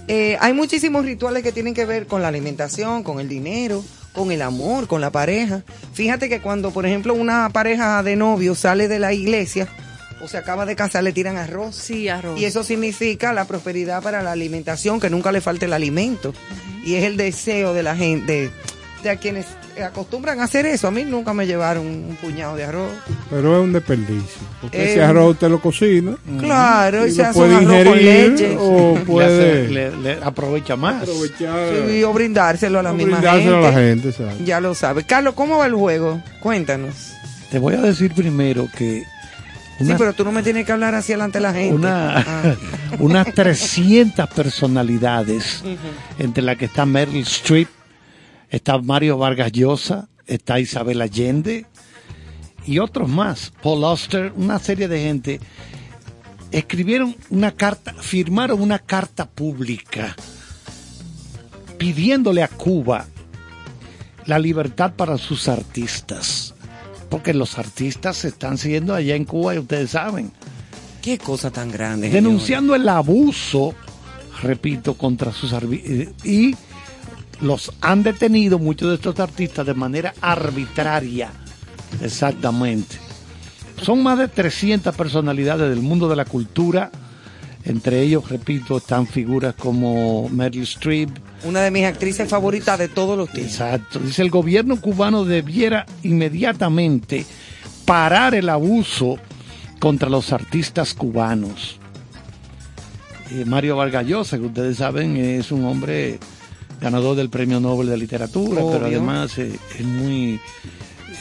[0.07, 3.84] eh, hay muchísimos rituales que tienen que ver con la alimentación, con el dinero,
[4.14, 5.64] con el amor, con la pareja.
[5.94, 9.68] Fíjate que cuando, por ejemplo, una pareja de novios sale de la iglesia
[10.22, 11.76] o se acaba de casar, le tiran arroz.
[11.76, 12.40] Sí, arroz.
[12.40, 16.34] Y eso significa la prosperidad para la alimentación, que nunca le falte el alimento.
[16.86, 18.52] Y es el deseo de la gente, de,
[19.06, 19.45] de a quienes
[19.84, 20.88] acostumbran a hacer eso.
[20.88, 22.91] A mí nunca me llevaron un puñado de arroz.
[23.30, 24.41] Pero es un desperdicio.
[24.61, 26.18] Porque Eh, ese arroz usted lo cocina.
[26.40, 28.57] Claro, y se hace un puede arroz con leche.
[28.60, 31.03] O Le puede hace- le- le aprovecha más.
[31.03, 31.69] aprovechar.
[31.88, 33.68] Sí, o brindárselo a la o misma brindárselo gente.
[33.68, 34.44] a la gente, exacto.
[34.44, 35.03] Ya lo sabe.
[35.06, 36.22] Carlos, ¿cómo va el juego?
[36.41, 37.14] Cuéntanos.
[37.52, 39.03] Te voy a decir primero que
[39.77, 41.76] Sí, pero tú no me tienes que hablar así delante de la gente.
[41.76, 42.56] una, Ah.
[42.99, 45.64] unas 300 personalidades,
[46.18, 47.68] entre las que está Meryl Streep,
[48.56, 51.65] está Mario Vargas Llosa, está Isabel Allende
[52.65, 55.40] y otros más, Paul Auster, una serie de gente,
[56.52, 60.15] escribieron una carta, firmaron una carta pública
[61.77, 63.06] pidiéndole a Cuba
[64.26, 66.53] la libertad para sus artistas.
[67.10, 70.32] Porque los artistas se están siguiendo allá en Cuba y ustedes saben
[71.02, 72.10] Qué cosa tan grande.
[72.10, 73.76] denunciando el abuso,
[74.41, 76.56] repito, contra sus eh, y
[77.41, 81.32] los han detenido muchos de estos artistas de manera arbitraria.
[82.02, 82.98] Exactamente.
[83.82, 86.91] Son más de 300 personalidades del mundo de la cultura.
[87.66, 91.10] Entre ellos, repito, están figuras como Meryl Streep.
[91.44, 93.53] Una de mis actrices favoritas de todos los tiempos.
[93.53, 93.99] Exacto.
[93.99, 97.26] Dice el gobierno cubano debiera inmediatamente
[97.86, 99.18] parar el abuso
[99.80, 101.80] contra los artistas cubanos.
[103.32, 106.20] Eh, Mario Vargas Llosa, que ustedes saben, es un hombre
[106.81, 108.72] ganador del Premio Nobel de Literatura, Obvio.
[108.73, 110.39] pero además eh, es muy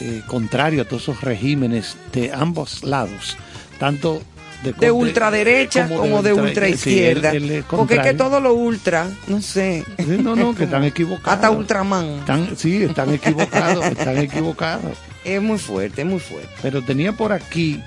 [0.01, 3.37] eh, contrario a todos esos regímenes de ambos lados,
[3.79, 4.21] tanto
[4.63, 7.31] de, De ultraderecha como, de, ultra- ultraizquierda.
[7.31, 9.83] sí, él- él es Porque es que todo lo ultra, no sé.
[9.97, 11.33] Sí, no, no, que están equivocados.
[11.35, 12.05] Hasta Ultraman.
[12.19, 14.97] Están, sí, están equivocados, están equivocados.
[15.23, 16.49] Es muy fuerte, es muy fuerte.
[16.63, 17.79] Pero tenía por aquí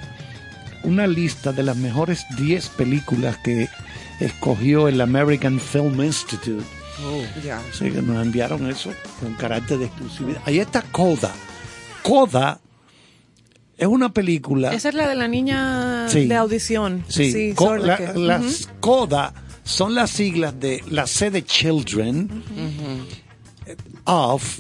[0.85, 3.69] una lista de las mejores 10 películas que
[4.21, 6.65] escogió el American Film Institute.
[7.45, 7.61] Ya.
[7.73, 10.41] Sí, que nos enviaron eso con carácter de exclusividad.
[10.45, 11.33] Ahí está Coda.
[12.03, 12.61] Coda
[13.77, 14.73] es una película.
[14.73, 16.27] Esa es la de la niña Sí.
[16.27, 17.05] de audición.
[17.09, 18.73] Sí, Sí, co- sorda la- que- las Ujú.
[18.81, 19.33] CODA
[19.65, 22.43] son las siglas de la C de Children
[24.05, 24.59] of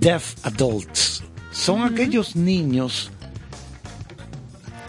[0.00, 1.22] Deaf Adults.
[1.52, 3.10] Son aquellos niños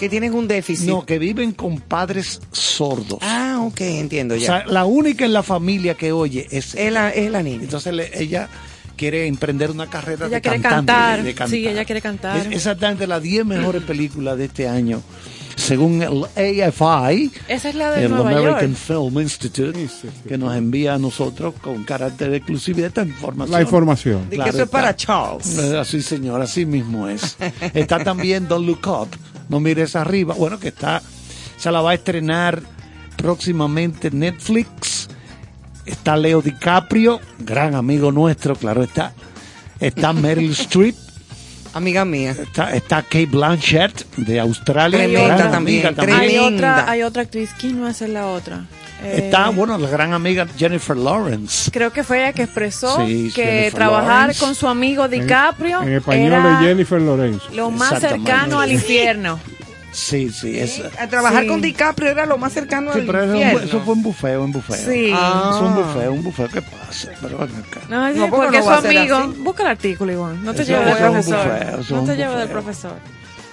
[0.01, 0.89] Que tienen un déficit.
[0.89, 3.19] no, que viven con padres sordos.
[3.21, 4.45] Ah, ok, entiendo o ya.
[4.47, 7.61] sea, la única en la familia que oye es, es, la, es la niña.
[7.63, 8.49] Entonces le- ella
[8.97, 11.23] quiere emprender una carrera Ella de quiere cantante, cantar.
[11.23, 11.49] de cantar.
[11.49, 12.37] Sí, ella quiere cantar.
[12.37, 15.01] Es exactamente las 10 mejores películas de este año,
[15.55, 16.01] según
[16.35, 18.77] el AFI, Esa es la de el Nueva American York.
[18.79, 19.87] Film Institute,
[20.27, 23.51] que nos envía a nosotros con carácter de exclusividad esta información.
[23.55, 24.29] La información.
[24.29, 25.57] De que eso es para Charles.
[25.57, 27.37] Eh, Así, señor, así mismo es.
[27.73, 29.09] Está también Don't Look Up,
[29.51, 31.01] No Mires Arriba, bueno, que está,
[31.57, 32.61] se la va a estrenar
[33.17, 35.09] próximamente en Netflix.
[35.85, 39.13] Está Leo DiCaprio, gran amigo nuestro, claro está.
[39.79, 40.95] Está Meryl Streep.
[41.73, 42.31] Amiga mía.
[42.31, 44.99] Está, está Kate Blanchett de Australia.
[44.99, 46.19] Tremenda gran también, amiga también.
[46.19, 47.49] Hay otra, hay otra actriz.
[47.59, 48.65] ¿Quién va a ser la otra?
[49.03, 51.71] Eh, Está, bueno, la gran amiga Jennifer Lawrence.
[51.71, 54.39] Creo que fue ella que expresó Sí, que Jennifer trabajar Lawrence.
[54.39, 57.45] con su amigo DiCaprio En español era es Jennifer Lorenzo.
[57.53, 59.39] lo más cercano al infierno.
[59.93, 61.47] Sí, sí, es, A trabajar Sí.
[61.49, 63.59] con DiCaprio era lo más cercano Sí, al pero eso, infierno.
[63.59, 64.77] eso fue un bufeo, un bufeo.
[64.77, 65.11] Sí.
[65.13, 65.51] Ah.
[65.55, 66.47] Es un bufeo, un bufeo.
[66.47, 67.09] ¿Qué pasa?
[67.21, 67.51] Pero acá.
[67.89, 69.15] No, es No, porque no su amigo.
[69.17, 69.33] así.
[69.39, 70.45] Busca el artículo, Iván.
[70.45, 71.79] No te Eso lleves es del profesor.
[71.81, 72.93] eso no te lleves del profesor.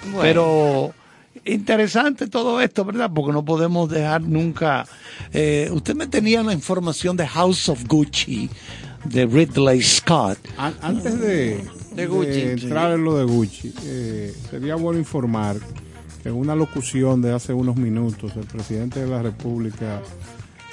[0.04, 0.20] Bueno.
[0.22, 0.94] Pero
[1.44, 3.10] interesante todo esto, ¿verdad?
[3.14, 4.86] Porque no podemos dejar nunca...
[5.32, 8.48] eh, usted me tenía la información de House of Gucci,
[9.04, 10.38] de Ridley Scott.
[10.56, 12.40] An- Antes de, De Gucci.
[12.42, 15.56] entrar en lo de Gucci, eh, sería bueno informar
[16.22, 20.02] que en una locución de hace unos minutos, el presidente de la República,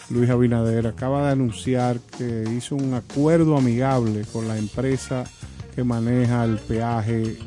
[0.09, 5.23] Luis Abinader, acaba de anunciar que hizo un acuerdo amigable con la empresa
[5.75, 7.37] que maneja el peaje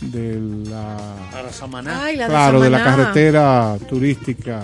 [0.00, 0.40] de
[0.70, 0.96] la,
[1.32, 2.04] Para Samaná.
[2.04, 4.62] Ay, la de claro, de la carretera turística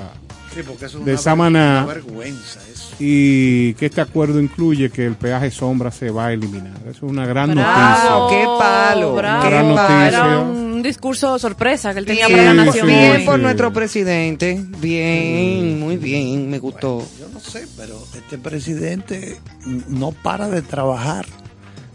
[0.55, 1.83] Sí, porque eso es de una, Samaná.
[1.85, 2.97] una vergüenza eso.
[2.99, 6.77] y que este acuerdo incluye que el peaje sombra se va a eliminar.
[6.89, 8.11] Eso es una gran noticia.
[8.31, 9.43] Qué palo, bravo.
[9.45, 9.77] qué Gran palo.
[9.77, 10.09] noticia.
[10.09, 12.89] Era un discurso sorpresa que él tenía Bien, para la nación.
[12.89, 13.43] sí, bien por sí.
[13.43, 14.61] nuestro presidente.
[14.81, 17.07] Bien, muy bien, me gustó.
[17.21, 19.39] Yo no sé, pero este presidente
[19.87, 21.27] no para de trabajar.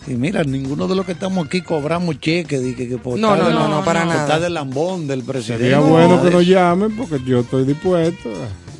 [0.08, 2.62] Y mira, ninguno de los que estamos aquí cobramos cheques.
[2.62, 4.22] de que, que por No, estar no, de- no, no, para por nada.
[4.24, 5.64] estar de lambón del presidente.
[5.64, 8.30] Sería bueno que nos llamen porque yo estoy dispuesto.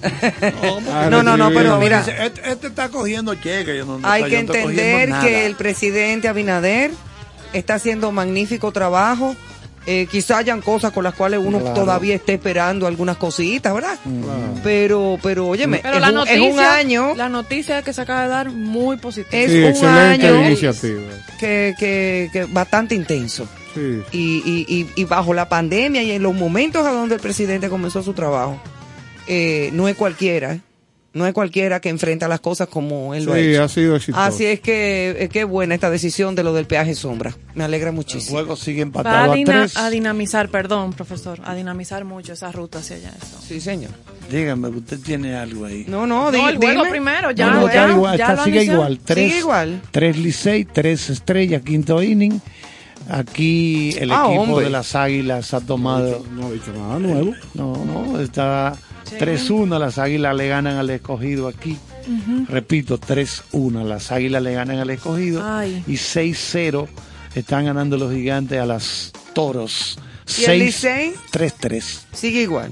[1.10, 3.76] No, no, no, pero mira, Este, este está cogiendo cheques.
[3.78, 6.92] yo no- no hay está- que entender que el presidente Abinader
[7.54, 9.36] está haciendo magnífico trabajo
[9.88, 11.74] Eh, quizá hayan cosas con las cuales uno Claro.
[11.76, 13.98] todavía esté esperando algunas cositas, ¿verdad?
[14.64, 18.02] Pero, pero, óyeme, Pero es, la un, noticia, es un año la noticia que se
[18.02, 19.30] acaba de dar muy positiva.
[19.44, 21.02] Es Sí, un excelente año iniciativa.
[21.40, 23.48] que, que, que bastante intenso.
[23.76, 24.02] Sí.
[24.12, 27.70] Y, y, y, y bajo la pandemia y en los momentos a donde el presidente
[27.70, 28.60] comenzó su trabajo,
[29.28, 30.62] eh, no es cualquiera, ¿eh?
[31.16, 33.64] No es cualquiera que enfrenta las cosas como él lo ha Sí, hecho.
[33.64, 34.24] ha sido exitoso.
[34.24, 37.34] Así es que eh, qué buena esta decisión de lo del peaje sombra.
[37.56, 38.36] Me alegra El muchísimo.
[38.38, 39.78] juego sigue Va a, empatado a dina- tres.
[39.78, 43.14] a dinamizar, perdón, profesor, a dinamizar mucho esa ruta hacia allá.
[43.18, 43.40] Eso.
[43.48, 43.92] Sí, señor.
[44.30, 45.86] Dígame, usted tiene algo ahí.
[45.88, 46.90] No, no, No, el juego dime.
[46.92, 49.00] primero, ya, No, no, ya, está igual, ya está- lo sigue igual.
[49.06, 49.82] Tres, Sigue igual.
[49.92, 52.42] tres Licey, tres estrellas, quinto inning.
[53.08, 54.66] Aquí el Ah, equipo hombre.
[54.66, 56.26] de las Águilas ha tomado.
[56.32, 57.34] No ha dicho nada nuevo.
[57.54, 58.76] No, no, está.
[59.06, 59.80] 3-1.
[59.80, 61.78] Las Águilas le ganan al escogido aquí.
[62.50, 63.84] Repito, 3-1.
[63.84, 65.42] Las Águilas le ganan al escogido.
[65.46, 65.84] Ay.
[65.88, 66.88] Y 6-0
[67.36, 69.98] están ganando los gigantes a las Toros.
[70.40, 71.14] ¿Y el Licey?
[71.32, 72.00] 3-3.
[72.14, 72.72] Sigue igual.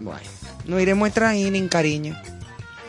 [0.00, 0.20] Bueno,
[0.66, 2.16] no iremos a inning, cariño.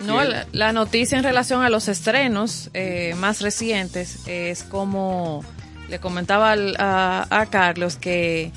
[0.01, 5.43] No, la, la noticia en relación a los estrenos eh, más recientes es como
[5.89, 8.51] le comentaba al- a, a Carlos que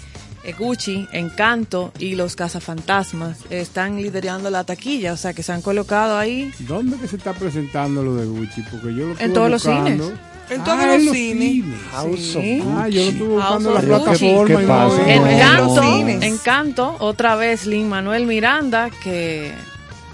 [0.59, 6.17] Gucci, Encanto y los Cazafantasmas están liderando la taquilla, o sea que se han colocado
[6.17, 6.51] ahí.
[6.61, 8.63] ¿Dónde que se está presentando lo de Gucci?
[8.71, 10.01] Porque yo lo estuve todos los cines.
[10.51, 11.65] En Ah, todos en los cines.
[11.91, 12.63] House of Sí.
[12.75, 16.23] Ah, yo lo estuve buscando en En Encanto, cines.
[16.23, 19.53] Encanto, otra vez Lin Manuel Miranda, que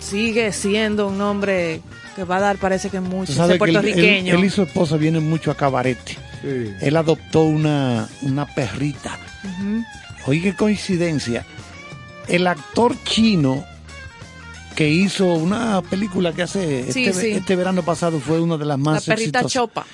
[0.00, 1.80] sigue siendo un nombre
[2.16, 4.32] que va a dar, parece que mucho, él, puertorriqueño.
[4.34, 6.18] él- él y su esposa vienen mucho a cabarete.
[6.42, 6.72] Sí.
[6.80, 9.18] Él adoptó una, una perrita.
[9.44, 9.84] Ujú.
[10.26, 11.44] Oye, qué coincidencia.
[12.28, 13.64] El actor chino
[14.74, 17.30] que hizo una película que hace Sí, este, sí.
[17.32, 19.52] este verano pasado fue una de las La más perrita exitosas.
[19.52, 19.86] Chopa.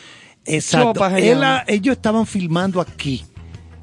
[0.44, 0.94] Exacto.
[0.94, 3.24] Chopa Él ellos estaban filmando aquí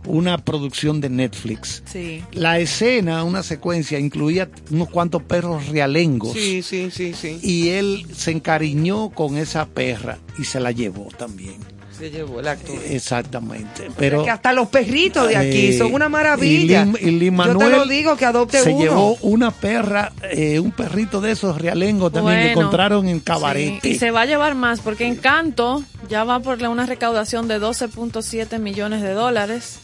[0.07, 1.83] una producción de Netflix.
[1.85, 2.23] Sí.
[2.31, 6.33] La escena, una secuencia, incluía unos cuantos perros realengos.
[6.33, 7.39] Sí, sí, sí, sí.
[7.43, 11.76] Y él se encariñó con esa perra y se la llevó también.
[11.97, 12.75] Se llevó el actor.
[12.89, 13.89] Exactamente.
[13.97, 16.83] Pero que hasta los perritos de aquí Eh, son una maravilla.
[16.83, 18.79] y Lin- y Lin Yo te Manuel lo digo que adopte se uno.
[18.83, 23.89] llevó una perra, eh, un perrito de esos realengos también que encontraron en sí, cabarete.
[23.89, 28.59] Y se va a llevar más, porque Encanto ya va por una recaudación de 12.7
[28.59, 29.79] millones de dólares.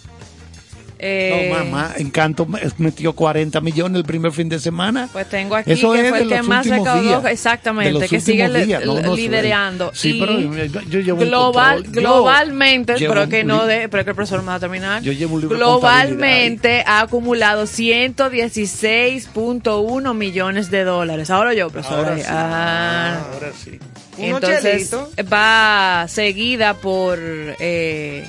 [1.05, 5.09] Eh, No, mamá, Encanto me- metió 40 millones el primer fin de semana.
[5.11, 7.25] Pues tengo aquí Eso que es fue el que los más últimos recaudó, días.
[7.33, 9.21] exactamente, De los que sigue días, no, no sé.
[9.21, 9.91] liderando.
[9.93, 11.83] Sí, y pero yo, yo llevo un global.
[11.83, 14.59] Yo globalmente, llevo pero un que no de, pero que el profesor me va a
[14.61, 15.01] terminar.
[15.01, 21.29] Yo llevo un libro Globalmente ha acumulado 116.1 millones de dólares.
[21.29, 21.99] Ahora yo, profesor.
[21.99, 22.23] Ahora sí.
[22.27, 23.19] Ah.
[23.33, 23.79] Ahora sí.
[24.17, 24.93] Entonces
[25.31, 28.25] va seguida por eh,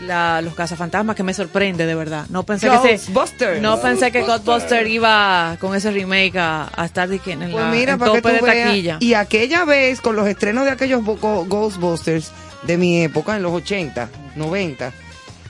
[0.00, 2.26] la, los cazafantasmas que me sorprende de verdad.
[2.28, 7.08] No pensé que se, no pensé que Ghostbuster iba con ese remake a, a estar
[7.08, 8.66] de en, Pues la, mira, en tope de veas.
[8.66, 8.96] taquilla.
[9.00, 14.08] Y aquella vez, con los estrenos de aquellos Ghostbusters de mi época, en los 80,
[14.36, 14.92] 90,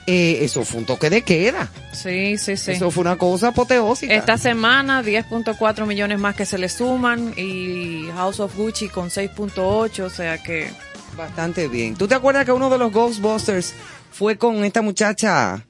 [0.07, 1.69] eh, eso fue un toque de queda.
[1.91, 2.73] Sí, sí, sí.
[2.73, 4.13] Eso fue una cosa apoteósica.
[4.13, 9.99] Esta semana 10.4 millones más que se le suman y House of Gucci con 6.8,
[10.01, 10.69] o sea que
[11.17, 11.95] Bastante bien.
[11.95, 13.73] ¿Tú te acuerdas que uno de los Ghostbusters
[14.15, 15.65] fue con esta muchacha,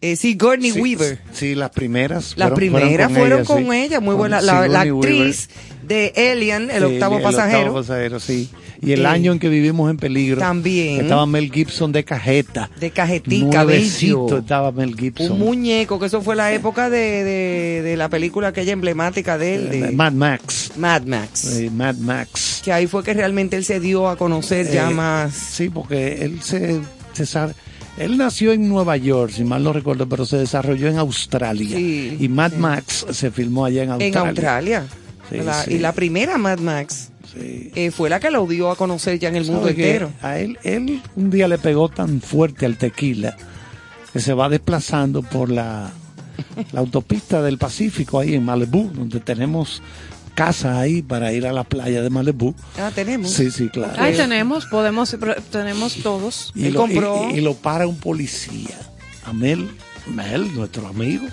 [0.00, 1.18] eh, Sigourney Sí, Weaver?
[1.32, 2.34] Sí, las primeras.
[2.36, 3.76] Las fueron- primeras fueron con, sí.
[3.76, 4.40] ella, muy Con buena.
[4.40, 5.48] La, la Sigourney actriz
[5.86, 7.58] de Alien, el Sí, octavo pasajero.
[7.58, 8.48] octavo pasajero, sí.
[8.84, 10.40] Y el Eh, año en que vivimos en peligro.
[10.40, 11.02] también.
[11.02, 12.68] Estaba Mel Gibson de cajeta.
[12.80, 14.38] De cajetica, bello.
[14.38, 15.30] estaba Mel Gibson.
[15.32, 19.54] Un muñeco, que eso fue la época de, de, de la película aquella emblemática de
[19.54, 20.72] él, de Eh, Mad Max.
[20.76, 21.58] Mad Max.
[21.58, 22.60] Eh, Mad Max.
[22.64, 25.32] Que ahí fue que realmente él se dio a conocer ya Eh, más.
[25.32, 26.80] Sí, porque él se,
[27.12, 27.54] se sa-
[27.98, 31.76] él nació en Nueva York, si mal no recuerdo, pero se desarrolló en Australia.
[31.76, 34.20] Sí, y Mad Max se filmó allá en Australia.
[34.20, 34.86] En Australia.
[35.30, 35.64] Sí, La-.
[35.68, 39.36] Y la primera Mad Max eh, fue la que lo dio a conocer ya en
[39.36, 40.10] el mundo ¿Sabe que entero.
[40.22, 43.36] A él, él un día le pegó tan fuerte al tequila
[44.12, 45.90] que se va desplazando por la,
[46.72, 49.82] la autopista del Pacífico ahí en Malibú, donde tenemos
[50.34, 52.54] casa ahí para ir a la playa de Malibú.
[52.78, 53.30] Ah, tenemos.
[53.32, 53.94] Sí, sí, claro.
[54.00, 55.16] ahí tenemos, podemos,
[55.50, 56.52] tenemos todos.
[56.54, 58.76] Y Él lo, compró- y- y lo para un policía.
[59.24, 59.70] A Mel,
[60.06, 61.26] Mel, nuestro amigo.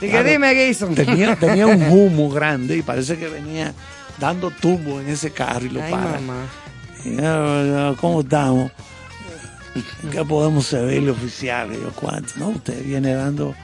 [0.00, 0.94] ¿Y qué dime, Gayson?
[0.94, 3.74] Tenía, tenía un humo grande y parece que venía
[4.18, 6.20] dando tumbo en ese carro y lo Ay, para.
[6.20, 6.46] mamá.
[7.04, 8.70] Y, "Ah, ah, ¿Cómo estamos?
[10.10, 11.70] ¿Qué podemos servirle oficial?
[11.72, 12.32] Y yo, ¿cuánto?
[12.36, 13.54] No, usted viene dando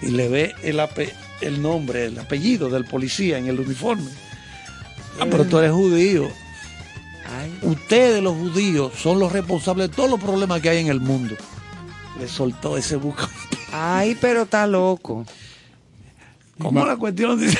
[0.00, 1.12] y le ve el, ape-
[1.42, 4.10] el nombre, el apellido del policía en el uniforme.
[5.20, 6.28] Ah, pero tú eres judío.
[7.38, 7.56] Ay.
[7.62, 11.34] Ustedes los judíos son los responsables de todos los problemas que hay en el mundo.
[12.20, 13.28] Le soltó ese buca
[13.72, 15.24] Ay, pero está loco.
[16.58, 17.58] ¿Cómo la cuestión dice?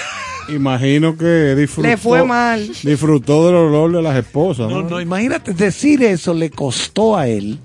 [0.48, 1.88] Imagino que disfrutó.
[1.88, 2.68] Le fue mal.
[2.82, 4.68] Disfrutó del olor de las esposas.
[4.68, 4.90] No, ¿no?
[4.90, 7.58] no, imagínate, decir eso le costó a él.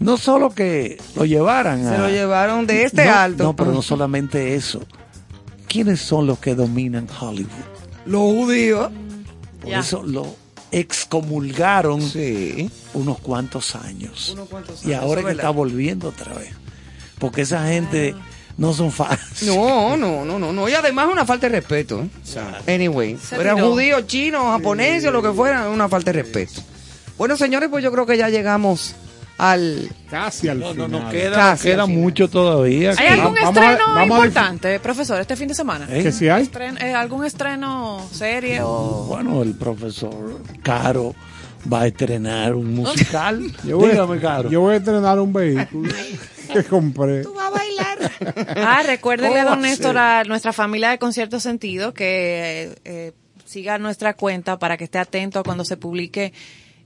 [0.00, 3.42] No solo que lo llevaran Se a- lo llevaron de este No, alto.
[3.44, 4.80] No, pero no solamente eso.
[5.68, 7.48] ¿Quiénes son los que dominan Hollywood?
[8.06, 8.90] Los judíos.
[9.60, 10.34] Por eso lo
[10.70, 12.00] excomulgaron
[12.94, 14.36] unos cuantos años.
[14.84, 16.50] y años, ahora que está volviendo otra vez.
[17.18, 18.14] Porque esa gente
[18.56, 19.54] no son fáciles.
[19.54, 20.68] No, no, no, no, no.
[20.68, 22.02] Y además es una falta de respeto.
[22.02, 22.74] ¿eh?
[22.74, 26.62] Anyway, fueran judíos, chinos, japoneses o lo que fuera, es una falta de respeto.
[27.16, 28.94] Bueno, señores, pues yo creo que ya llegamos
[29.38, 29.88] al...
[30.10, 30.90] Casi al No, no, final.
[31.04, 32.00] no queda, Casi queda final.
[32.00, 32.92] mucho todavía.
[32.98, 35.86] ¿Hay algún Vamos a- estreno a importante, profesor, este fin de semana?
[35.90, 36.02] ¿Eh?
[36.02, 36.50] ¿Que si hay?
[36.80, 39.04] Eh, ¿Algún estreno, serie o...?
[39.08, 41.14] Bueno, el profesor Caro
[41.72, 43.42] va a estrenar un musical.
[43.64, 44.50] Yo voy, Dígame, Caro.
[44.50, 45.92] yo voy a estrenar un vehículo
[46.52, 47.22] que compré.
[48.56, 49.98] Ah, recuérdele, ¿Cómo don va a Néstor, ser?
[49.98, 53.12] a nuestra familia de Concierto Sentido que eh,
[53.44, 56.32] siga nuestra cuenta para que esté atento cuando se publique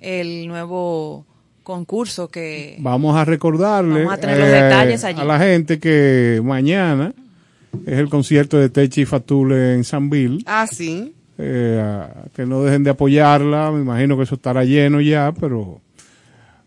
[0.00, 1.26] el nuevo
[1.62, 2.76] concurso que...
[2.80, 5.20] Vamos a recordarle Vamos a tener los detalles allí.
[5.20, 7.12] a la gente que mañana
[7.86, 10.42] es el concierto de Techi Fatule en San Bill.
[10.46, 11.14] Ah, sí.
[11.38, 13.72] Eh, que no dejen de apoyarla.
[13.72, 15.80] Me imagino que eso estará lleno ya, pero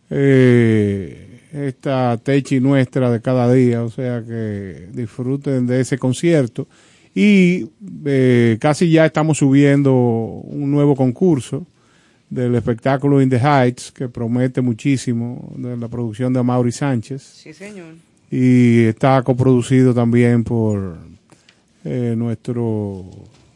[0.09, 6.67] eh, esta Techi nuestra de cada día, o sea que disfruten de ese concierto.
[7.13, 7.69] Y
[8.05, 11.65] eh, casi ya estamos subiendo un nuevo concurso
[12.29, 17.53] del espectáculo In the Heights, que promete muchísimo, de la producción de Amaury Sánchez Sí,
[17.53, 17.93] señor.
[18.31, 20.97] y está coproducido también por
[21.83, 23.05] eh, nuestro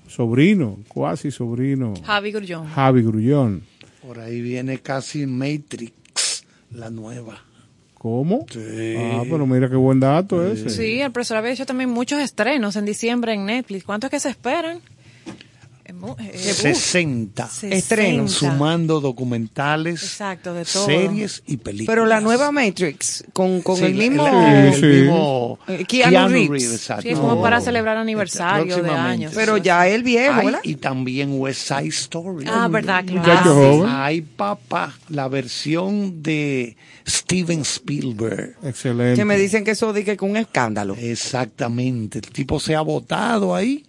[0.07, 2.67] sobrino, cuasi sobrino, Javi Grullón.
[2.67, 3.63] Javi Grullón.
[4.05, 7.37] Por ahí viene casi Matrix, la nueva.
[7.95, 8.45] ¿Cómo?
[8.49, 8.95] Sí.
[8.97, 10.69] Ah, pero mira qué buen dato ese.
[10.69, 13.83] Sí, el profesor había hecho también muchos estrenos en diciembre en Netflix.
[13.83, 14.79] ¿Cuántos es que se esperan?
[15.99, 18.27] Eh, mu- eh, uh, 60 60.
[18.29, 20.85] sumando documentales, Exacto, de todo.
[20.85, 21.93] series y películas.
[21.93, 24.25] Pero la nueva Matrix, con, con Sí, el mismo...
[24.27, 24.85] el Sí, sí.
[24.87, 26.89] mismo Eh, Keanu Reeves.
[27.01, 29.33] Sí, es como para celebrar aniversario de años.
[29.35, 30.59] Pero ya el viejo, Ay, ¿verdad?
[30.63, 32.45] y también West Side Story.
[32.47, 33.85] Ah, verdad, claro.
[33.87, 34.05] Ah.
[34.05, 36.77] Ay, papá, la versión de
[37.07, 38.55] Steven Spielberg.
[38.63, 39.15] Excelente.
[39.19, 40.95] Que me dicen que eso dije que un escándalo.
[40.97, 42.19] Exactamente.
[42.19, 43.83] El tipo se ha votado ahí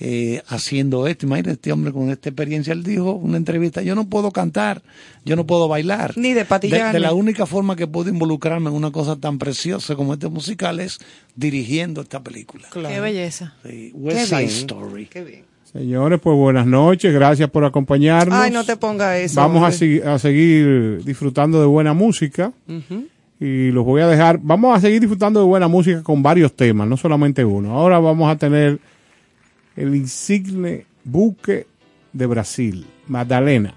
[0.00, 1.26] eh, haciendo esto.
[1.26, 2.72] Imagínate este hombre con esta experiencia.
[2.72, 4.82] Él dijo en una entrevista, yo no puedo cantar,
[5.24, 6.12] yo no puedo bailar.
[6.16, 9.16] Ni de patillar, De, de la ni- única forma que puedo involucrarme en una cosa
[9.16, 10.98] tan preciosa como este musical es
[11.34, 12.68] dirigiendo esta película.
[12.72, 13.54] Qué belleza.
[13.64, 14.50] Sí, Qué West Side bien.
[14.50, 15.06] Story.
[15.06, 15.44] Qué bien.
[15.72, 18.38] Señores, pues buenas noches, gracias por acompañarnos.
[18.38, 19.38] Ay, no te ponga eso.
[19.38, 22.52] Vamos a, seguir disfrutando de buena música.
[23.40, 24.40] Y los voy a dejar.
[24.42, 27.72] Vamos a seguir disfrutando de buena música con varios temas, no solamente uno.
[27.78, 28.78] Ahora vamos a tener
[29.78, 31.68] el insigne buque
[32.12, 33.74] de Brasil, Magdalena.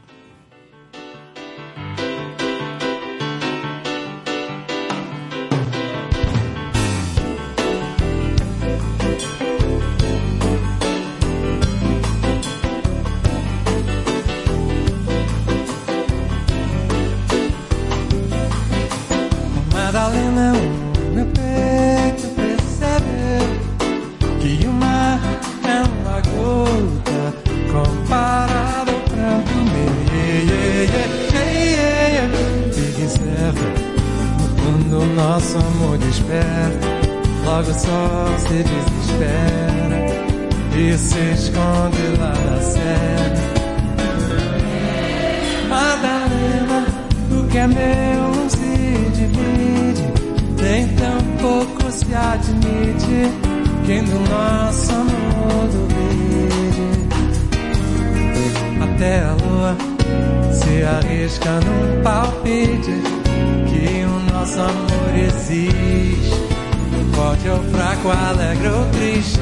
[60.52, 63.02] Se arrisca num palpite
[63.68, 66.42] que o nosso amor existe.
[67.14, 69.40] Forte ou fraco, alegre ou triste.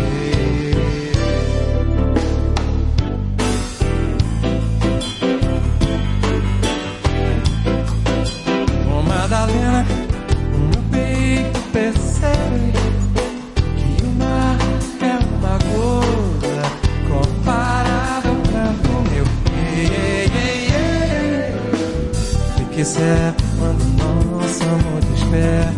[22.89, 23.33] quiser.
[23.57, 25.73] Quando nosso amor desperta,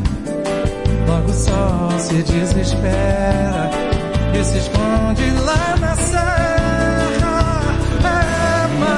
[1.08, 3.70] logo o sol se desespera
[4.34, 7.62] e se esconde lá na serra.
[8.64, 8.98] Ama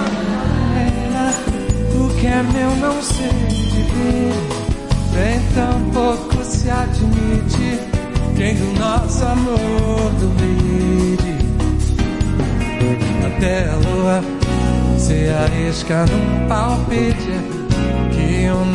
[1.96, 3.84] o que é meu não sei de
[5.16, 7.80] nem tampouco se admite
[8.36, 11.34] quem do nosso amor duvide.
[13.26, 14.24] Até a lua
[14.98, 17.13] se arisca num palpite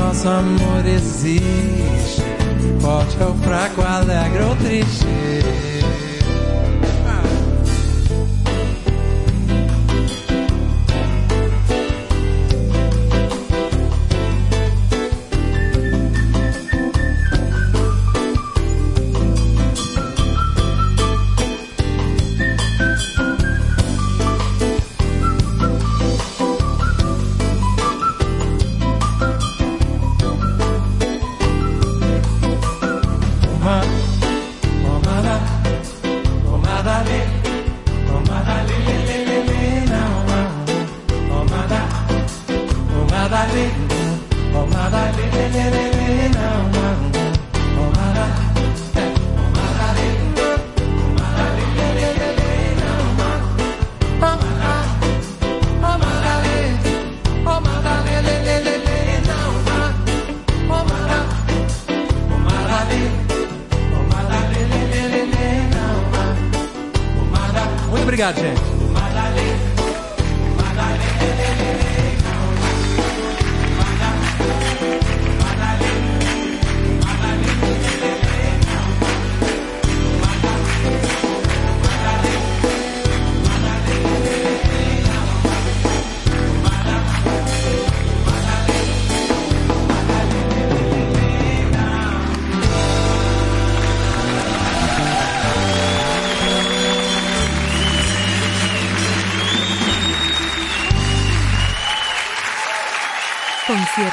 [0.09, 2.23] nosso amor existe.
[2.81, 5.07] Forte é ou fraco, alegre ou triste.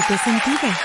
[0.07, 0.84] Doble sentido.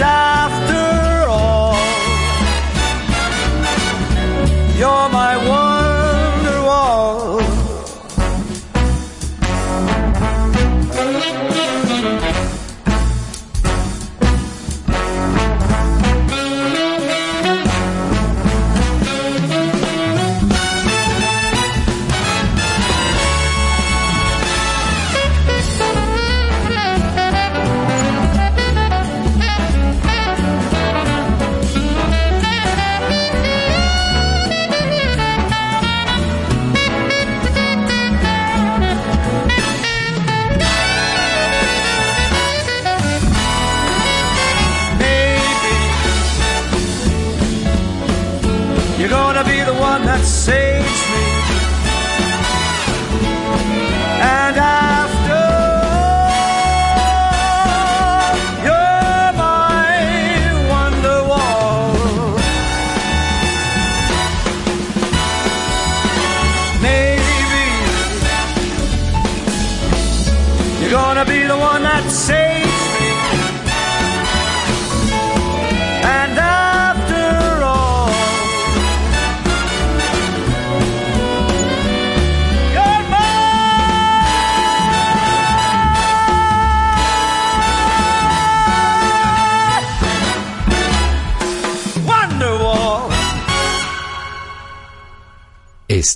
[0.00, 1.74] And after all,
[4.78, 7.40] you're my wonder wall.